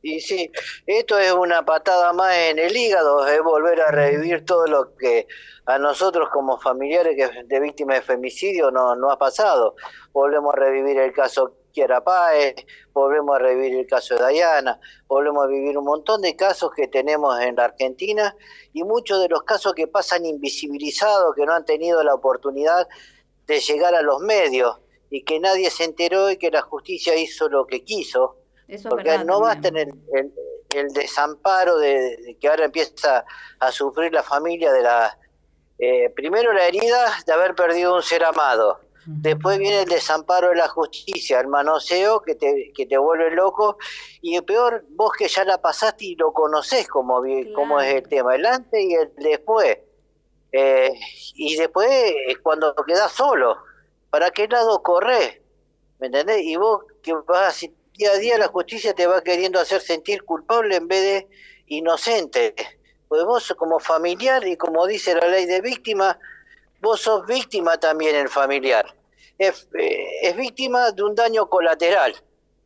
Y 0.00 0.20
sí, 0.20 0.50
esto 0.86 1.18
es 1.18 1.32
una 1.32 1.64
patada 1.64 2.12
más 2.12 2.36
en 2.36 2.58
el 2.58 2.76
hígado, 2.76 3.26
es 3.26 3.42
volver 3.42 3.80
a 3.80 3.90
revivir 3.90 4.44
todo 4.44 4.66
lo 4.66 4.94
que 4.94 5.26
a 5.66 5.78
nosotros 5.78 6.28
como 6.30 6.58
familiares 6.58 7.16
de 7.46 7.60
víctimas 7.60 7.96
de 7.98 8.02
femicidio 8.02 8.70
no, 8.70 8.94
no 8.94 9.10
ha 9.10 9.18
pasado. 9.18 9.74
Volvemos 10.12 10.54
a 10.54 10.58
revivir 10.58 10.98
el 10.98 11.12
caso 11.12 11.56
Kiara 11.72 12.02
Páez, 12.02 12.54
volvemos 12.92 13.36
a 13.36 13.38
revivir 13.40 13.80
el 13.80 13.86
caso 13.86 14.14
de 14.14 14.20
Dayana, 14.20 14.80
volvemos 15.06 15.44
a 15.44 15.48
vivir 15.48 15.76
un 15.76 15.84
montón 15.84 16.22
de 16.22 16.36
casos 16.36 16.70
que 16.74 16.88
tenemos 16.88 17.38
en 17.40 17.56
la 17.56 17.66
Argentina 17.66 18.34
y 18.72 18.84
muchos 18.84 19.20
de 19.20 19.28
los 19.28 19.42
casos 19.42 19.74
que 19.74 19.88
pasan 19.88 20.24
invisibilizados, 20.24 21.34
que 21.34 21.44
no 21.44 21.54
han 21.54 21.64
tenido 21.64 22.02
la 22.02 22.14
oportunidad 22.14 22.88
de 23.46 23.60
llegar 23.60 23.94
a 23.94 24.02
los 24.02 24.20
medios 24.20 24.78
y 25.10 25.24
que 25.24 25.40
nadie 25.40 25.70
se 25.70 25.84
enteró 25.84 26.30
y 26.30 26.36
que 26.36 26.50
la 26.50 26.62
justicia 26.62 27.16
hizo 27.16 27.48
lo 27.48 27.66
que 27.66 27.84
quiso. 27.84 28.36
Eso 28.68 28.88
Porque 28.90 29.18
no 29.24 29.40
también. 29.40 29.40
basta 29.40 29.68
el, 29.68 29.94
el, 30.12 30.32
el 30.74 30.88
desamparo 30.92 31.78
de, 31.78 32.16
de 32.18 32.36
que 32.38 32.48
ahora 32.48 32.66
empieza 32.66 33.24
a 33.58 33.72
sufrir 33.72 34.12
la 34.12 34.22
familia 34.22 34.72
de 34.72 34.82
la... 34.82 35.18
eh, 35.78 36.10
primero 36.14 36.52
la 36.52 36.66
herida 36.66 37.12
de 37.26 37.32
haber 37.32 37.54
perdido 37.54 37.94
un 37.96 38.02
ser 38.02 38.24
amado. 38.24 38.80
Después 39.10 39.58
viene 39.58 39.80
el 39.80 39.88
desamparo 39.88 40.50
de 40.50 40.56
la 40.56 40.68
justicia, 40.68 41.40
el 41.40 41.46
manoseo 41.46 42.20
que 42.20 42.34
te, 42.34 42.72
que 42.74 42.84
te 42.84 42.98
vuelve 42.98 43.30
loco. 43.30 43.78
Y 44.20 44.38
peor, 44.42 44.84
vos 44.90 45.12
que 45.18 45.28
ya 45.28 45.44
la 45.44 45.56
pasaste 45.56 46.04
y 46.04 46.14
lo 46.16 46.30
conocés 46.34 46.86
como, 46.88 47.22
cómo 47.54 47.80
es 47.80 47.94
el 47.94 48.06
tema, 48.06 48.34
el 48.34 48.44
antes 48.44 48.84
y 48.84 48.92
el 48.92 49.10
después. 49.16 49.78
Eh, 50.52 50.92
y 51.36 51.56
después 51.56 51.88
es 52.26 52.36
cuando 52.40 52.74
quedás 52.86 53.10
solo. 53.12 53.56
¿Para 54.10 54.30
qué 54.30 54.46
lado 54.46 54.82
corres? 54.82 55.40
¿Me 56.00 56.08
entendés? 56.08 56.42
Y 56.42 56.56
vos 56.56 56.84
que 57.02 57.14
vas 57.26 57.64
día 57.98 58.12
a 58.12 58.18
día 58.18 58.38
la 58.38 58.46
justicia 58.46 58.94
te 58.94 59.08
va 59.08 59.22
queriendo 59.22 59.58
hacer 59.58 59.80
sentir 59.80 60.22
culpable 60.22 60.76
en 60.76 60.86
vez 60.86 61.02
de 61.02 61.28
inocente. 61.66 62.54
Pues 63.08 63.24
vos 63.24 63.52
como 63.58 63.80
familiar 63.80 64.46
y 64.46 64.56
como 64.56 64.86
dice 64.86 65.14
la 65.16 65.26
ley 65.26 65.46
de 65.46 65.60
víctima, 65.60 66.16
vos 66.80 67.00
sos 67.00 67.26
víctima 67.26 67.76
también 67.78 68.14
el 68.14 68.28
familiar. 68.28 68.86
Es, 69.36 69.68
eh, 69.76 70.06
es 70.22 70.36
víctima 70.36 70.92
de 70.92 71.02
un 71.02 71.16
daño 71.16 71.48
colateral, 71.48 72.14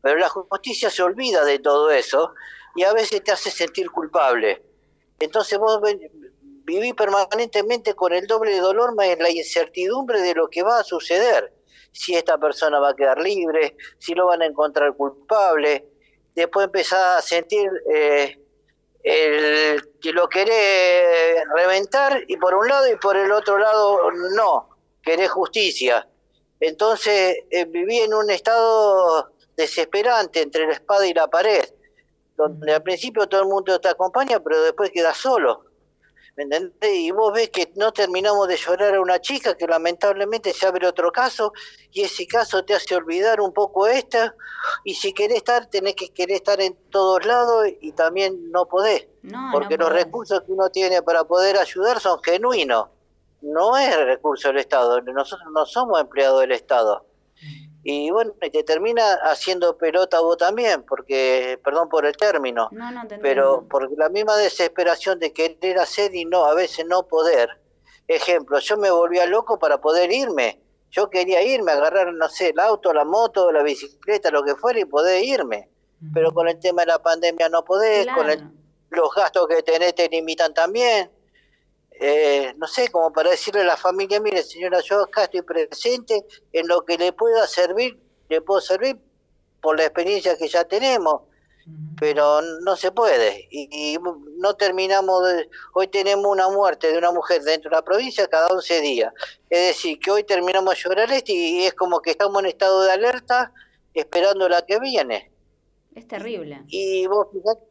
pero 0.03 0.18
la 0.18 0.28
justicia 0.28 0.91
se 0.91 1.03
olvida 1.03 1.45
de 1.47 1.59
todo 1.59 1.91
eso 1.91 2.35
y 2.74 2.83
a 2.83 2.93
veces 2.93 3.24
te 3.24 3.33
hace 3.33 3.51
sentir 3.51 3.91
culpable. 3.91 4.62
Entonces 5.18 5.59
vos 5.59 5.80
vivís 6.64 6.95
permanentemente 6.95 7.95
con 7.95 8.12
el 8.12 8.26
doble 8.26 8.59
dolor 8.59 8.95
más 8.95 9.07
la 9.18 9.30
incertidumbre 9.30 10.20
de 10.20 10.35
lo 10.35 10.49
que 10.49 10.62
va 10.62 10.80
a 10.80 10.85
suceder. 10.85 11.55
Si 11.93 12.14
esta 12.14 12.38
persona 12.38 12.80
va 12.80 12.90
a 12.90 12.97
quedar 12.97 13.18
libre, 13.20 13.76
si 13.99 14.14
lo 14.14 14.26
van 14.26 14.43
a 14.43 14.47
encontrar 14.47 14.95
culpable. 14.97 15.88
Después 16.34 16.66
empezás 16.66 17.18
a 17.18 17.22
sentir 17.22 17.70
eh, 17.93 18.38
el, 19.03 19.99
que 20.01 20.12
lo 20.12 20.28
querés 20.28 21.43
reventar 21.55 22.22
y 22.26 22.36
por 22.36 22.55
un 22.55 22.68
lado 22.68 22.90
y 22.90 22.97
por 22.97 23.16
el 23.16 23.30
otro 23.32 23.59
lado 23.59 24.11
no, 24.34 24.70
querés 25.03 25.30
justicia. 25.30 26.09
Entonces 26.61 27.38
eh, 27.51 27.64
viví 27.64 27.99
en 27.99 28.14
un 28.14 28.30
estado 28.30 29.32
desesperante 29.57 30.40
entre 30.40 30.66
la 30.66 30.74
espada 30.74 31.07
y 31.07 31.12
la 31.12 31.28
pared, 31.28 31.64
donde 32.36 32.72
al 32.72 32.82
principio 32.82 33.28
todo 33.28 33.43
el 33.43 33.49
mundo 33.49 33.80
te 33.80 33.88
acompaña, 33.88 34.40
pero 34.40 34.62
después 34.62 34.90
quedas 34.90 35.16
solo. 35.16 35.64
¿Me 36.37 36.45
entendés? 36.45 36.95
Y 36.95 37.11
vos 37.11 37.33
ves 37.33 37.51
que 37.51 37.70
no 37.76 37.93
terminamos 37.93 38.49
de 38.49 38.57
llorar 38.57 38.95
a 38.95 39.01
una 39.03 39.20
chica 39.20 39.55
que 39.55 39.66
lamentablemente 39.66 40.53
se 40.55 40.66
abre 40.66 40.87
otro 40.87 41.12
caso 41.12 41.53
y 41.91 42.03
ese 42.03 42.26
caso 42.26 42.64
te 42.64 42.74
hace 42.74 42.95
olvidar 42.97 43.41
un 43.41 43.53
poco 43.53 43.87
esta 43.87 44.35
y 44.85 44.95
si 44.95 45.12
querés 45.12 45.39
estar 45.39 45.66
tenés 45.66 45.95
que 45.95 46.09
querer 46.09 46.37
estar 46.37 46.59
en 46.61 46.74
todos 46.91 47.26
lados 47.26 47.66
y 47.80 47.93
también 47.93 48.51
no 48.51 48.66
podés 48.66 49.07
No, 49.22 49.51
porque 49.53 49.76
no 49.76 49.85
los 49.85 49.91
podés. 49.91 50.05
recursos 50.05 50.41
que 50.41 50.53
uno 50.53 50.70
tiene 50.70 51.03
para 51.03 51.24
poder 51.24 51.59
ayudar 51.59 52.01
son 52.01 52.18
genuinos 52.22 52.87
no 53.43 53.76
es 53.76 53.95
el 53.95 54.07
recurso 54.07 54.49
del 54.49 54.59
Estado 54.59 55.01
nosotros 55.03 55.49
no 55.53 55.66
somos 55.66 56.01
empleados 56.01 56.41
del 56.41 56.53
Estado 56.53 57.05
y 57.85 58.11
bueno 58.11 58.33
y 58.41 58.51
te 58.51 58.62
termina 58.62 59.14
haciendo 59.24 59.76
pelota 59.76 60.20
vos 60.20 60.37
también 60.37 60.85
porque 60.85 61.59
perdón 61.64 61.89
por 61.89 62.07
el 62.07 62.16
término 62.16 62.68
No, 62.70 62.91
no 62.93 63.01
pero 63.09 63.55
entiendo. 63.55 63.68
por 63.68 63.99
la 63.99 64.09
misma 64.09 64.37
desesperación 64.37 65.18
de 65.18 65.33
querer 65.33 65.78
hacer 65.78 66.14
y 66.14 66.24
no, 66.24 66.45
a 66.45 66.55
veces 66.55 66.87
no 66.87 67.07
poder. 67.09 67.49
Ejemplo, 68.09 68.59
yo 68.59 68.76
me 68.76 68.91
volvía 68.91 69.26
loco 69.26 69.59
para 69.59 69.80
poder 69.80 70.12
irme. 70.12 70.61
Yo 70.91 71.09
quería 71.09 71.43
irme, 71.43 71.72
agarrar, 71.72 72.12
no 72.12 72.28
sé, 72.28 72.51
el 72.51 72.61
auto, 72.61 72.93
la 72.93 73.05
moto, 73.05 73.51
la 73.51 73.62
bicicleta, 73.62 74.30
lo 74.30 74.43
que 74.45 74.55
fuera 74.57 74.78
y 74.80 74.85
poder 74.85 75.24
irme. 75.24 75.68
Pero 76.12 76.33
con 76.33 76.49
el 76.49 76.59
tema 76.59 76.83
de 76.83 76.87
la 76.89 76.99
pandemia 77.03 77.49
no 77.49 77.64
podés, 77.64 78.07
con 78.14 78.28
el- 78.28 78.51
los 78.91 79.14
gastos 79.14 79.47
que 79.49 79.62
tenés 79.62 79.95
te 79.95 80.09
limitan 80.09 80.53
también. 80.53 81.11
Eh, 82.05 82.53
no 82.57 82.66
sé, 82.66 82.88
como 82.88 83.12
para 83.12 83.30
decirle 83.30 83.61
a 83.61 83.64
la 83.64 83.76
familia, 83.76 84.20
mire 84.20 84.42
señora, 84.42 84.80
yo 84.80 85.03
acá 85.03 85.24
estoy 85.24 85.42
presente, 85.42 86.26
en 86.53 86.66
lo 86.66 86.84
que 86.84 86.98
le 86.98 87.12
pueda 87.12 87.46
servir, 87.46 87.96
le 88.28 88.40
puedo 88.40 88.61
servir 88.61 88.98
por 89.61 89.78
la 89.78 89.84
experiencia 89.84 90.36
que 90.36 90.48
ya 90.48 90.64
tenemos 90.64 91.22
pero 91.98 92.40
no 92.62 92.76
se 92.76 92.90
puede. 92.90 93.46
Y, 93.50 93.68
y 93.70 93.98
no 94.38 94.55
terminamos 94.55 95.26
de, 95.28 95.48
hoy 95.74 95.88
tenemos 95.88 96.26
una 96.26 96.48
muerte 96.48 96.90
de 96.90 96.98
una 96.98 97.12
mujer 97.12 97.42
dentro 97.42 97.70
de 97.70 97.76
la 97.76 97.82
provincia 97.82 98.26
cada 98.26 98.48
11 98.48 98.80
días. 98.80 99.12
Es 99.48 99.68
decir 99.68 99.98
que 99.98 100.11
hoy 100.11 100.24
terminamos 100.24 100.74
de 100.74 100.80
llorar 100.80 101.12
este 101.12 101.32
y 101.32 101.64
es 101.64 101.74
como 101.74 102.00
que 102.00 102.11
estamos 102.11 102.42
en 102.42 102.48
estado 102.48 102.82
de 102.82 102.92
alerta 102.92 103.53
esperando 103.94 104.48
la 104.48 104.62
que 104.62 104.80
viene. 104.80 105.30
Es 105.94 106.09
terrible. 106.09 106.62
y 106.68 107.07
vos 107.07 107.28
fijate, 107.32 107.62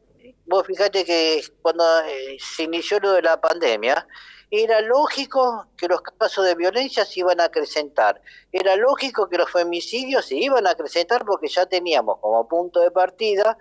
vos 0.45 0.65
fijate 0.65 1.05
que 1.05 1.41
cuando 1.61 1.83
eh, 2.01 2.37
se 2.39 2.63
inició 2.63 2.99
lo 2.99 3.13
de 3.13 3.21
la 3.21 3.39
pandemia, 3.39 4.07
era 4.49 4.81
lógico 4.81 5.67
que 5.77 5.87
los 5.87 6.01
casos 6.01 6.45
de 6.45 6.55
violencia 6.55 7.05
se 7.05 7.21
iban 7.21 7.39
a 7.39 7.45
acrecentar. 7.45 8.21
Era 8.51 8.75
lógico 8.75 9.29
que 9.29 9.37
los 9.37 9.49
femicidios 9.49 10.25
se 10.25 10.35
iban 10.35 10.67
a 10.67 10.71
acrecentar 10.71 11.23
porque 11.25 11.47
ya 11.47 11.65
teníamos 11.65 12.19
como 12.19 12.47
punto 12.47 12.81
de 12.81 12.91
partida 12.91 13.57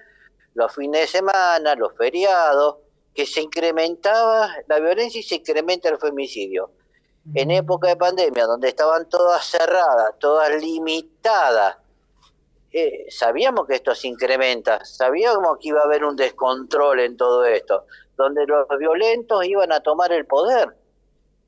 los 0.55 0.75
fines 0.75 1.03
de 1.03 1.07
semana, 1.07 1.77
los 1.77 1.97
feriados, 1.97 2.79
que 3.15 3.25
se 3.25 3.41
incrementaba 3.41 4.51
la 4.67 4.81
violencia 4.81 5.21
y 5.21 5.23
se 5.23 5.37
incrementa 5.37 5.89
el 5.89 5.99
femicidio. 5.99 6.73
En 7.35 7.53
época 7.53 7.89
de 7.89 7.97
pandemia, 7.97 8.47
donde 8.47 8.69
estaban 8.69 9.09
todas 9.09 9.45
cerradas, 9.45 10.15
todas 10.19 10.51
limitadas, 10.61 11.77
eh, 12.73 13.07
sabíamos 13.09 13.67
que 13.67 13.75
esto 13.75 13.95
se 13.95 14.09
incrementa, 14.09 14.85
sabíamos 14.85 15.59
que 15.59 15.69
iba 15.69 15.81
a 15.81 15.85
haber 15.85 16.05
un 16.05 16.15
descontrol 16.15 17.01
en 17.01 17.17
todo 17.17 17.45
esto, 17.45 17.87
donde 18.17 18.47
los 18.47 18.67
violentos 18.79 19.45
iban 19.45 19.73
a 19.73 19.81
tomar 19.81 20.13
el 20.13 20.27
poder. 20.27 20.77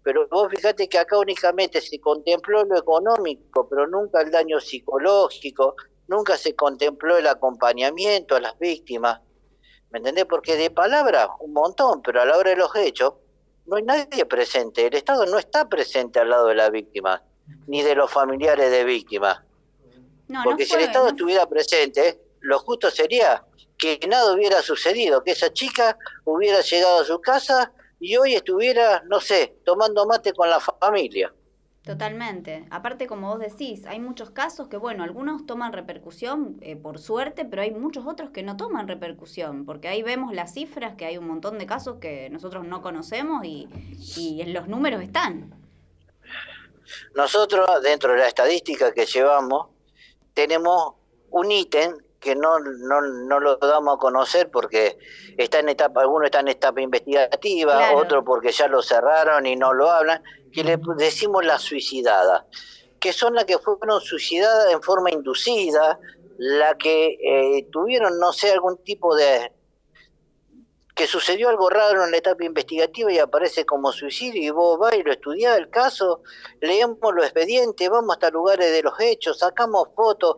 Pero 0.02 0.26
vos 0.28 0.48
fíjate 0.50 0.88
que 0.88 0.98
acá 0.98 1.16
únicamente 1.18 1.80
se 1.80 2.00
contempló 2.00 2.64
lo 2.64 2.76
económico, 2.76 3.68
pero 3.68 3.86
nunca 3.86 4.20
el 4.20 4.32
daño 4.32 4.58
psicológico, 4.58 5.76
nunca 6.08 6.36
se 6.36 6.56
contempló 6.56 7.16
el 7.16 7.28
acompañamiento 7.28 8.34
a 8.34 8.40
las 8.40 8.58
víctimas. 8.58 9.20
¿Me 9.90 9.98
entendés? 9.98 10.24
Porque 10.24 10.56
de 10.56 10.70
palabra 10.70 11.28
un 11.38 11.52
montón, 11.52 12.02
pero 12.02 12.20
a 12.20 12.24
la 12.24 12.36
hora 12.36 12.50
de 12.50 12.56
los 12.56 12.74
hechos 12.74 13.14
no 13.66 13.76
hay 13.76 13.84
nadie 13.84 14.26
presente. 14.26 14.86
El 14.86 14.94
Estado 14.94 15.24
no 15.26 15.38
está 15.38 15.68
presente 15.68 16.18
al 16.18 16.30
lado 16.30 16.48
de 16.48 16.56
la 16.56 16.68
víctima, 16.70 17.22
ni 17.68 17.82
de 17.82 17.94
los 17.94 18.10
familiares 18.10 18.72
de 18.72 18.82
víctimas. 18.82 19.40
No, 20.32 20.44
Porque 20.44 20.64
no 20.64 20.68
si 20.70 20.74
el 20.76 20.80
Estado 20.80 21.08
estuviera 21.08 21.46
presente, 21.46 22.18
lo 22.40 22.58
justo 22.58 22.90
sería 22.90 23.44
que 23.76 24.00
nada 24.08 24.32
hubiera 24.32 24.62
sucedido, 24.62 25.22
que 25.22 25.32
esa 25.32 25.52
chica 25.52 25.98
hubiera 26.24 26.62
llegado 26.62 27.00
a 27.00 27.04
su 27.04 27.20
casa 27.20 27.70
y 28.00 28.16
hoy 28.16 28.34
estuviera, 28.34 29.02
no 29.08 29.20
sé, 29.20 29.56
tomando 29.64 30.06
mate 30.06 30.32
con 30.32 30.48
la 30.48 30.58
familia. 30.58 31.32
Totalmente. 31.84 32.64
Aparte, 32.70 33.06
como 33.06 33.28
vos 33.28 33.40
decís, 33.40 33.84
hay 33.86 33.98
muchos 33.98 34.30
casos 34.30 34.68
que, 34.68 34.76
bueno, 34.76 35.02
algunos 35.02 35.44
toman 35.46 35.72
repercusión 35.72 36.56
eh, 36.62 36.76
por 36.76 36.98
suerte, 36.98 37.44
pero 37.44 37.60
hay 37.60 37.72
muchos 37.72 38.06
otros 38.06 38.30
que 38.30 38.42
no 38.42 38.56
toman 38.56 38.88
repercusión, 38.88 39.66
porque 39.66 39.88
ahí 39.88 40.02
vemos 40.02 40.32
las 40.32 40.54
cifras, 40.54 40.94
que 40.94 41.04
hay 41.04 41.18
un 41.18 41.26
montón 41.26 41.58
de 41.58 41.66
casos 41.66 41.96
que 42.00 42.30
nosotros 42.30 42.64
no 42.64 42.80
conocemos 42.80 43.44
y, 43.44 43.68
y 44.16 44.40
en 44.40 44.54
los 44.54 44.68
números 44.68 45.02
están. 45.02 45.52
Nosotros, 47.16 47.68
dentro 47.82 48.12
de 48.12 48.20
la 48.20 48.28
estadística 48.28 48.92
que 48.92 49.04
llevamos, 49.04 49.71
tenemos 50.34 50.94
un 51.30 51.50
ítem 51.50 51.96
que 52.20 52.36
no, 52.36 52.60
no, 52.60 53.00
no 53.00 53.40
lo 53.40 53.56
damos 53.56 53.96
a 53.96 53.98
conocer 53.98 54.50
porque 54.50 54.96
está 55.36 55.58
en 55.58 55.68
etapa, 55.68 56.02
algunos 56.02 56.26
están 56.26 56.46
en 56.46 56.52
etapa 56.56 56.80
investigativa, 56.80 57.76
Claro. 57.76 57.98
otros 57.98 58.24
porque 58.24 58.52
ya 58.52 58.68
lo 58.68 58.80
cerraron 58.80 59.44
y 59.44 59.56
no 59.56 59.72
lo 59.72 59.90
hablan, 59.90 60.22
que 60.52 60.62
le 60.62 60.78
decimos 60.96 61.44
la 61.44 61.58
suicidada, 61.58 62.46
que 63.00 63.12
son 63.12 63.34
las 63.34 63.44
que 63.44 63.58
fueron 63.58 64.00
suicidadas 64.00 64.72
en 64.72 64.80
forma 64.82 65.10
inducida, 65.10 65.98
la 66.38 66.76
que 66.76 67.18
eh, 67.20 67.66
tuvieron, 67.72 68.18
no 68.20 68.32
sé, 68.32 68.52
algún 68.52 68.76
tipo 68.84 69.16
de, 69.16 69.50
que 70.94 71.06
sucedió 71.06 71.48
algo 71.48 71.70
raro 71.70 72.04
en 72.04 72.10
la 72.10 72.18
etapa 72.18 72.44
investigativa 72.44 73.10
y 73.12 73.18
aparece 73.18 73.64
como 73.64 73.92
suicidio 73.92 74.42
y 74.42 74.50
vos 74.50 74.78
vas 74.78 74.94
y 74.94 75.02
lo 75.02 75.12
estudiás 75.12 75.58
el 75.58 75.70
caso, 75.70 76.22
leemos 76.60 77.14
los 77.14 77.24
expedientes, 77.24 77.88
vamos 77.88 78.14
hasta 78.14 78.30
lugares 78.30 78.70
de 78.70 78.82
los 78.82 78.98
hechos, 79.00 79.38
sacamos 79.38 79.88
fotos. 79.94 80.36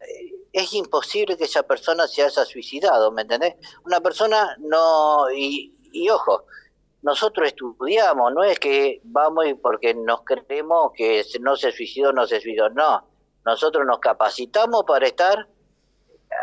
Eh, 0.00 0.34
es 0.52 0.72
imposible 0.72 1.36
que 1.36 1.44
esa 1.44 1.62
persona 1.62 2.08
se 2.08 2.22
haya 2.22 2.44
suicidado, 2.44 3.12
¿me 3.12 3.22
entendés? 3.22 3.54
Una 3.84 4.00
persona 4.00 4.56
no, 4.58 5.30
y, 5.30 5.72
y 5.92 6.08
ojo, 6.08 6.44
nosotros 7.02 7.48
estudiamos, 7.48 8.32
no 8.32 8.42
es 8.42 8.58
que 8.58 9.00
vamos 9.04 9.46
y 9.46 9.54
porque 9.54 9.94
nos 9.94 10.22
creemos 10.22 10.92
que 10.94 11.24
no 11.40 11.56
se 11.56 11.72
suicidó, 11.72 12.12
no 12.12 12.26
se 12.26 12.40
suicidó, 12.40 12.68
no. 12.70 13.06
Nosotros 13.44 13.86
nos 13.86 14.00
capacitamos 14.00 14.84
para 14.84 15.06
estar 15.06 15.48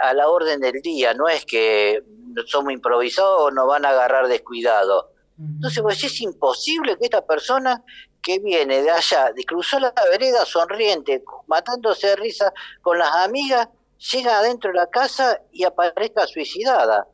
a 0.01 0.13
la 0.13 0.29
orden 0.29 0.59
del 0.59 0.81
día, 0.81 1.13
no 1.13 1.27
es 1.27 1.45
que 1.45 2.03
somos 2.45 2.73
improvisados 2.73 3.41
o 3.41 3.51
nos 3.51 3.67
van 3.67 3.85
a 3.85 3.89
agarrar 3.89 4.27
descuidados. 4.27 5.05
Entonces, 5.39 5.81
pues 5.83 6.03
es 6.03 6.19
imposible 6.21 6.97
que 6.97 7.05
esta 7.05 7.25
persona 7.25 7.83
que 8.23 8.39
viene 8.39 8.81
de 8.81 8.89
allá, 8.89 9.31
de 9.33 9.43
cruzó 9.43 9.79
la 9.79 9.93
vereda 10.09 10.43
sonriente, 10.45 11.23
matándose 11.45 12.07
de 12.07 12.15
risa 12.15 12.51
con 12.81 12.97
las 12.97 13.15
amigas, 13.17 13.67
llega 14.11 14.39
adentro 14.39 14.71
de 14.71 14.77
la 14.77 14.87
casa 14.87 15.39
y 15.51 15.63
aparezca 15.63 16.25
suicidada. 16.27 17.07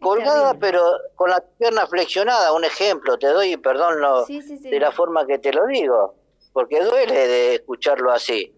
Colgada, 0.00 0.54
pero 0.54 0.82
con 1.16 1.28
la 1.30 1.40
pierna 1.58 1.86
flexionada, 1.86 2.52
un 2.52 2.64
ejemplo, 2.64 3.18
te 3.18 3.26
doy, 3.26 3.56
perdón 3.56 4.00
lo- 4.00 4.24
Sí, 4.26 4.40
sí, 4.42 4.56
sí. 4.56 4.70
de 4.70 4.78
la 4.80 4.92
forma 4.92 5.26
que 5.26 5.38
te 5.38 5.52
lo 5.52 5.66
digo, 5.66 6.14
porque 6.52 6.82
duele 6.84 7.26
de 7.28 7.54
escucharlo 7.56 8.12
así. 8.12 8.54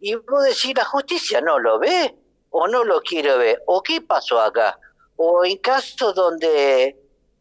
Y 0.00 0.16
vos 0.16 0.44
decís, 0.44 0.72
la 0.76 0.84
justicia 0.84 1.40
no 1.40 1.58
lo 1.60 1.78
ve, 1.78 2.14
o 2.50 2.66
no 2.66 2.82
lo 2.84 3.00
quiere 3.02 3.36
ver, 3.36 3.62
o 3.66 3.82
qué 3.82 4.00
pasó 4.00 4.40
acá, 4.40 4.78
o 5.20 5.44
en 5.44 5.58
casos 5.58 6.14
donde 6.14 6.96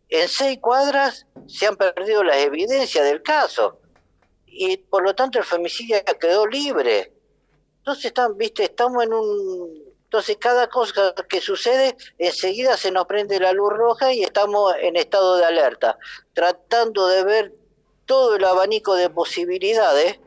en 0.09 0.27
seis 0.27 0.57
cuadras 0.59 1.27
se 1.47 1.67
han 1.67 1.75
perdido 1.75 2.23
las 2.23 2.37
evidencias 2.37 3.05
del 3.05 3.21
caso, 3.21 3.79
y 4.47 4.77
por 4.77 5.03
lo 5.03 5.13
tanto 5.13 5.37
el 5.37 5.45
femicidio 5.45 5.97
quedó 6.19 6.47
libre. 6.47 7.13
Entonces, 7.77 8.05
están, 8.05 8.35
viste, 8.35 8.63
estamos 8.63 9.03
en 9.03 9.13
un... 9.13 9.87
Entonces, 10.05 10.37
cada 10.37 10.67
cosa 10.67 11.13
que 11.29 11.39
sucede, 11.39 11.95
enseguida 12.17 12.77
se 12.77 12.91
nos 12.91 13.05
prende 13.05 13.39
la 13.39 13.53
luz 13.53 13.71
roja 13.73 14.11
y 14.11 14.23
estamos 14.23 14.73
en 14.81 14.95
estado 14.95 15.35
de 15.35 15.45
alerta, 15.45 15.99
tratando 16.33 17.07
de 17.07 17.23
ver 17.23 17.53
todo 18.05 18.37
el 18.37 18.43
abanico 18.43 18.95
de 18.95 19.09
posibilidades, 19.09 20.19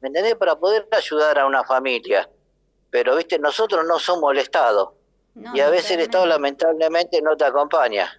¿me 0.00 0.08
entendés? 0.08 0.36
Para 0.36 0.56
poder 0.56 0.86
ayudar 0.92 1.38
a 1.38 1.46
una 1.46 1.64
familia. 1.64 2.30
Pero, 2.90 3.16
viste, 3.16 3.38
nosotros 3.38 3.84
no 3.86 3.98
somos 3.98 4.32
el 4.32 4.38
Estado. 4.38 5.01
No, 5.34 5.56
y 5.56 5.60
a 5.60 5.70
veces 5.70 5.92
el. 5.92 6.00
Estado 6.00 6.26
lamentablemente 6.26 7.20
no 7.22 7.36
te 7.36 7.44
acompaña. 7.44 8.10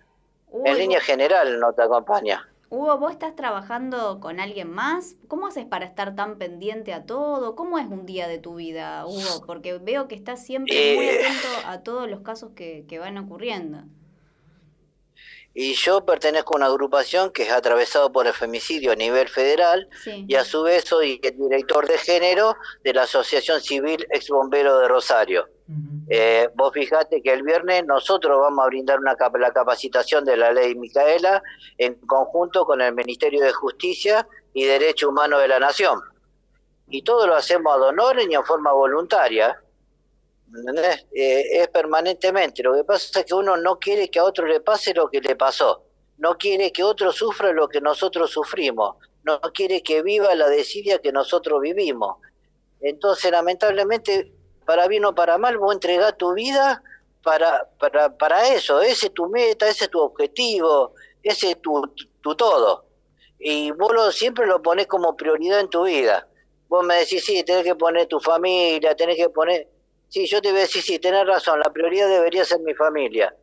Uy, 0.50 0.62
en 0.70 0.78
línea 0.78 1.00
vos- 1.00 1.06
general 1.06 1.60
no 1.60 1.74
te 1.74 1.82
acompaña. 1.84 2.48
Hugo, 2.70 2.98
¿vos 2.98 3.12
estás 3.12 3.36
trabajando 3.36 4.20
con 4.20 4.40
alguien 4.40 4.72
más? 4.72 5.16
¿Cómo 5.28 5.46
haces 5.46 5.66
para 5.66 5.86
estar 5.86 6.16
tan 6.16 6.40
pendiente 6.40 6.92
a 6.94 7.06
todo? 7.06 7.56
¿Cómo 7.56 7.78
es 7.78 7.86
un 7.86 8.08
día 8.08 8.28
de 8.28 8.40
tu 8.40 8.56
vida, 8.56 9.06
Hugo? 9.06 9.46
Porque 9.46 9.78
veo 9.78 10.08
que 10.08 10.16
estás 10.16 10.44
siempre 10.44 10.74
muy 10.96 11.06
Eh. 11.06 11.20
atento 11.20 11.68
a 11.68 11.82
todos 11.84 12.10
los 12.10 12.22
casos 12.22 12.52
que, 12.56 12.86
que 12.88 12.98
van 12.98 13.18
ocurriendo. 13.20 13.84
Y 15.56 15.76
yo 15.76 16.04
pertenezco 16.04 16.56
a 16.56 16.58
una 16.58 16.66
agrupación 16.66 17.30
que 17.32 17.44
es 17.44 17.52
atravesado 17.52 18.12
por 18.12 18.26
el 18.26 18.34
femicidio 18.34 18.92
a 18.92 18.96
nivel 18.96 19.28
federal 19.30 19.88
Sí. 20.04 20.26
y 20.28 20.36
a 20.36 20.44
su 20.44 20.64
vez 20.64 20.86
soy 20.86 21.20
el 21.24 21.38
director 21.38 21.88
de 21.88 21.98
género 22.00 22.56
de 22.84 22.94
la 22.94 23.04
Asociación 23.04 23.62
Civil 23.62 24.06
Ex 24.10 24.30
Bombero 24.30 24.80
de 24.80 24.88
Rosario. 24.88 25.48
Eh, 26.10 26.50
vos 26.56 26.74
fijate 26.74 27.22
que 27.22 27.32
el 27.32 27.44
viernes 27.44 27.86
nosotros 27.86 28.38
vamos 28.40 28.64
a 28.66 28.68
brindar 28.68 29.00
una 29.00 29.16
cap- 29.16 29.36
la 29.38 29.52
capacitación 29.52 30.26
de 30.26 30.36
la 30.38 30.52
ley 30.52 30.76
Micaela 30.76 31.42
en 31.78 31.96
conjunto 32.06 32.66
con 32.66 32.82
el 32.82 32.94
Ministerio 32.94 33.42
de 33.44 33.54
Justicia 33.54 34.28
y 34.54 34.66
Derecho 34.66 35.10
Humano 35.10 35.38
de 35.40 35.48
la 35.48 35.60
Nación. 35.60 36.02
Y 36.90 37.04
todo 37.04 37.26
lo 37.28 37.36
hacemos 37.36 37.74
a 37.74 37.78
honores 37.78 38.28
y 38.30 38.34
en 38.34 38.44
forma 38.44 38.72
voluntaria. 38.74 39.58
¿Entendés? 40.48 41.06
Eh, 41.14 41.62
es 41.62 41.68
permanentemente. 41.70 42.64
Lo 42.64 42.74
que 42.74 42.84
pasa 42.84 43.20
es 43.20 43.26
que 43.26 43.34
uno 43.34 43.58
no 43.58 43.80
quiere 43.80 44.10
que 44.10 44.20
a 44.20 44.24
otro 44.24 44.46
le 44.46 44.60
pase 44.60 44.94
lo 44.94 45.10
que 45.10 45.22
le 45.22 45.36
pasó. 45.36 45.84
No 46.18 46.38
quiere 46.38 46.72
que 46.72 46.84
otro 46.84 47.12
sufra 47.12 47.52
lo 47.52 47.68
que 47.68 47.82
nosotros 47.82 48.32
sufrimos. 48.32 48.96
No 49.24 49.40
quiere 49.54 49.82
que 49.82 50.02
viva 50.02 50.36
la 50.36 50.50
desidia 50.50 51.00
que 51.00 51.12
nosotros 51.12 51.62
vivimos. 51.62 52.18
Entonces, 52.82 53.32
lamentablemente, 53.32 54.34
para 54.66 54.88
bien 54.88 55.06
o 55.06 55.16
para 55.16 55.38
mal, 55.38 55.58
vos 55.58 55.74
entregás 55.74 56.18
tu 56.18 56.34
vida 56.34 56.84
para, 57.24 57.70
para, 57.80 58.16
para 58.18 58.54
eso. 58.54 58.82
Ese 58.82 59.08
es 59.08 59.14
tu 59.14 59.28
meta, 59.30 59.68
ese 59.68 59.86
es 59.86 59.90
tu 59.90 60.00
objetivo, 60.00 60.94
ese 61.24 61.52
es 61.52 61.62
tu, 61.62 61.82
tu 62.22 62.36
todo. 62.36 62.86
Y 63.40 63.72
vos 63.72 63.94
lo, 63.94 64.12
siempre 64.12 64.46
lo 64.46 64.62
pones 64.62 64.88
como 64.88 65.16
prioridad 65.16 65.60
en 65.60 65.70
tu 65.70 65.84
vida. 65.84 66.28
Vos 66.68 66.86
me 66.86 66.96
decís, 66.96 67.26
sí, 67.26 67.44
tenés 67.44 67.64
que 67.64 67.76
poner 67.76 68.08
tu 68.08 68.20
familia, 68.20 68.96
tenés 68.96 69.18
que 69.18 69.30
poner... 69.30 69.68
Sí, 70.14 70.28
yo 70.28 70.40
te 70.44 70.52
voy 70.52 70.60
a 70.60 70.62
decir, 70.62 70.84
sí, 70.84 71.00
tenés 71.00 71.26
razón, 71.26 71.60
la 71.60 71.74
prioridad 71.74 72.08
debería 72.08 72.46
ser 72.46 72.60
mi 72.60 72.76
familia. 72.76 73.36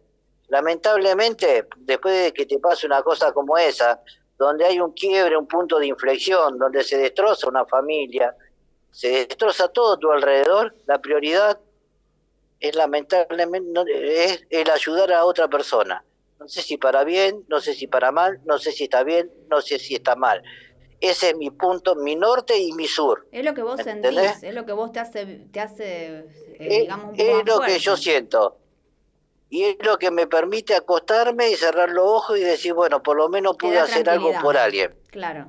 Lamentablemente, 0.46 1.66
después 1.78 2.22
de 2.22 2.32
que 2.32 2.46
te 2.46 2.60
pase 2.60 2.86
una 2.86 3.02
cosa 3.02 3.32
como 3.32 3.58
esa, 3.58 4.00
donde 4.38 4.64
hay 4.64 4.78
un 4.78 4.92
quiebre, 4.92 5.36
un 5.36 5.48
punto 5.48 5.80
de 5.80 5.88
inflexión, 5.88 6.58
donde 6.58 6.84
se 6.84 6.96
destroza 6.96 7.48
una 7.48 7.66
familia, 7.66 8.36
se 8.92 9.08
destroza 9.08 9.66
todo 9.66 9.98
tu 9.98 10.12
alrededor, 10.12 10.72
la 10.86 11.00
prioridad 11.00 11.58
es 12.60 12.76
lamentablemente 12.76 14.24
es 14.24 14.46
el 14.48 14.70
ayudar 14.70 15.12
a 15.12 15.24
otra 15.24 15.48
persona. 15.48 16.04
No 16.38 16.46
sé 16.46 16.62
si 16.62 16.76
para 16.76 17.02
bien, 17.02 17.44
no 17.48 17.60
sé 17.60 17.74
si 17.74 17.88
para 17.88 18.12
mal, 18.12 18.38
no 18.44 18.58
sé 18.58 18.70
si 18.70 18.84
está 18.84 19.02
bien, 19.02 19.28
no 19.48 19.60
sé 19.60 19.80
si 19.80 19.96
está 19.96 20.14
mal. 20.14 20.40
Ese 21.00 21.30
es 21.30 21.36
mi 21.36 21.50
punto, 21.50 21.94
mi 21.94 22.14
norte 22.14 22.58
y 22.58 22.72
mi 22.72 22.86
sur. 22.86 23.26
Es 23.32 23.44
lo 23.44 23.54
que 23.54 23.62
vos 23.62 23.80
¿Entendés? 23.80 24.32
sentís, 24.32 24.42
es 24.42 24.54
lo 24.54 24.66
que 24.66 24.72
vos 24.72 24.92
te 24.92 25.00
hace, 25.00 25.24
te 25.50 25.60
hace 25.60 26.18
eh, 26.18 26.26
Es, 26.58 26.80
digamos, 26.82 27.06
un 27.06 27.16
poco 27.16 27.22
es 27.22 27.36
más 27.36 27.46
lo 27.46 27.56
fuerte. 27.56 27.72
que 27.72 27.78
yo 27.78 27.96
siento. 27.96 28.56
Y 29.48 29.64
es 29.64 29.76
lo 29.80 29.98
que 29.98 30.10
me 30.10 30.26
permite 30.26 30.74
acostarme 30.76 31.50
y 31.50 31.56
cerrar 31.56 31.88
los 31.90 32.04
ojos 32.06 32.38
y 32.38 32.42
decir, 32.42 32.74
bueno, 32.74 33.02
por 33.02 33.16
lo 33.16 33.28
menos 33.28 33.56
pude 33.56 33.78
hacer 33.78 34.08
algo 34.08 34.30
por 34.42 34.56
alguien. 34.56 34.94
Claro. 35.08 35.48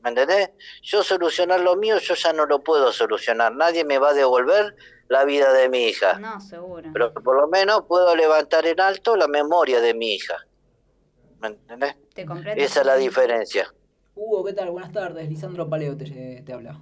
¿Me 0.00 0.10
entendés? 0.10 0.50
Yo 0.82 1.02
solucionar 1.02 1.60
lo 1.60 1.74
mío, 1.76 1.98
yo 1.98 2.14
ya 2.14 2.32
no 2.32 2.46
lo 2.46 2.62
puedo 2.62 2.92
solucionar. 2.92 3.52
Nadie 3.54 3.84
me 3.84 3.98
va 3.98 4.10
a 4.10 4.14
devolver 4.14 4.76
la 5.08 5.24
vida 5.24 5.52
de 5.52 5.68
mi 5.68 5.88
hija. 5.88 6.18
No, 6.18 6.40
seguro. 6.40 6.90
Pero 6.92 7.12
por 7.12 7.40
lo 7.40 7.48
menos 7.48 7.82
puedo 7.88 8.14
levantar 8.14 8.64
en 8.66 8.80
alto 8.80 9.16
la 9.16 9.26
memoria 9.26 9.80
de 9.80 9.94
mi 9.94 10.14
hija. 10.14 10.46
¿Me 11.40 11.48
entendés? 11.48 11.96
Te. 12.14 12.24
Esa 12.56 12.80
es 12.80 12.86
la 12.86 12.96
diferencia. 12.96 13.70
Hugo, 14.16 14.42
¿qué 14.44 14.52
tal? 14.52 14.70
Buenas 14.72 14.90
tardes. 14.90 15.28
Lisandro 15.28 15.68
Paleo 15.68 15.96
te, 15.96 16.42
te 16.44 16.52
habla. 16.52 16.76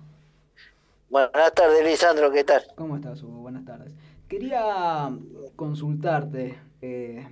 Buenas 1.09 1.55
tardes, 1.55 1.82
Lisandro, 1.85 2.30
¿qué 2.30 2.45
tal? 2.45 2.62
¿Cómo 2.76 2.97
estás, 2.97 3.22
Hugo? 3.22 3.41
Buenas 3.43 3.64
tardes. 3.64 3.93
Quería 4.28 5.11
consultarte, 5.57 6.59
eh, 6.82 7.26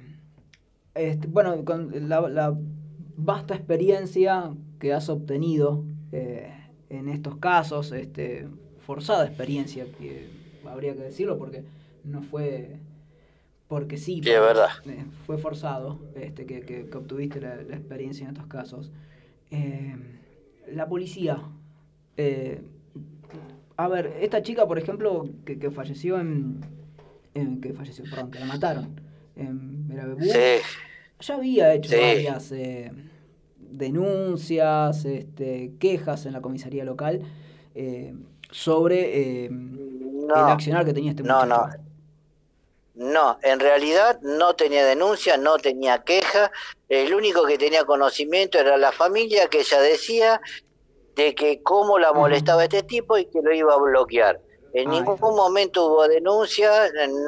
este, 0.94 1.26
bueno, 1.26 1.64
con 1.64 1.90
la, 2.08 2.20
la 2.28 2.54
vasta 3.16 3.54
experiencia 3.54 4.52
que 4.78 4.92
has 4.92 5.08
obtenido 5.08 5.84
eh, 6.12 6.52
en 6.90 7.08
estos 7.08 7.36
casos, 7.36 7.92
este, 7.92 8.48
forzada 8.78 9.26
experiencia, 9.26 9.86
que 9.98 10.28
habría 10.66 10.94
que 10.94 11.02
decirlo 11.02 11.38
porque 11.38 11.64
no 12.04 12.22
fue 12.22 12.80
porque 13.68 13.96
sí, 13.96 14.20
Sí, 14.22 14.30
es 14.30 14.40
verdad. 14.40 14.68
fue 15.26 15.38
forzado 15.38 15.98
este, 16.14 16.44
que, 16.46 16.60
que- 16.60 16.88
que 16.90 16.98
obtuviste 16.98 17.40
la, 17.40 17.56
la 17.56 17.76
experiencia 17.76 18.24
en 18.24 18.32
estos 18.34 18.46
casos. 18.48 18.90
Eh, 19.52 19.94
la 20.72 20.88
policía, 20.88 21.38
eh, 22.16 22.62
a 23.76 23.88
ver, 23.88 24.16
esta 24.20 24.42
chica, 24.42 24.66
por 24.66 24.78
ejemplo, 24.78 25.28
que, 25.44 25.58
que 25.58 25.70
falleció 25.70 26.18
en, 26.18 26.60
en- 27.34 27.60
que 27.60 27.72
falleció, 27.74 28.04
perdón, 28.08 28.30
que 28.30 28.38
la 28.40 28.46
mataron 28.46 29.00
en 29.36 29.88
Verabebú, 29.88 30.24
Sí, 30.24 30.38
ya 31.20 31.34
había 31.34 31.74
hecho 31.74 31.90
Sí. 31.92 32.00
varias 32.00 32.50
eh, 32.52 32.90
denuncias, 33.58 35.04
este, 35.04 35.72
quejas 35.78 36.26
en 36.26 36.32
la 36.32 36.40
comisaría 36.40 36.84
local 36.84 37.20
eh, 37.74 38.14
sobre 38.50 39.44
eh, 39.44 39.46
el 39.46 40.30
accionar 40.34 40.84
que 40.84 40.92
tenía 40.94 41.10
este 41.10 41.22
muchacho. 41.22 41.46
no. 41.46 41.66
No, 41.66 41.81
en 42.94 43.60
realidad 43.60 44.18
no 44.22 44.54
tenía 44.54 44.84
denuncia, 44.84 45.36
no 45.36 45.56
tenía 45.58 46.02
queja. 46.04 46.50
El 46.88 47.14
único 47.14 47.44
que 47.46 47.58
tenía 47.58 47.84
conocimiento 47.84 48.58
era 48.58 48.76
la 48.76 48.92
familia 48.92 49.48
que 49.48 49.60
ella 49.60 49.80
decía 49.80 50.40
de 51.16 51.34
que 51.34 51.62
cómo 51.62 51.98
la 51.98 52.12
molestaba 52.12 52.64
este 52.64 52.82
tipo 52.82 53.18
y 53.18 53.26
que 53.26 53.40
lo 53.42 53.52
iba 53.54 53.74
a 53.74 53.78
bloquear. 53.78 54.40
En 54.74 54.88
Ah, 54.88 54.92
ningún 54.92 55.18
momento 55.20 55.86
hubo 55.86 56.08
denuncia, 56.08 56.70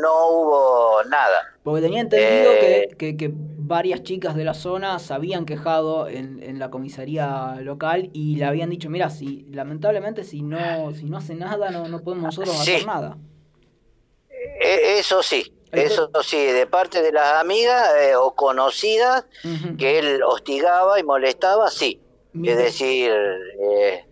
no 0.02 0.28
hubo 0.30 1.04
nada. 1.04 1.42
Porque 1.62 1.82
tenía 1.82 2.00
entendido 2.00 2.52
Eh, 2.54 2.88
que, 2.90 2.96
que- 2.96 3.16
que 3.18 3.30
varias 3.34 4.02
chicas 4.02 4.34
de 4.34 4.44
la 4.44 4.54
zona 4.54 4.98
se 4.98 5.12
habían 5.12 5.44
quejado 5.44 6.08
en, 6.08 6.42
en 6.42 6.58
la 6.58 6.70
comisaría 6.70 7.56
local 7.60 8.10
y 8.14 8.36
le 8.36 8.44
habían 8.46 8.70
dicho, 8.70 8.88
mira, 8.90 9.10
si 9.10 9.46
lamentablemente 9.50 10.24
si 10.24 10.42
no 10.42 10.92
si 10.94 11.04
no 11.04 11.16
hace 11.18 11.34
nada 11.34 11.70
no, 11.70 11.88
no 11.88 12.00
podemos 12.00 12.24
nosotros 12.36 12.56
Sí. 12.64 12.74
hacer 12.74 12.86
nada. 12.86 13.16
E- 14.61 14.99
Eso 14.99 15.22
sí, 15.22 15.53
eso 15.72 16.11
sí, 16.22 16.45
de 16.45 16.66
parte 16.66 17.03
de 17.03 17.12
las 17.12 17.40
amigas 17.40 17.90
eh, 18.01 18.16
o 18.16 18.34
conocidas 18.34 19.24
que 19.78 19.99
él 19.99 20.22
hostigaba 20.22 20.99
y 20.99 21.03
molestaba, 21.03 21.70
sí. 21.70 22.01
Es 22.51 22.57
decir, 22.57 23.12
eh, 23.61 24.05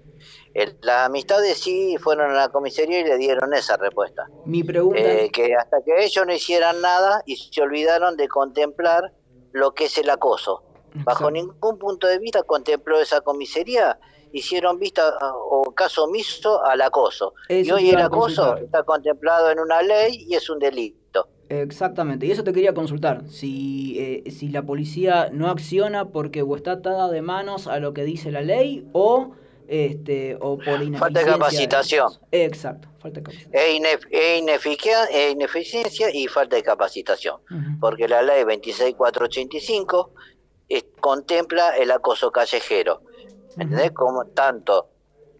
El- 0.54 0.76
las 0.82 1.06
amistades 1.06 1.58
sí 1.58 1.96
fueron 1.98 2.30
a 2.30 2.34
la 2.34 2.48
comisaría 2.50 3.00
y 3.00 3.04
le 3.04 3.16
dieron 3.16 3.54
esa 3.54 3.76
respuesta. 3.78 4.22
Mi 4.44 4.62
pregunta 4.62 5.00
Eh, 5.00 5.30
que 5.32 5.54
hasta 5.54 5.78
que 5.82 6.04
ellos 6.04 6.26
no 6.26 6.32
hicieran 6.34 6.80
nada 6.82 7.22
y 7.24 7.36
se 7.36 7.62
olvidaron 7.62 8.16
de 8.18 8.28
contemplar 8.28 9.12
lo 9.52 9.72
que 9.72 9.86
es 9.86 9.96
el 9.96 10.10
acoso. 10.10 10.62
Bajo 10.92 11.30
ningún 11.30 11.78
punto 11.78 12.06
de 12.06 12.18
vista 12.18 12.42
contempló 12.42 13.00
esa 13.00 13.22
comisaría, 13.22 13.98
hicieron 14.32 14.78
vista 14.78 15.14
o 15.50 15.72
caso 15.72 16.04
omiso 16.04 16.64
al 16.64 16.80
acoso. 16.80 17.34
Y 17.48 17.70
hoy 17.70 17.90
el 17.90 17.98
acoso 18.00 18.42
consultar. 18.42 18.64
está 18.64 18.82
contemplado 18.82 19.50
en 19.50 19.60
una 19.60 19.82
ley 19.82 20.24
y 20.28 20.34
es 20.34 20.48
un 20.50 20.58
delito. 20.58 21.28
Exactamente, 21.48 22.24
y 22.24 22.30
eso 22.30 22.42
te 22.44 22.52
quería 22.52 22.72
consultar. 22.72 23.24
Si, 23.28 23.98
eh, 23.98 24.30
si 24.30 24.48
la 24.48 24.62
policía 24.62 25.28
no 25.30 25.50
acciona 25.50 26.08
porque 26.08 26.40
o 26.42 26.56
está 26.56 26.72
atada 26.72 27.10
de 27.10 27.20
manos 27.20 27.66
a 27.66 27.78
lo 27.78 27.92
que 27.92 28.04
dice 28.04 28.30
la 28.32 28.40
ley 28.40 28.88
o, 28.92 29.32
este, 29.68 30.36
o 30.40 30.56
por 30.56 30.82
ineficiencia. 30.82 30.98
Falta 30.98 31.20
de 31.20 31.26
capacitación. 31.26 32.12
Exacto, 32.30 32.88
falta 32.98 33.20
de 33.20 33.24
capacitación. 33.24 33.52
E, 33.54 33.76
inef- 33.78 34.06
e 34.10 34.38
e 35.12 35.30
ineficiencia 35.30 36.08
y 36.14 36.26
falta 36.26 36.56
de 36.56 36.62
capacitación. 36.62 37.36
Porque 37.80 38.08
la 38.08 38.22
ley 38.22 38.44
26485 38.44 40.10
eh, 40.70 40.82
contempla 41.00 41.76
el 41.76 41.90
acoso 41.90 42.30
callejero. 42.32 43.02
¿Entendés? 43.58 43.90
Como 43.92 44.24
tanto. 44.26 44.88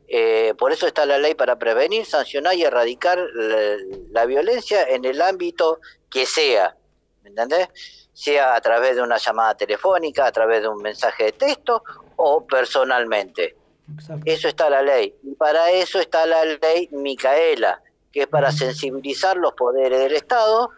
eh, 0.08 0.52
por 0.58 0.72
eso 0.72 0.86
está 0.86 1.06
la 1.06 1.16
ley 1.16 1.34
para 1.34 1.58
prevenir, 1.58 2.04
sancionar 2.04 2.54
y 2.54 2.64
erradicar 2.64 3.18
la, 3.34 3.76
la 4.10 4.26
violencia 4.26 4.82
en 4.88 5.04
el 5.06 5.22
ámbito 5.22 5.80
que 6.10 6.26
sea. 6.26 6.76
¿Me 7.22 7.30
entendés? 7.30 7.68
Sea 8.12 8.54
a 8.54 8.60
través 8.60 8.96
de 8.96 9.02
una 9.02 9.16
llamada 9.16 9.54
telefónica, 9.56 10.26
a 10.26 10.32
través 10.32 10.60
de 10.60 10.68
un 10.68 10.82
mensaje 10.82 11.24
de 11.24 11.32
texto 11.32 11.82
o 12.16 12.46
personalmente. 12.46 13.56
Eso 14.26 14.48
está 14.48 14.68
la 14.68 14.82
ley. 14.82 15.14
Y 15.22 15.34
para 15.34 15.70
eso 15.70 15.98
está 15.98 16.26
la 16.26 16.44
ley 16.44 16.88
Micaela, 16.92 17.82
que 18.12 18.22
es 18.22 18.26
para 18.26 18.52
sensibilizar 18.52 19.36
los 19.38 19.54
poderes 19.54 19.98
del 19.98 20.14
Estado 20.14 20.70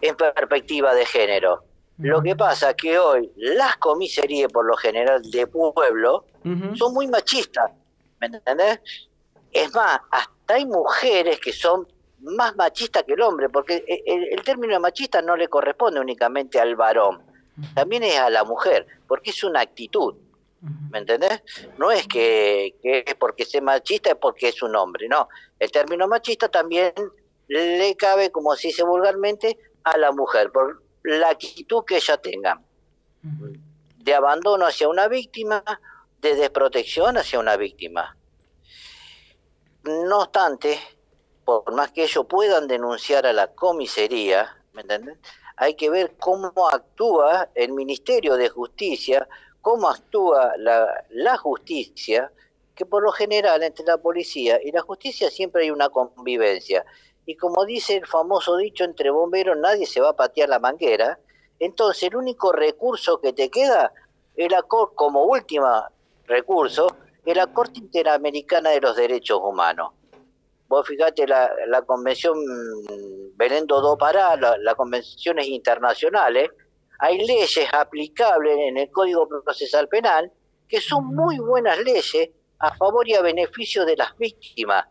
en 0.00 0.16
perspectiva 0.16 0.92
de 0.94 1.06
género. 1.06 1.62
Lo 1.98 2.22
que 2.22 2.36
pasa 2.36 2.70
es 2.70 2.76
que 2.76 2.98
hoy 2.98 3.32
las 3.36 3.76
comisarías, 3.78 4.52
por 4.52 4.66
lo 4.66 4.76
general, 4.76 5.22
de 5.30 5.46
pueblo, 5.46 6.24
son 6.74 6.92
muy 6.92 7.06
machistas. 7.06 7.70
¿Me 8.20 8.26
entendés? 8.26 8.80
Es 9.52 9.74
más, 9.74 10.00
hasta 10.10 10.54
hay 10.54 10.66
mujeres 10.66 11.40
que 11.40 11.52
son 11.52 11.86
más 12.20 12.54
machistas 12.56 13.02
que 13.04 13.14
el 13.14 13.22
hombre, 13.22 13.48
porque 13.48 13.84
el, 14.06 14.24
el 14.30 14.42
término 14.42 14.78
machista 14.80 15.22
no 15.22 15.36
le 15.36 15.48
corresponde 15.48 16.00
únicamente 16.00 16.58
al 16.60 16.76
varón, 16.76 17.22
también 17.74 18.02
es 18.02 18.18
a 18.18 18.30
la 18.30 18.44
mujer, 18.44 18.86
porque 19.06 19.30
es 19.30 19.42
una 19.44 19.60
actitud. 19.60 20.14
¿Me 20.90 20.98
entendés? 20.98 21.42
No 21.78 21.92
es 21.92 22.08
que, 22.08 22.74
que 22.82 23.04
es 23.06 23.14
porque 23.14 23.44
sea 23.44 23.60
machista, 23.60 24.10
es 24.10 24.16
porque 24.16 24.48
es 24.48 24.62
un 24.62 24.74
hombre, 24.74 25.06
no. 25.08 25.28
El 25.58 25.70
término 25.70 26.08
machista 26.08 26.48
también 26.48 26.92
le 27.46 27.96
cabe, 27.96 28.30
como 28.30 28.56
se 28.56 28.68
dice 28.68 28.82
vulgarmente, 28.82 29.58
a 29.84 29.96
la 29.96 30.10
mujer, 30.10 30.50
por 30.50 30.82
la 31.06 31.30
actitud 31.30 31.84
que 31.84 31.96
ella 31.96 32.16
tenga. 32.18 32.60
De 33.96 34.14
abandono 34.14 34.66
hacia 34.66 34.88
una 34.88 35.08
víctima, 35.08 35.62
de 36.20 36.34
desprotección 36.34 37.16
hacia 37.16 37.38
una 37.38 37.56
víctima. 37.56 38.16
No 39.84 40.20
obstante, 40.20 40.78
por 41.44 41.72
más 41.72 41.92
que 41.92 42.04
ellos 42.04 42.26
puedan 42.28 42.66
denunciar 42.66 43.26
a 43.26 43.32
la 43.32 43.52
comisaría, 43.52 44.56
¿me 44.72 44.82
entienden? 44.82 45.18
Hay 45.56 45.74
que 45.74 45.90
ver 45.90 46.16
cómo 46.18 46.52
actúa 46.68 47.48
el 47.54 47.72
Ministerio 47.72 48.36
de 48.36 48.48
Justicia, 48.48 49.28
cómo 49.62 49.88
actúa 49.88 50.54
la, 50.58 51.04
la 51.10 51.36
justicia, 51.36 52.32
que 52.74 52.84
por 52.84 53.02
lo 53.02 53.12
general 53.12 53.62
entre 53.62 53.86
la 53.86 53.96
policía 53.96 54.60
y 54.62 54.70
la 54.70 54.82
justicia 54.82 55.30
siempre 55.30 55.62
hay 55.62 55.70
una 55.70 55.88
convivencia. 55.88 56.84
Y 57.26 57.36
como 57.36 57.64
dice 57.66 57.96
el 57.96 58.06
famoso 58.06 58.56
dicho 58.56 58.84
entre 58.84 59.10
bomberos, 59.10 59.56
nadie 59.58 59.84
se 59.86 60.00
va 60.00 60.10
a 60.10 60.16
patear 60.16 60.48
la 60.48 60.58
manguera. 60.60 61.18
Entonces 61.58 62.04
el 62.04 62.16
único 62.16 62.52
recurso 62.52 63.20
que 63.20 63.32
te 63.32 63.50
queda, 63.50 63.92
como 64.94 65.24
último 65.24 65.66
recurso, 66.26 66.86
es 67.24 67.36
la 67.36 67.46
Corte 67.48 67.80
Interamericana 67.80 68.70
de 68.70 68.80
los 68.80 68.94
Derechos 68.96 69.40
Humanos. 69.42 69.90
Vos 70.68 70.86
fíjate 70.86 71.26
la, 71.26 71.50
la 71.68 71.82
Convención 71.82 72.36
mm, 72.38 73.36
Belendo 73.36 73.80
do 73.80 73.96
Pará, 73.98 74.36
la- 74.36 74.56
las 74.58 74.74
convenciones 74.74 75.46
internacionales, 75.48 76.50
hay 76.98 77.18
leyes 77.26 77.58
aplicables 77.72 78.56
en 78.58 78.76
el 78.78 78.90
Código 78.90 79.28
Procesal 79.28 79.88
Penal 79.88 80.32
que 80.68 80.80
son 80.80 81.06
muy 81.14 81.38
buenas 81.38 81.78
leyes 81.80 82.30
a 82.58 82.74
favor 82.74 83.06
y 83.08 83.14
a 83.14 83.22
beneficio 83.22 83.84
de 83.84 83.96
las 83.96 84.16
víctimas, 84.16 84.86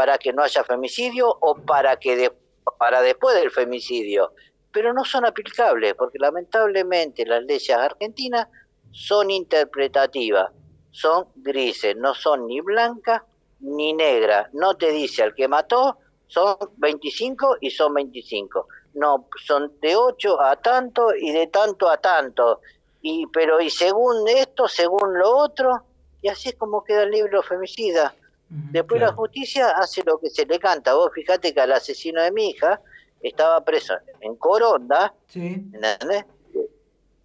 para 0.00 0.16
que 0.16 0.32
no 0.32 0.42
haya 0.42 0.64
femicidio 0.64 1.28
o 1.42 1.54
para 1.56 1.98
que 1.98 2.16
de- 2.16 2.32
para 2.78 3.02
después 3.02 3.36
del 3.36 3.50
femicidio, 3.50 4.32
pero 4.72 4.94
no 4.94 5.04
son 5.04 5.26
aplicables 5.26 5.92
porque 5.92 6.18
lamentablemente 6.18 7.26
las 7.26 7.42
leyes 7.44 7.68
argentinas 7.76 8.48
son 8.92 9.30
interpretativas, 9.30 10.50
son 10.90 11.26
grises, 11.36 11.94
no 11.98 12.14
son 12.14 12.46
ni 12.46 12.62
blancas 12.62 13.20
ni 13.60 13.92
negras. 13.92 14.48
No 14.54 14.74
te 14.78 14.90
dice 14.90 15.22
al 15.22 15.34
que 15.34 15.48
mató 15.48 15.98
son 16.28 16.56
25 16.78 17.58
y 17.60 17.68
son 17.70 17.92
25. 17.92 18.68
No, 18.94 19.28
son 19.44 19.70
de 19.82 19.96
8 19.96 20.40
a 20.40 20.56
tanto 20.56 21.14
y 21.14 21.30
de 21.30 21.48
tanto 21.48 21.90
a 21.90 21.98
tanto. 21.98 22.62
Y 23.02 23.26
pero 23.26 23.60
y 23.60 23.68
según 23.68 24.26
esto, 24.28 24.66
según 24.66 25.18
lo 25.18 25.36
otro, 25.36 25.82
y 26.22 26.28
así 26.28 26.48
es 26.48 26.54
como 26.56 26.82
queda 26.84 27.02
el 27.02 27.10
libro 27.10 27.42
femicida. 27.42 28.14
Después 28.50 29.00
la 29.00 29.12
justicia 29.12 29.70
hace 29.76 30.02
lo 30.04 30.18
que 30.18 30.28
se 30.28 30.44
le 30.44 30.58
canta. 30.58 30.94
Vos 30.94 31.12
fíjate 31.14 31.54
que 31.54 31.60
al 31.60 31.72
asesino 31.72 32.20
de 32.20 32.32
mi 32.32 32.50
hija 32.50 32.80
estaba 33.22 33.64
preso 33.64 33.94
en 34.20 34.34
Coronda, 34.36 35.14
¿entendés? 35.32 36.24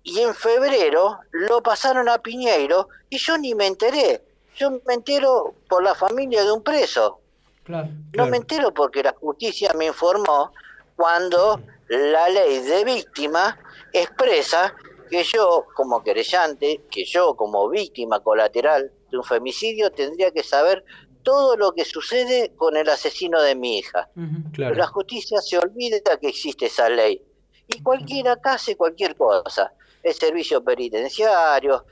Y 0.04 0.20
en 0.20 0.36
febrero 0.36 1.18
lo 1.32 1.64
pasaron 1.64 2.08
a 2.10 2.20
Piñeiro 2.20 2.90
y 3.10 3.18
yo 3.18 3.40
ni 3.40 3.56
me 3.56 3.66
enteré. 3.66 4.22
Yo 4.56 4.70
me 4.86 4.94
entero 4.94 5.56
por 5.68 5.84
la 5.84 5.96
familia 5.96 6.44
de 6.44 6.52
un 6.52 6.62
preso. 6.62 7.20
Claro. 7.64 7.90
No 8.14 8.28
me 8.28 8.38
entero 8.38 8.72
porque 8.72 9.02
la 9.02 9.14
justicia 9.14 9.74
me 9.74 9.88
informó 9.88 10.52
cuando 10.96 11.60
la 11.88 12.30
ley 12.30 12.60
de 12.60 12.86
víctima 12.86 13.58
expresa 13.92 14.76
que 15.10 15.24
yo 15.24 15.66
como 15.74 16.04
querellante, 16.04 16.82
que 16.92 17.04
yo 17.04 17.36
como 17.36 17.68
víctima 17.70 18.20
colateral 18.20 18.92
de 19.10 19.18
un 19.18 19.24
femicidio 19.24 19.92
tendría 19.92 20.30
que 20.32 20.44
saber 20.44 20.84
todo 21.26 21.58
lo 21.58 21.74
que 21.74 21.84
sucede 21.84 22.54
con 22.56 22.78
el 22.78 22.88
asesino 22.88 23.42
de 23.42 23.56
mi 23.56 23.80
hija. 23.80 24.08
Pero 24.56 24.76
la 24.76 24.86
justicia 24.88 25.42
se 25.42 25.58
olvida 25.58 26.00
que 26.22 26.30
existe 26.30 26.68
esa 26.68 26.88
ley. 26.88 27.22
Y 27.68 27.82
cualquiera 27.82 28.34
acá 28.34 28.54
hace 28.54 28.78
cualquier 28.78 29.16
cosa. 29.16 29.74
El 30.04 30.14
servicio 30.14 30.64
penitenciario, 30.64 31.84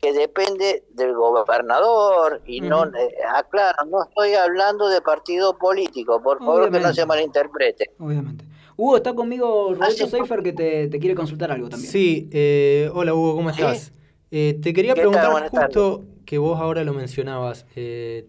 que 0.00 0.12
depende 0.14 0.84
del 0.90 1.12
gobernador, 1.14 2.40
y 2.46 2.60
no, 2.62 2.84
eh, 2.86 3.14
aclaro, 3.34 3.84
no 3.90 4.04
estoy 4.04 4.34
hablando 4.34 4.88
de 4.88 5.00
partido 5.02 5.58
político, 5.58 6.22
por 6.22 6.38
favor 6.38 6.70
que 6.72 6.80
no 6.80 6.92
se 6.94 7.04
malinterprete. 7.04 7.90
Obviamente. 7.98 8.44
Hugo, 8.76 8.96
está 8.96 9.12
conmigo 9.12 9.74
Roberto 9.74 10.06
Seifer 10.06 10.42
que 10.42 10.52
te, 10.52 10.88
te 10.88 10.98
quiere 10.98 11.14
consultar 11.14 11.50
algo 11.52 11.68
también. 11.68 11.90
Sí, 11.92 12.28
eh, 12.32 12.88
hola 12.94 13.12
Hugo, 13.12 13.34
¿cómo 13.34 13.50
Sí. 13.52 13.60
estás? 13.60 13.92
Eh, 14.30 14.58
te 14.62 14.72
quería 14.72 14.94
preguntar 14.94 15.50
justo 15.50 16.04
que 16.24 16.38
vos 16.38 16.58
ahora 16.60 16.84
lo 16.84 16.94
mencionabas. 16.94 17.66
eh, 17.76 18.26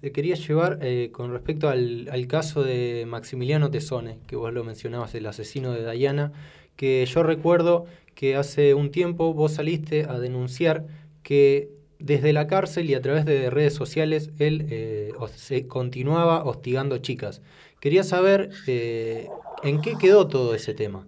te 0.00 0.12
quería 0.12 0.34
llevar 0.34 0.78
eh, 0.82 1.10
con 1.12 1.32
respecto 1.32 1.68
al, 1.68 2.08
al 2.10 2.26
caso 2.26 2.62
de 2.62 3.04
Maximiliano 3.06 3.70
Tesone, 3.70 4.18
que 4.26 4.36
vos 4.36 4.52
lo 4.52 4.64
mencionabas, 4.64 5.14
el 5.14 5.26
asesino 5.26 5.72
de 5.72 5.82
Dayana, 5.82 6.32
que 6.76 7.04
yo 7.06 7.22
recuerdo 7.22 7.86
que 8.14 8.36
hace 8.36 8.74
un 8.74 8.90
tiempo 8.90 9.34
vos 9.34 9.54
saliste 9.54 10.04
a 10.04 10.18
denunciar 10.18 10.86
que 11.22 11.70
desde 11.98 12.32
la 12.32 12.46
cárcel 12.46 12.90
y 12.90 12.94
a 12.94 13.00
través 13.00 13.24
de 13.24 13.50
redes 13.50 13.74
sociales 13.74 14.30
él 14.38 14.66
eh, 14.70 15.12
se 15.34 15.66
continuaba 15.66 16.44
hostigando 16.44 16.98
chicas. 16.98 17.42
Quería 17.80 18.04
saber 18.04 18.50
eh, 18.66 19.28
en 19.62 19.80
qué 19.80 19.96
quedó 19.98 20.28
todo 20.28 20.54
ese 20.54 20.74
tema. 20.74 21.06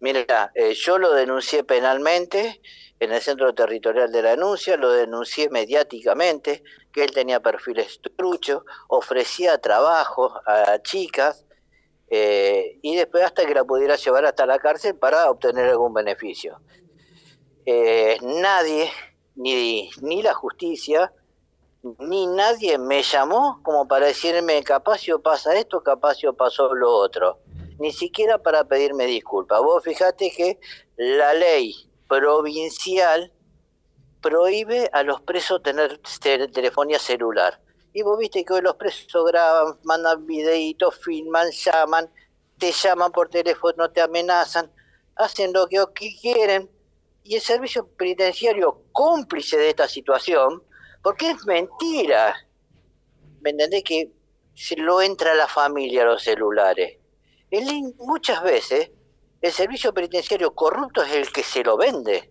Mira, 0.00 0.52
eh, 0.54 0.74
yo 0.74 0.98
lo 0.98 1.12
denuncié 1.12 1.64
penalmente 1.64 2.60
en 3.00 3.12
el 3.12 3.20
centro 3.20 3.54
territorial 3.54 4.10
de 4.10 4.22
la 4.22 4.30
denuncia, 4.30 4.76
lo 4.76 4.90
denuncié 4.90 5.48
mediáticamente, 5.50 6.62
que 6.92 7.04
él 7.04 7.12
tenía 7.12 7.40
perfiles 7.40 8.00
truchos, 8.16 8.62
ofrecía 8.88 9.58
trabajo 9.58 10.34
a 10.46 10.80
chicas 10.82 11.46
eh, 12.10 12.78
y 12.82 12.96
después 12.96 13.24
hasta 13.24 13.46
que 13.46 13.54
la 13.54 13.64
pudiera 13.64 13.96
llevar 13.96 14.24
hasta 14.24 14.46
la 14.46 14.58
cárcel 14.58 14.96
para 14.96 15.30
obtener 15.30 15.68
algún 15.68 15.94
beneficio. 15.94 16.60
Eh, 17.66 18.18
nadie, 18.22 18.90
ni, 19.36 19.90
ni 20.00 20.22
la 20.22 20.34
justicia, 20.34 21.12
ni 22.00 22.26
nadie 22.26 22.78
me 22.78 23.02
llamó 23.02 23.60
como 23.62 23.86
para 23.86 24.06
decirme 24.06 24.62
capaz 24.64 24.98
si 24.98 25.12
pasa 25.22 25.54
esto, 25.54 25.82
capaz 25.82 26.14
si 26.14 26.26
pasó 26.32 26.74
lo 26.74 26.90
otro. 26.90 27.38
Ni 27.78 27.92
siquiera 27.92 28.38
para 28.38 28.64
pedirme 28.64 29.06
disculpas. 29.06 29.60
Vos 29.60 29.84
fijate 29.84 30.32
que 30.32 30.58
la 30.96 31.32
ley 31.34 31.87
provincial 32.08 33.32
prohíbe 34.20 34.90
a 34.92 35.02
los 35.02 35.20
presos 35.22 35.62
tener 35.62 36.00
te- 36.20 36.48
telefonía 36.48 36.98
celular. 36.98 37.60
Y 37.92 38.02
vos 38.02 38.18
viste 38.18 38.44
que 38.44 38.54
hoy 38.54 38.62
los 38.62 38.76
presos 38.76 39.24
graban, 39.26 39.78
mandan 39.84 40.26
videitos, 40.26 40.98
filman, 40.98 41.50
llaman, 41.50 42.10
te 42.58 42.72
llaman 42.72 43.12
por 43.12 43.28
teléfono, 43.28 43.90
te 43.90 44.00
amenazan, 44.00 44.70
hacen 45.16 45.52
lo 45.52 45.66
que, 45.68 45.84
quieren. 46.20 46.70
Y 47.22 47.36
el 47.36 47.40
servicio 47.40 47.86
penitenciario 47.96 48.84
cómplice 48.92 49.56
de 49.56 49.70
esta 49.70 49.88
situación, 49.88 50.62
porque 51.02 51.30
es 51.30 51.44
mentira. 51.46 52.34
¿Me 53.40 53.50
entendés? 53.50 53.84
Que 53.84 54.12
se 54.54 54.76
lo 54.76 55.00
entra 55.00 55.32
a 55.32 55.34
la 55.34 55.46
familia 55.46 56.02
a 56.02 56.06
los 56.06 56.22
celulares. 56.22 56.98
Muchas 57.98 58.42
veces 58.42 58.90
el 59.40 59.52
servicio 59.52 59.92
penitenciario 59.94 60.54
corrupto 60.54 61.02
es 61.02 61.12
el 61.12 61.32
que 61.32 61.42
se 61.42 61.62
lo 61.62 61.76
vende. 61.76 62.30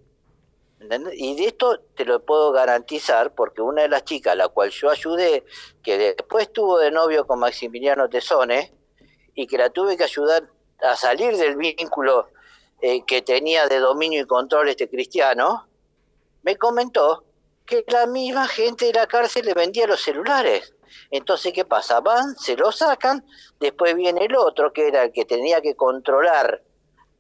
Y 1.14 1.36
de 1.36 1.46
esto 1.48 1.80
te 1.96 2.06
lo 2.06 2.24
puedo 2.24 2.52
garantizar 2.52 3.34
porque 3.34 3.62
una 3.62 3.84
de 3.84 3.90
las 3.90 4.04
chicas 4.04 4.34
a 4.34 4.36
la 4.36 4.48
cual 4.50 4.70
yo 4.70 4.90
ayudé, 4.90 5.44
que 5.82 5.98
después 5.98 6.48
estuvo 6.48 6.78
de 6.78 6.92
novio 6.92 7.26
con 7.26 7.40
Maximiliano 7.40 8.10
Tesone, 8.10 8.74
y 9.34 9.48
que 9.48 9.58
la 9.58 9.70
tuve 9.70 9.98
que 9.98 10.04
ayudar 10.04 10.50
a 10.82 10.96
salir 10.96 11.36
del 11.38 11.56
vínculo 11.56 12.30
eh, 12.82 13.04
que 13.06 13.22
tenía 13.22 13.68
de 13.68 13.80
dominio 13.80 14.22
y 14.22 14.26
control 14.26 14.70
este 14.70 14.90
cristiano, 14.90 15.68
me 16.44 16.58
comentó 16.58 17.24
que 17.66 17.84
la 17.88 18.06
misma 18.06 18.48
gente 18.48 18.86
de 18.86 18.94
la 18.94 19.08
cárcel 19.08 19.46
le 19.46 19.54
vendía 19.54 19.88
los 19.88 20.02
celulares. 20.02 20.74
Entonces, 21.12 21.54
¿qué 21.54 21.66
pasa? 21.66 22.00
Van, 22.02 22.36
se 22.36 22.56
lo 22.56 22.72
sacan, 22.72 23.26
después 23.60 23.96
viene 23.96 24.26
el 24.26 24.36
otro, 24.36 24.72
que 24.72 24.88
era 24.88 25.04
el 25.04 25.12
que 25.12 25.26
tenía 25.26 25.62
que 25.62 25.76
controlar, 25.76 26.62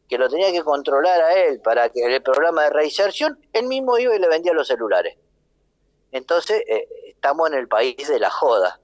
que 0.07 0.17
lo 0.17 0.29
tenía 0.29 0.51
que 0.51 0.63
controlar 0.63 1.21
a 1.21 1.33
él 1.33 1.59
para 1.61 1.89
que 1.89 2.03
el 2.03 2.21
programa 2.21 2.63
de 2.63 2.69
reinserción, 2.69 3.39
él 3.53 3.67
mismo 3.67 3.97
iba 3.97 4.15
y 4.15 4.19
le 4.19 4.27
vendía 4.27 4.53
los 4.53 4.67
celulares. 4.67 5.17
Entonces, 6.11 6.63
eh, 6.67 6.87
estamos 7.07 7.49
en 7.49 7.57
el 7.57 7.67
país 7.67 8.07
de 8.07 8.19
la 8.19 8.29
joda. 8.29 8.79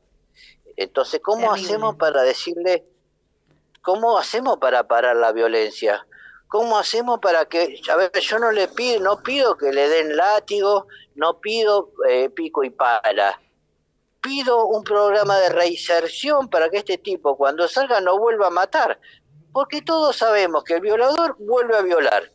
Entonces, 0.76 1.22
¿cómo 1.24 1.50
Terrible. 1.50 1.64
hacemos 1.64 1.96
para 1.96 2.24
decirle, 2.24 2.86
cómo 3.82 4.18
hacemos 4.18 4.58
para 4.58 4.88
parar 4.88 5.16
la 5.16 5.32
violencia? 5.32 6.06
¿Cómo 6.48 6.78
hacemos 6.78 7.20
para 7.20 7.46
que, 7.46 7.82
a 7.90 7.96
ver, 7.96 8.12
yo 8.20 8.38
no 8.38 8.52
le 8.52 8.68
pido, 8.68 9.00
no 9.00 9.24
pido 9.24 9.58
que 9.58 9.72
le 9.72 9.88
den 9.90 10.16
látigo, 10.16 10.88
no 11.16 11.40
pido 11.40 11.92
eh, 12.08 12.30
pico 12.30 12.64
y 12.64 12.70
pala, 12.70 13.40
pido 14.22 14.66
un 14.68 14.84
programa 14.84 15.38
de 15.40 15.50
reinserción 15.50 16.50
para 16.50 16.70
que 16.70 16.78
este 16.78 16.98
tipo 16.98 17.38
cuando 17.38 17.68
salga 17.68 18.02
no 18.02 18.20
vuelva 18.20 18.48
a 18.48 18.52
matar, 18.52 19.00
porque 19.54 19.82
todos 19.82 20.18
sabemos 20.18 20.64
que 20.64 20.74
el 20.74 20.82
violador 20.82 21.38
vuelve 21.40 21.78
a 21.78 21.82
violar, 21.82 22.32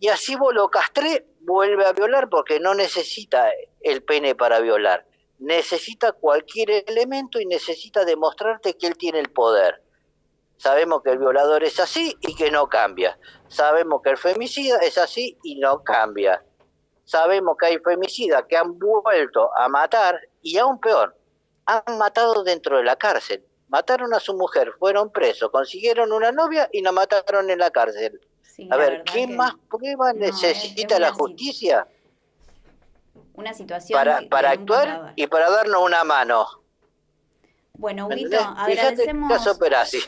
y 0.00 0.08
así 0.08 0.34
vos 0.36 0.54
lo 0.54 0.68
castré, 0.70 1.26
vuelve 1.40 1.86
a 1.86 1.92
violar 1.92 2.28
porque 2.28 2.58
no 2.58 2.74
necesita 2.74 3.50
el 3.82 4.02
pene 4.02 4.34
para 4.34 4.60
violar, 4.60 5.06
necesita 5.38 6.12
cualquier 6.12 6.84
elemento 6.86 7.38
y 7.38 7.46
necesita 7.46 8.04
demostrarte 8.04 8.76
que 8.76 8.86
él 8.86 8.96
tiene 8.96 9.20
el 9.20 9.30
poder. 9.30 9.82
Sabemos 10.56 11.02
que 11.02 11.10
el 11.10 11.18
violador 11.18 11.62
es 11.64 11.78
así 11.78 12.16
y 12.22 12.34
que 12.34 12.50
no 12.50 12.68
cambia. 12.68 13.18
Sabemos 13.48 14.00
que 14.02 14.10
el 14.10 14.16
femicida 14.16 14.78
es 14.78 14.96
así 14.96 15.36
y 15.42 15.56
no 15.56 15.82
cambia. 15.84 16.42
Sabemos 17.04 17.56
que 17.58 17.66
hay 17.66 17.78
femicidas 17.78 18.44
que 18.48 18.56
han 18.56 18.78
vuelto 18.78 19.50
a 19.56 19.68
matar 19.68 20.18
y 20.40 20.56
aún 20.56 20.80
peor, 20.80 21.14
han 21.66 21.98
matado 21.98 22.42
dentro 22.42 22.78
de 22.78 22.84
la 22.84 22.96
cárcel. 22.96 23.44
Mataron 23.76 24.14
a 24.14 24.20
su 24.20 24.34
mujer, 24.34 24.72
fueron 24.78 25.10
presos, 25.10 25.50
consiguieron 25.50 26.10
una 26.10 26.32
novia 26.32 26.66
y 26.72 26.80
la 26.80 26.92
mataron 26.92 27.50
en 27.50 27.58
la 27.58 27.70
cárcel. 27.70 28.18
Sí, 28.40 28.66
a 28.70 28.74
la 28.74 28.76
ver, 28.78 29.04
¿qué 29.04 29.26
más 29.26 29.52
pruebas 29.68 30.14
no, 30.14 30.20
necesita 30.20 30.94
es 30.94 31.00
la 31.02 31.12
justicia 31.12 31.86
Una 33.34 33.52
situación 33.52 33.98
para, 33.98 34.20
que- 34.20 34.46
actuar 34.46 35.12
y 35.14 35.26
para 35.26 35.50
darnos 35.50 35.82
una 35.82 36.04
mano? 36.04 36.46
Bueno, 37.74 38.08
¿Me 38.08 38.14
Huguito, 38.14 38.38
agradecemos... 38.38 39.30
caso 39.30 39.58
Perazzi. 39.58 39.98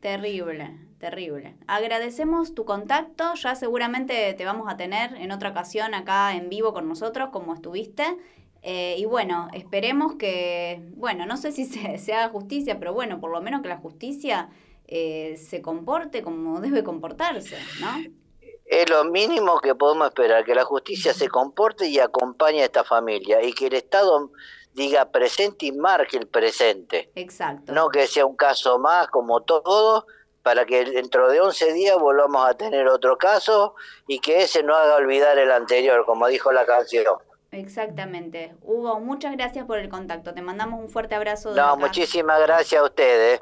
Terrible, 0.00 0.74
terrible. 0.98 1.58
Agradecemos 1.66 2.54
tu 2.54 2.64
contacto, 2.64 3.34
ya 3.34 3.54
seguramente 3.54 4.32
te 4.32 4.44
vamos 4.46 4.72
a 4.72 4.78
tener 4.78 5.14
en 5.16 5.30
otra 5.30 5.50
ocasión 5.50 5.92
acá 5.92 6.34
en 6.34 6.48
vivo 6.48 6.72
con 6.72 6.88
nosotros, 6.88 7.28
como 7.32 7.52
estuviste. 7.52 8.16
Eh, 8.66 8.96
y 8.98 9.04
bueno, 9.04 9.48
esperemos 9.52 10.14
que, 10.14 10.80
bueno, 10.96 11.26
no 11.26 11.36
sé 11.36 11.52
si 11.52 11.64
se, 11.66 11.98
se 11.98 12.14
haga 12.14 12.30
justicia, 12.30 12.78
pero 12.78 12.94
bueno, 12.94 13.20
por 13.20 13.30
lo 13.30 13.40
menos 13.42 13.60
que 13.62 13.68
la 13.68 13.76
justicia 13.76 14.48
eh, 14.88 15.36
se 15.36 15.62
comporte 15.62 16.22
como 16.22 16.60
debe 16.60 16.82
comportarse, 16.82 17.58
¿no? 17.80 17.88
Es 18.64 18.88
lo 18.88 19.04
mínimo 19.04 19.60
que 19.60 19.74
podemos 19.74 20.08
esperar, 20.08 20.44
que 20.44 20.54
la 20.54 20.64
justicia 20.64 21.12
se 21.12 21.28
comporte 21.28 21.86
y 21.86 21.98
acompañe 21.98 22.62
a 22.62 22.64
esta 22.64 22.84
familia 22.84 23.42
y 23.42 23.52
que 23.52 23.66
el 23.66 23.74
Estado 23.74 24.30
diga 24.72 25.10
presente 25.10 25.66
y 25.66 25.72
marque 25.72 26.16
el 26.16 26.26
presente. 26.26 27.10
Exacto. 27.14 27.72
No 27.72 27.90
que 27.90 28.06
sea 28.06 28.24
un 28.24 28.36
caso 28.36 28.78
más 28.78 29.08
como 29.08 29.42
todo, 29.42 30.06
para 30.42 30.64
que 30.64 30.84
dentro 30.84 31.28
de 31.28 31.40
11 31.40 31.72
días 31.74 31.98
volvamos 31.98 32.46
a 32.46 32.54
tener 32.54 32.86
otro 32.88 33.16
caso 33.18 33.74
y 34.06 34.18
que 34.20 34.42
ese 34.42 34.62
no 34.62 34.74
haga 34.74 34.96
olvidar 34.96 35.38
el 35.38 35.50
anterior, 35.50 36.04
como 36.06 36.26
dijo 36.28 36.50
la 36.50 36.66
canción. 36.66 37.16
Exactamente. 37.54 38.54
Hugo, 38.62 39.00
muchas 39.00 39.32
gracias 39.32 39.64
por 39.66 39.78
el 39.78 39.88
contacto. 39.88 40.34
Te 40.34 40.42
mandamos 40.42 40.80
un 40.80 40.88
fuerte 40.88 41.14
abrazo. 41.14 41.50
desde 41.50 41.62
No, 41.62 41.68
acá. 41.68 41.76
muchísimas 41.76 42.40
gracias 42.42 42.80
a 42.80 42.84
ustedes. 42.84 43.40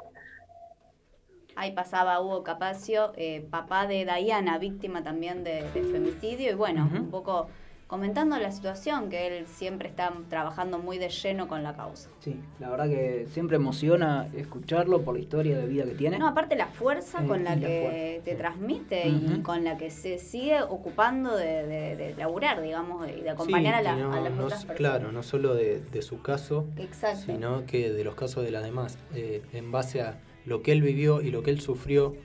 Ahí 1.55 1.71
pasaba 1.71 2.19
Hugo 2.19 2.43
Capacio, 2.43 3.11
eh, 3.15 3.45
papá 3.49 3.85
de 3.85 4.05
Diana, 4.05 4.57
víctima 4.57 5.03
también 5.03 5.43
de, 5.43 5.69
de 5.69 5.83
femicidio, 5.83 6.49
y 6.51 6.55
bueno, 6.55 6.89
un 6.91 7.11
poco 7.11 7.47
comentando 7.87 8.37
la 8.39 8.51
situación, 8.51 9.09
que 9.09 9.27
él 9.39 9.45
siempre 9.47 9.87
está 9.89 10.11
trabajando 10.29 10.79
muy 10.79 10.97
de 10.97 11.09
lleno 11.09 11.47
con 11.47 11.61
la 11.63 11.75
causa. 11.75 12.09
Sí, 12.19 12.39
la 12.59 12.69
verdad 12.69 12.87
que 12.89 13.27
siempre 13.31 13.57
emociona 13.57 14.27
escucharlo 14.35 15.01
por 15.03 15.13
la 15.15 15.19
historia 15.21 15.57
de 15.57 15.67
vida 15.67 15.83
que 15.83 15.91
tiene. 15.93 16.17
No, 16.17 16.27
aparte 16.27 16.55
la 16.55 16.67
fuerza 16.67 17.23
Eh, 17.23 17.27
con 17.27 17.43
la 17.43 17.55
que 17.55 18.21
te 18.25 18.35
transmite 18.35 19.07
y 19.07 19.41
con 19.43 19.63
la 19.63 19.77
que 19.77 19.89
se 19.91 20.17
sigue 20.17 20.61
ocupando 20.63 21.35
de, 21.35 21.67
de, 21.67 21.95
de 21.95 22.15
laburar, 22.15 22.61
digamos, 22.61 23.07
y 23.09 23.21
de 23.21 23.29
acompañar 23.29 23.75
Sí, 23.81 23.87
a, 23.87 23.91
la- 23.93 23.99
y 23.99 24.01
no- 24.01 24.13
a 24.13 24.19
las 24.21 24.33
no- 24.33 24.45
otras 24.45 24.65
personas. 24.65 24.77
Claro, 24.77 25.11
no 25.11 25.21
solo 25.23 25.53
de, 25.53 25.81
de 25.81 26.01
su 26.01 26.21
caso, 26.21 26.65
Exacto. 26.77 27.23
sino 27.31 27.65
que 27.65 27.91
de 27.91 28.03
los 28.03 28.15
casos 28.15 28.43
de 28.43 28.51
las 28.51 28.63
demás. 28.63 28.97
Eh, 29.13 29.43
en 29.53 29.71
base 29.71 30.01
a 30.01 30.19
lo 30.45 30.61
que 30.63 30.71
él 30.71 30.81
vivió 30.81 31.21
y 31.21 31.31
lo 31.31 31.43
que 31.43 31.51
él 31.51 31.61
sufrió 31.61 32.15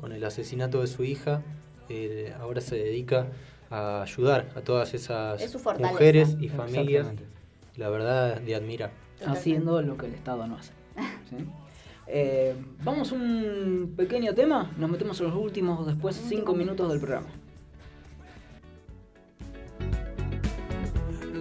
con 0.00 0.12
el 0.12 0.24
asesinato 0.24 0.80
de 0.80 0.86
su 0.86 1.04
hija, 1.04 1.42
eh, 1.88 2.32
ahora 2.40 2.60
se 2.60 2.76
dedica 2.76 3.26
a 3.72 4.02
ayudar 4.02 4.50
a 4.54 4.60
todas 4.60 4.92
esas 4.92 5.40
Es 5.40 5.56
mujeres 5.80 6.36
y 6.38 6.48
familias. 6.48 7.06
La 7.76 7.88
verdad, 7.88 8.38
de 8.40 8.54
admirar. 8.54 8.90
Haciendo 9.26 9.80
lo 9.80 9.96
que 9.96 10.06
el 10.06 10.14
Estado 10.14 10.46
no 10.46 10.56
hace. 10.56 10.72
¿sí? 11.30 11.36
Eh, 12.06 12.54
vamos 12.84 13.12
a 13.12 13.14
un 13.14 13.94
pequeño 13.96 14.34
tema, 14.34 14.70
nos 14.76 14.90
metemos 14.90 15.18
en 15.20 15.28
los 15.28 15.36
últimos 15.36 15.86
después 15.86 16.20
cinco 16.28 16.54
minutos 16.54 16.90
del 16.90 17.00
programa. 17.00 17.28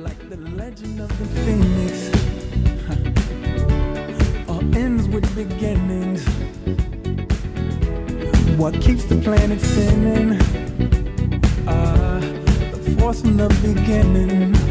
like 0.03 0.29
the 0.29 0.38
legend 0.38 1.01
of 1.01 1.09
the 1.19 1.25
phoenix. 1.43 2.09
huh. 2.88 4.51
All 4.53 4.61
ends 4.75 5.07
with 5.09 5.27
beginnings. 5.36 6.25
What 8.57 8.79
keeps 8.82 9.05
the 9.05 9.17
planet 9.17 9.59
spinning? 9.59 10.61
Uh, 13.12 13.14
the 13.14 13.20
force 13.20 13.22
from 13.22 13.36
the 13.36 13.49
beginning. 13.62 14.70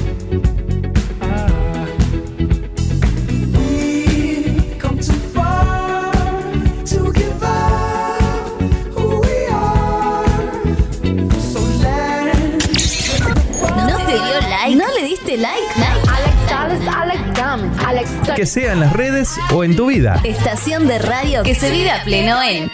Que 18.35 18.45
sea 18.45 18.73
en 18.73 18.79
las 18.79 18.93
redes 18.93 19.37
o 19.53 19.63
en 19.63 19.75
tu 19.75 19.87
vida. 19.87 20.21
Estación 20.23 20.87
de 20.87 20.99
radio 20.99 21.43
que 21.43 21.55
se 21.55 21.69
vive 21.71 21.91
a 21.91 22.03
pleno 22.03 22.41
en 22.41 22.69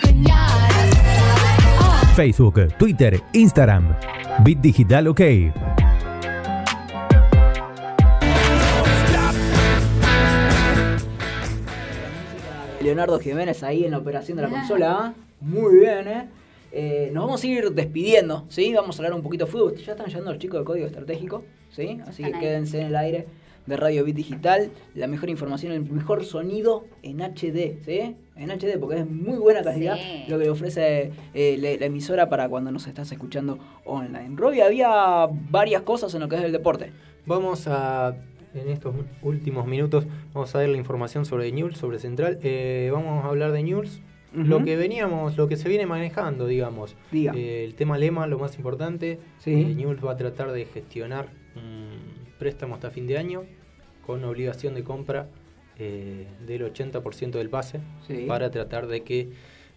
Facebook, 2.16 2.74
Twitter, 2.78 3.22
Instagram. 3.34 3.96
Bit 4.44 4.60
Digital 4.60 5.08
OK. 5.08 5.22
Leonardo 12.82 13.20
Jiménez 13.20 13.64
ahí 13.64 13.86
en 13.86 13.92
la 13.92 13.98
operación 13.98 14.38
de 14.38 14.44
la 14.44 14.50
consola. 14.50 14.98
¿ah? 15.00 15.14
Muy 15.42 15.80
bien, 15.80 16.08
¿eh? 16.08 16.28
Eh, 16.72 17.10
Nos 17.14 17.26
vamos 17.26 17.44
a 17.44 17.48
ir 17.48 17.72
despidiendo, 17.72 18.46
¿sí? 18.50 18.74
Vamos 18.74 18.98
a 18.98 19.04
hablar 19.04 19.14
un 19.14 19.24
poquito 19.24 19.46
de 19.46 19.52
fútbol. 19.52 19.76
Ya 19.76 19.94
están 19.94 20.08
llegando 20.08 20.32
los 20.32 20.40
chicos 20.40 20.60
de 20.60 20.66
Código 20.66 20.86
Estratégico, 20.86 21.44
¿sí? 21.72 22.00
Así 22.08 22.24
que 22.24 22.32
quédense 22.34 22.82
en 22.82 22.88
el 22.88 22.96
aire 22.96 23.28
de 23.68 23.78
Radio 23.78 24.04
Bit 24.04 24.16
Digital. 24.16 24.72
La 24.96 25.08
mejor 25.08 25.30
información, 25.30 25.72
el 25.74 25.84
mejor 25.90 26.24
sonido 26.26 26.86
en 27.04 27.20
HD, 27.22 27.78
¿sí? 27.86 28.16
En 28.36 28.50
HD, 28.50 28.80
porque 28.80 29.00
es 29.00 29.10
muy 29.10 29.38
buena 29.38 29.62
calidad 29.62 29.96
Sí. 29.98 30.26
lo 30.28 30.40
que 30.40 30.50
ofrece 30.50 31.12
eh, 31.34 31.58
la, 31.60 31.78
la 31.80 31.86
emisora 31.86 32.30
para 32.30 32.50
cuando 32.50 32.72
nos 32.72 32.88
estás 32.88 33.12
escuchando 33.12 33.60
online. 33.86 34.32
Robbie, 34.36 34.62
había 34.64 35.28
varias 35.50 35.82
cosas 35.84 36.14
en 36.16 36.22
lo 36.22 36.28
que 36.30 36.36
es 36.38 36.42
el 36.44 36.52
deporte. 36.52 36.92
Vamos 37.26 37.68
a, 37.68 38.16
en 38.54 38.70
estos 38.70 38.96
últimos 39.22 39.68
minutos, 39.68 40.08
vamos 40.34 40.54
a 40.56 40.60
ver 40.60 40.70
la 40.70 40.78
información 40.78 41.26
sobre 41.26 41.52
News, 41.52 41.78
sobre 41.78 42.00
Central. 42.00 42.40
Eh, 42.42 42.90
vamos 42.94 43.24
a 43.26 43.28
hablar 43.28 43.52
de 43.52 43.64
News. 43.64 44.02
Lo 44.34 44.64
que 44.64 44.76
veníamos, 44.76 45.36
lo 45.36 45.48
que 45.48 45.56
se 45.56 45.68
viene 45.68 45.88
manejando, 45.88 46.46
digamos. 46.46 46.96
Diga. 47.12 47.34
Eh, 47.36 47.64
el 47.64 47.74
tema 47.74 47.98
lema, 47.98 48.28
lo 48.28 48.38
más 48.38 48.56
importante. 48.58 49.20
Sí. 49.40 49.52
Eh, 49.52 49.74
Newell's 49.76 50.06
va 50.06 50.12
a 50.12 50.18
tratar 50.18 50.52
de 50.52 50.66
gestionar 50.66 51.30
un 51.56 52.17
préstamo 52.38 52.76
hasta 52.76 52.90
fin 52.92 53.08
de 53.08 53.18
año 53.18 53.44
con 54.06 54.24
obligación 54.24 54.74
de 54.76 54.84
compra 54.84 55.28
eh, 55.80 56.28
del 56.46 56.64
80% 56.74 57.32
del 57.32 57.50
pase 57.50 57.80
Sí. 58.08 58.26
para 58.28 58.50
tratar 58.52 58.88
de 58.88 59.04
que 59.04 59.30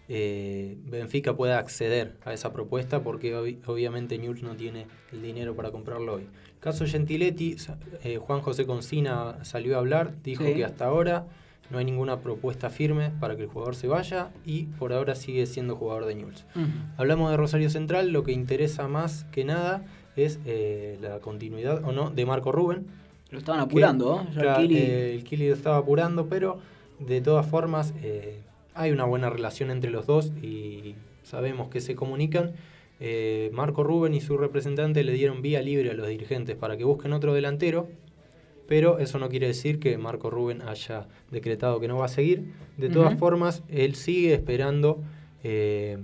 eh, 0.09 0.77
Benfica 0.85 1.35
pueda 1.35 1.57
acceder 1.59 2.15
a 2.25 2.33
esa 2.33 2.51
propuesta 2.51 3.01
porque 3.03 3.35
obvi- 3.35 3.59
obviamente 3.67 4.17
Newell's 4.17 4.43
no 4.43 4.55
tiene 4.55 4.87
el 5.13 5.21
dinero 5.21 5.55
para 5.55 5.71
comprarlo 5.71 6.15
hoy. 6.15 6.27
Caso 6.59 6.85
Gentiletti, 6.85 7.55
eh, 8.03 8.17
Juan 8.17 8.41
José 8.41 8.65
Concina 8.65 9.43
salió 9.43 9.75
a 9.75 9.79
hablar, 9.79 10.21
dijo 10.23 10.43
Sí. 10.43 10.53
que 10.55 10.65
hasta 10.65 10.85
ahora 10.85 11.27
no 11.69 11.77
hay 11.77 11.85
ninguna 11.85 12.19
propuesta 12.19 12.69
firme 12.69 13.11
para 13.21 13.37
que 13.37 13.43
el 13.43 13.47
jugador 13.47 13.75
se 13.75 13.87
vaya 13.87 14.31
y 14.45 14.63
por 14.65 14.91
ahora 14.91 15.15
sigue 15.15 15.45
siendo 15.45 15.77
jugador 15.77 16.05
de 16.05 16.15
Newell's. 16.15 16.45
Hablamos 16.97 17.31
de 17.31 17.37
Rosario 17.37 17.69
Central, 17.69 18.11
lo 18.11 18.23
que 18.23 18.33
interesa 18.33 18.87
más 18.89 19.23
que 19.31 19.45
nada 19.45 19.85
es 20.15 20.39
eh, 20.45 20.97
la 21.01 21.19
continuidad 21.19 21.83
o 21.83 21.91
no 21.91 22.09
de 22.09 22.25
Marco 22.25 22.51
Rubén. 22.51 22.85
Lo 23.29 23.37
estaban 23.39 23.61
apurando, 23.61 24.23
¿no? 24.23 24.31
Ya 24.31 24.31
el 24.31 24.41
Claro, 24.41 24.61
Kili- 24.61 24.75
eh, 24.77 25.15
el 25.15 25.23
Kili 25.23 25.47
lo 25.47 25.53
estaba 25.55 25.77
apurando, 25.77 26.27
pero 26.27 26.59
de 26.99 27.21
todas 27.21 27.45
formas 27.47 27.93
eh, 28.03 28.39
hay 28.73 28.91
una 28.91 29.05
buena 29.05 29.29
relación 29.29 29.71
entre 29.71 29.89
los 29.89 30.05
dos 30.05 30.31
y 30.41 30.95
sabemos 31.23 31.69
que 31.69 31.79
se 31.81 31.95
comunican. 31.95 32.51
Eh, 32.99 33.49
Marco 33.53 33.83
Rubén 33.83 34.13
y 34.13 34.21
su 34.21 34.37
representante 34.37 35.03
le 35.03 35.13
dieron 35.13 35.41
vía 35.41 35.61
libre 35.61 35.89
a 35.91 35.93
los 35.93 36.07
dirigentes 36.07 36.55
para 36.55 36.77
que 36.77 36.83
busquen 36.83 37.13
otro 37.13 37.33
delantero, 37.33 37.87
pero 38.67 38.99
eso 38.99 39.17
no 39.17 39.27
quiere 39.29 39.47
decir 39.47 39.79
que 39.79 39.97
Marco 39.97 40.29
Rubén 40.29 40.61
haya 40.61 41.07
decretado 41.31 41.79
que 41.79 41.87
no 41.87 41.97
va 41.97 42.05
a 42.05 42.09
seguir. 42.09 42.51
De 42.77 42.89
todas 42.89 43.17
formas, 43.17 43.63
él 43.69 43.95
sigue 43.95 44.33
esperando 44.33 45.01
eh, 45.43 45.97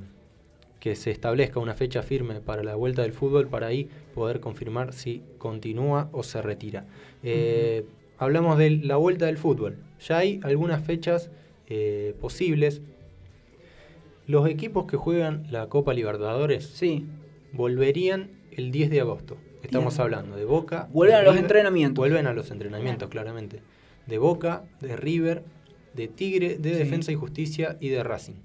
que 0.88 0.96
se 0.96 1.12
establezca 1.12 1.60
una 1.60 1.74
fecha 1.74 2.02
firme 2.02 2.40
para 2.40 2.64
la 2.64 2.76
vuelta 2.76 3.02
del 3.02 3.12
fútbol 3.12 3.48
para 3.50 3.68
ahí 3.68 3.90
poder 4.16 4.40
confirmar 4.40 4.94
si 4.94 5.22
continúa 5.38 6.08
o 6.14 6.24
se 6.24 6.42
retira. 6.42 6.86
Eh, 7.24 7.84
Hablamos 8.18 8.58
de 8.58 8.70
la 8.72 8.96
vuelta 8.96 9.26
del 9.26 9.38
fútbol. 9.38 9.76
Ya 10.08 10.20
hay 10.20 10.40
algunas 10.44 10.82
fechas 10.86 11.30
eh, 11.68 12.16
posibles. 12.22 12.82
Los 14.28 14.48
equipos 14.50 14.86
que 14.86 14.96
juegan 14.96 15.46
la 15.52 15.68
Copa 15.68 15.94
Libertadores 15.94 16.66
sí. 16.66 17.06
volverían 17.52 18.30
el 18.52 18.72
10 18.72 18.90
de 18.90 19.02
agosto. 19.02 19.38
Estamos 19.62 19.96
Bien. 19.96 20.04
hablando 20.04 20.38
de 20.38 20.46
Boca. 20.46 20.88
Vuelven 20.94 21.16
de 21.18 21.20
a 21.20 21.24
los 21.26 21.34
River. 21.34 21.44
entrenamientos. 21.44 22.02
Vuelven 22.02 22.28
a 22.28 22.34
los 22.34 22.50
entrenamientos, 22.50 23.10
claramente. 23.10 23.60
De 24.06 24.18
Boca, 24.18 24.64
de 24.80 24.96
River, 24.96 25.44
de 25.94 26.08
Tigre, 26.08 26.58
de 26.58 26.72
Sí. 26.74 26.78
Defensa 26.80 27.12
y 27.12 27.16
Justicia 27.16 27.76
y 27.82 27.90
de 27.90 28.04
Racing. 28.04 28.36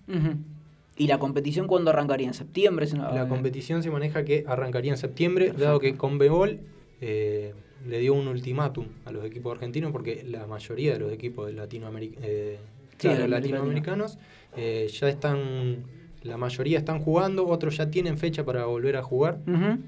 ¿Y 0.96 1.06
la 1.06 1.18
competición 1.18 1.66
cuándo 1.66 1.90
arrancaría? 1.90 2.26
¿En 2.28 2.34
septiembre? 2.34 2.86
Si 2.86 2.96
no- 2.96 3.12
La 3.14 3.26
competición 3.28 3.82
se 3.82 3.90
maneja 3.90 4.24
que 4.24 4.44
arrancaría 4.46 4.92
en 4.92 4.98
septiembre, 4.98 5.52
dado 5.52 5.80
que 5.80 5.96
Conmebol 5.96 6.60
eh, 7.00 7.54
le 7.88 7.98
dio 7.98 8.14
un 8.14 8.28
ultimátum 8.28 8.86
a 9.04 9.10
los 9.12 9.24
equipos 9.24 9.52
argentinos, 9.52 9.90
porque 9.90 10.22
la 10.24 10.46
mayoría 10.46 10.92
de 10.92 10.98
los 11.00 11.12
equipos 11.12 11.46
de 11.46 11.54
Latinoameric- 11.54 12.16
eh, 12.22 12.58
Sí, 12.98 13.08
claro, 13.08 13.26
latinoamericanos 13.26 14.18
eh, 14.56 14.88
ya 14.92 15.08
están, 15.08 15.82
la 16.22 16.36
mayoría 16.36 16.78
están 16.78 17.00
jugando, 17.00 17.48
otros 17.48 17.76
ya 17.78 17.90
tienen 17.90 18.16
fecha 18.18 18.44
para 18.44 18.66
volver 18.66 18.96
a 18.96 19.02
jugar, 19.02 19.38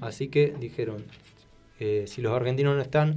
así 0.01 0.27
que 0.27 0.53
dijeron, 0.59 1.05
eh, 1.79 2.03
si 2.07 2.21
los 2.21 2.33
argentinos 2.33 2.75
no 2.75 2.81
están, 2.81 3.15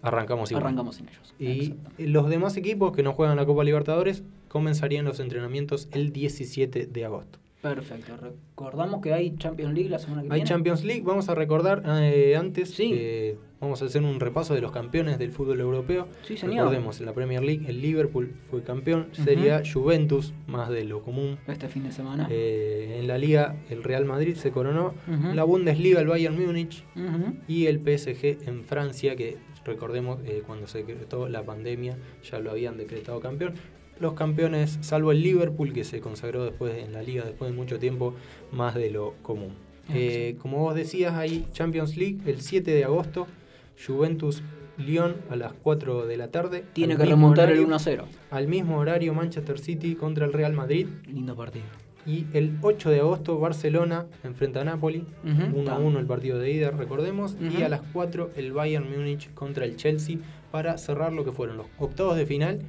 arrancamos 0.00 0.50
igual. 0.52 0.64
Arrancamos 0.64 1.00
en 1.00 1.08
ellos. 1.08 1.34
Y 1.38 1.74
los 2.06 2.30
demás 2.30 2.56
equipos 2.56 2.92
que 2.96 3.02
no 3.02 3.12
juegan 3.12 3.36
la 3.36 3.44
Copa 3.44 3.62
Libertadores 3.64 4.22
comenzarían 4.56 5.04
los 5.04 5.20
entrenamientos 5.20 5.86
el 5.92 6.14
17 6.14 6.86
de 6.86 7.04
agosto. 7.04 7.38
Perfecto. 7.60 8.16
Recordamos 8.16 9.02
que 9.02 9.12
hay 9.12 9.36
Champions 9.36 9.74
League 9.74 9.90
la 9.90 9.98
semana 9.98 10.22
que 10.22 10.28
Hay 10.28 10.36
viene. 10.36 10.48
Champions 10.48 10.82
League, 10.82 11.02
vamos 11.04 11.28
a 11.28 11.34
recordar 11.34 11.82
eh, 11.86 12.34
antes, 12.38 12.74
eh, 12.78 13.36
vamos 13.60 13.82
a 13.82 13.84
hacer 13.84 14.02
un 14.02 14.18
repaso 14.18 14.54
de 14.54 14.62
los 14.62 14.72
campeones 14.72 15.18
del 15.18 15.30
fútbol 15.30 15.60
europeo. 15.60 16.08
Sí, 16.22 16.38
señor. 16.38 16.56
Recordemos, 16.56 17.00
en 17.00 17.04
la 17.06 17.12
Premier 17.12 17.42
League 17.42 17.66
el 17.68 17.82
Liverpool 17.82 18.34
fue 18.50 18.62
campeón, 18.62 19.08
sería 19.12 19.60
Juventus, 19.70 20.32
más 20.46 20.70
de 20.70 20.84
lo 20.84 21.02
común. 21.02 21.36
Este 21.46 21.68
fin 21.68 21.82
de 21.82 21.92
semana. 21.92 22.26
Eh, 22.30 22.96
en 22.98 23.06
la 23.08 23.18
Liga 23.18 23.56
el 23.68 23.82
Real 23.82 24.06
Madrid 24.06 24.36
se 24.36 24.52
coronó, 24.52 24.94
la 25.34 25.44
Bundesliga 25.44 26.00
el 26.00 26.06
Bayern 26.06 26.42
Múnich 26.42 26.82
y 27.46 27.66
el 27.66 27.80
PSG 27.80 28.48
en 28.48 28.64
Francia, 28.64 29.16
que 29.16 29.36
recordemos 29.66 30.20
cuando 30.46 30.66
se 30.66 30.78
decretó 30.78 31.28
la 31.28 31.42
pandemia 31.42 31.98
ya 32.22 32.38
lo 32.38 32.52
habían 32.52 32.78
decretado 32.78 33.20
campeón. 33.20 33.52
Los 34.00 34.12
campeones, 34.14 34.78
salvo 34.82 35.12
el 35.12 35.22
Liverpool, 35.22 35.72
que 35.72 35.84
se 35.84 36.00
consagró 36.00 36.44
después 36.44 36.76
en 36.84 36.92
la 36.92 37.02
liga 37.02 37.24
después 37.24 37.50
de 37.50 37.56
mucho 37.56 37.78
tiempo, 37.78 38.14
más 38.52 38.74
de 38.74 38.90
lo 38.90 39.14
común. 39.22 39.52
Eh, 39.94 40.36
como 40.42 40.58
vos 40.58 40.74
decías, 40.74 41.14
hay 41.14 41.46
Champions 41.52 41.96
League 41.96 42.18
el 42.26 42.40
7 42.40 42.72
de 42.72 42.84
agosto, 42.84 43.26
Juventus 43.84 44.42
Lyon 44.78 45.16
a 45.30 45.36
las 45.36 45.52
4 45.54 46.06
de 46.06 46.16
la 46.16 46.28
tarde. 46.30 46.64
Tiene 46.72 46.96
que 46.96 47.04
remontar 47.04 47.44
el 47.46 47.52
horario- 47.52 47.66
1 47.66 47.76
a 47.76 47.78
0. 47.78 48.04
Al 48.30 48.48
mismo 48.48 48.78
horario 48.78 49.14
Manchester 49.14 49.58
City 49.58 49.94
contra 49.94 50.26
el 50.26 50.32
Real 50.32 50.52
Madrid. 50.52 50.86
Lindo 51.06 51.34
partido. 51.36 51.64
Y 52.04 52.26
el 52.34 52.56
8 52.62 52.90
de 52.90 53.00
agosto 53.00 53.38
Barcelona 53.40 54.06
enfrenta 54.22 54.60
a 54.60 54.64
Napoli. 54.64 55.04
Ujú. 55.24 55.60
1 55.60 55.70
a 55.72 55.78
1 55.78 55.98
el 55.98 56.06
partido 56.06 56.38
de 56.38 56.50
ida, 56.52 56.70
recordemos. 56.70 57.36
Y 57.40 57.62
a 57.62 57.68
las 57.68 57.80
4 57.92 58.30
el 58.36 58.52
Bayern 58.52 58.90
Múnich 58.90 59.32
contra 59.34 59.64
el 59.64 59.76
Chelsea 59.76 60.18
para 60.52 60.76
cerrar 60.78 61.12
lo 61.12 61.24
que 61.24 61.32
fueron 61.32 61.56
los 61.56 61.66
octavos 61.78 62.16
de 62.16 62.26
final 62.26 62.60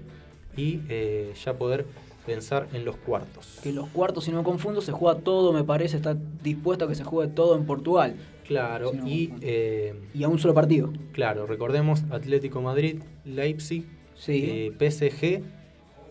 y 0.58 0.82
eh, 0.90 1.34
ya 1.46 1.54
poder 1.54 1.86
pensar 2.26 2.68
en 2.74 2.84
los 2.84 2.98
cuartos. 2.98 3.60
Que 3.64 3.72
los 3.72 3.88
cuartos, 3.90 4.26
si 4.26 4.32
no 4.32 4.40
me 4.40 4.44
confundo, 4.44 4.82
se 4.82 4.92
juega 4.92 5.20
todo, 5.20 5.54
me 5.54 5.64
parece, 5.64 5.96
está 5.96 6.18
dispuesto 6.44 6.84
a 6.84 6.88
que 6.90 6.96
se 6.96 7.06
juegue 7.06 7.32
todo 7.32 7.56
en 7.56 7.66
Portugal. 7.66 8.16
Claro, 8.46 8.92
Si 8.92 8.98
no 8.98 9.04
me 9.06 9.10
y, 9.12 9.34
eh, 9.42 9.96
Y 10.14 10.24
a 10.24 10.28
un 10.28 10.40
solo 10.40 10.54
partido. 10.54 10.92
claro, 11.14 11.46
recordemos 11.48 12.04
Atlético 12.10 12.62
Madrid, 12.62 13.02
Leipzig, 13.24 13.86
Sí. 14.16 14.44
eh, 14.46 14.72
PSG 14.78 15.42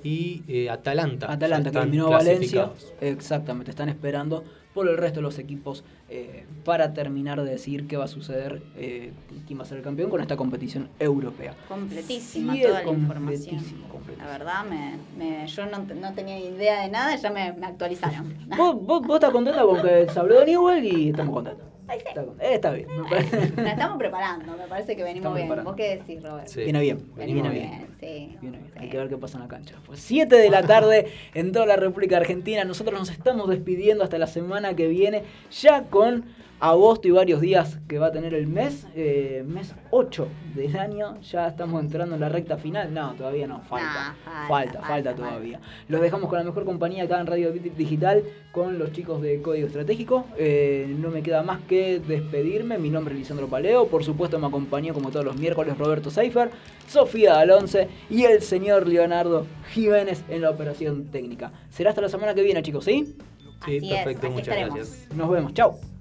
y 0.04 0.68
Atalanta. 0.68 1.30
Atalanta, 1.32 1.70
que 1.70 1.78
eliminó 1.78 2.08
Valencia. 2.10 2.70
Exactamente, 3.00 3.70
están 3.72 3.88
esperando 3.88 4.44
por 4.76 4.86
el 4.90 4.98
resto 4.98 5.20
de 5.20 5.22
los 5.22 5.38
equipos 5.38 5.84
eh, 6.10 6.44
para 6.62 6.92
terminar 6.92 7.42
de 7.42 7.50
decir 7.50 7.86
qué 7.88 7.96
va 7.96 8.04
a 8.04 8.08
suceder, 8.08 8.62
eh, 8.76 9.10
quién 9.46 9.58
va 9.58 9.62
a 9.62 9.66
ser 9.66 9.78
el 9.78 9.82
campeón 9.82 10.10
con 10.10 10.20
esta 10.20 10.36
competición 10.36 10.90
europea. 10.98 11.54
Completísima 11.66 12.52
Sí, 12.54 12.60
toda 12.60 12.82
la 12.82 12.90
información. 12.90 13.56
completísimo, 13.56 13.88
completísimo. 13.88 14.26
La 14.26 14.38
verdad, 14.38 14.64
me, 14.68 14.98
me- 15.16 15.46
yo 15.46 15.64
no, 15.64 15.78
no 15.78 16.12
tenía 16.14 16.38
idea 16.38 16.82
de 16.82 16.90
nada, 16.90 17.16
ya 17.16 17.30
me, 17.30 17.54
me 17.54 17.66
actualizaron. 17.66 18.34
¿Vos, 18.54 18.74
vos, 18.84 19.00
vos 19.06 19.14
estás 19.16 19.30
contenta 19.30 19.64
porque 19.64 20.06
se 20.12 20.18
habló 20.20 20.40
de 20.40 20.46
Newell 20.46 20.84
y 20.84 21.08
estamos 21.08 21.32
contentos. 21.34 21.66
Está, 21.88 22.24
con- 22.24 22.40
eh, 22.40 22.54
está 22.54 22.70
bien. 22.72 22.88
me 23.02 23.08
parece. 23.08 23.52
La 23.56 23.70
estamos 23.72 23.98
preparando, 23.98 24.56
me 24.56 24.66
parece 24.66 24.96
que 24.96 25.02
venimos 25.04 25.18
Estamos 25.18 25.36
bien. 25.36 25.46
preparando. 25.48 25.70
¿Vos 25.70 25.76
qué 25.76 25.96
decís, 25.96 26.22
Robert? 26.22 26.48
Sí. 26.48 26.64
Viene 26.64 26.80
bien, 26.80 27.12
Venimos 27.16 27.50
viene 27.50 27.58
bien, 27.68 27.86
sí. 28.00 28.36
Viene 28.40 28.58
bien. 28.58 28.72
Hay 28.78 28.88
que 28.88 28.98
ver 28.98 29.08
qué 29.08 29.16
pasa 29.16 29.38
en 29.38 29.42
la 29.44 29.48
cancha. 29.48 29.76
Pues 29.86 30.00
7 30.00 30.36
de 30.36 30.50
la 30.50 30.62
tarde 30.62 31.06
en 31.34 31.52
toda 31.52 31.66
la 31.66 31.76
República 31.76 32.16
Argentina. 32.16 32.64
Nosotros 32.64 32.98
nos 32.98 33.10
estamos 33.10 33.48
despidiendo 33.48 34.02
hasta 34.04 34.18
la 34.18 34.26
semana 34.26 34.74
que 34.74 34.88
viene, 34.88 35.22
ya 35.50 35.82
con 35.84 36.24
agosto 36.60 37.08
y 37.08 37.10
varios 37.10 37.40
días 37.40 37.78
que 37.86 37.98
va 37.98 38.06
a 38.06 38.12
tener 38.12 38.32
el 38.34 38.46
mes, 38.46 38.86
eh, 38.94 39.44
mes 39.46 39.74
8 39.90 40.28
del 40.54 40.76
año. 40.76 41.20
Ya 41.20 41.48
estamos 41.48 41.82
entrando 41.82 42.14
en 42.14 42.20
la 42.20 42.28
recta 42.28 42.56
final. 42.56 42.92
No, 42.92 43.14
todavía 43.14 43.46
no, 43.46 43.60
falta. 43.62 44.14
Falta, 44.24 44.48
falta, 44.48 44.48
falta, 44.48 44.82
falta, 44.82 45.14
todavía. 45.14 45.60
Los 45.88 46.00
dejamos 46.00 46.28
con 46.28 46.38
la 46.38 46.44
mejor 46.44 46.64
compañía 46.64 47.04
acá 47.04 47.20
en 47.20 47.26
Radio 47.26 47.52
Digital 47.52 48.22
con 48.52 48.78
los 48.78 48.92
chicos 48.92 49.20
de 49.20 49.42
Código 49.42 49.66
Estratégico. 49.66 50.26
Eh, 50.38 50.94
no 50.98 51.10
me 51.10 51.22
queda 51.22 51.42
más 51.42 51.60
que 51.62 52.00
despedirme. 52.00 52.78
Mi 52.78 52.90
nombre 52.90 53.14
es 53.14 53.20
Lisandro 53.20 53.48
Paleo. 53.48 53.88
Por 53.88 54.04
supuesto 54.04 54.38
me 54.38 54.46
acompañó 54.46 54.94
como 54.94 55.10
todos 55.10 55.24
los 55.24 55.36
miércoles 55.36 55.76
Roberto 55.76 56.10
Seifer, 56.10 56.50
Sofía 56.86 57.38
Alonce 57.38 57.88
y 58.08 58.24
el 58.24 58.40
señor 58.42 58.88
Leonardo 58.88 59.46
Jiménez 59.72 60.24
en 60.28 60.42
la 60.42 60.50
operación 60.50 61.06
técnica. 61.06 61.52
Será 61.70 61.90
hasta 61.90 62.02
la 62.02 62.08
semana 62.08 62.34
que 62.34 62.42
viene, 62.42 62.62
chicos, 62.62 62.84
¿sí? 62.84 63.16
Sí, 63.64 63.78
Así 63.78 63.88
perfecto, 63.88 64.30
muchas 64.30 64.48
estaremos. 64.48 64.74
gracias. 64.76 65.08
Nos 65.14 65.30
vemos. 65.30 65.54
Chao. 65.54 65.95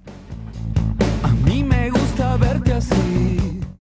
Me 1.75 1.89
gusta 1.89 2.37
verte 2.37 2.73
así. 2.73 3.64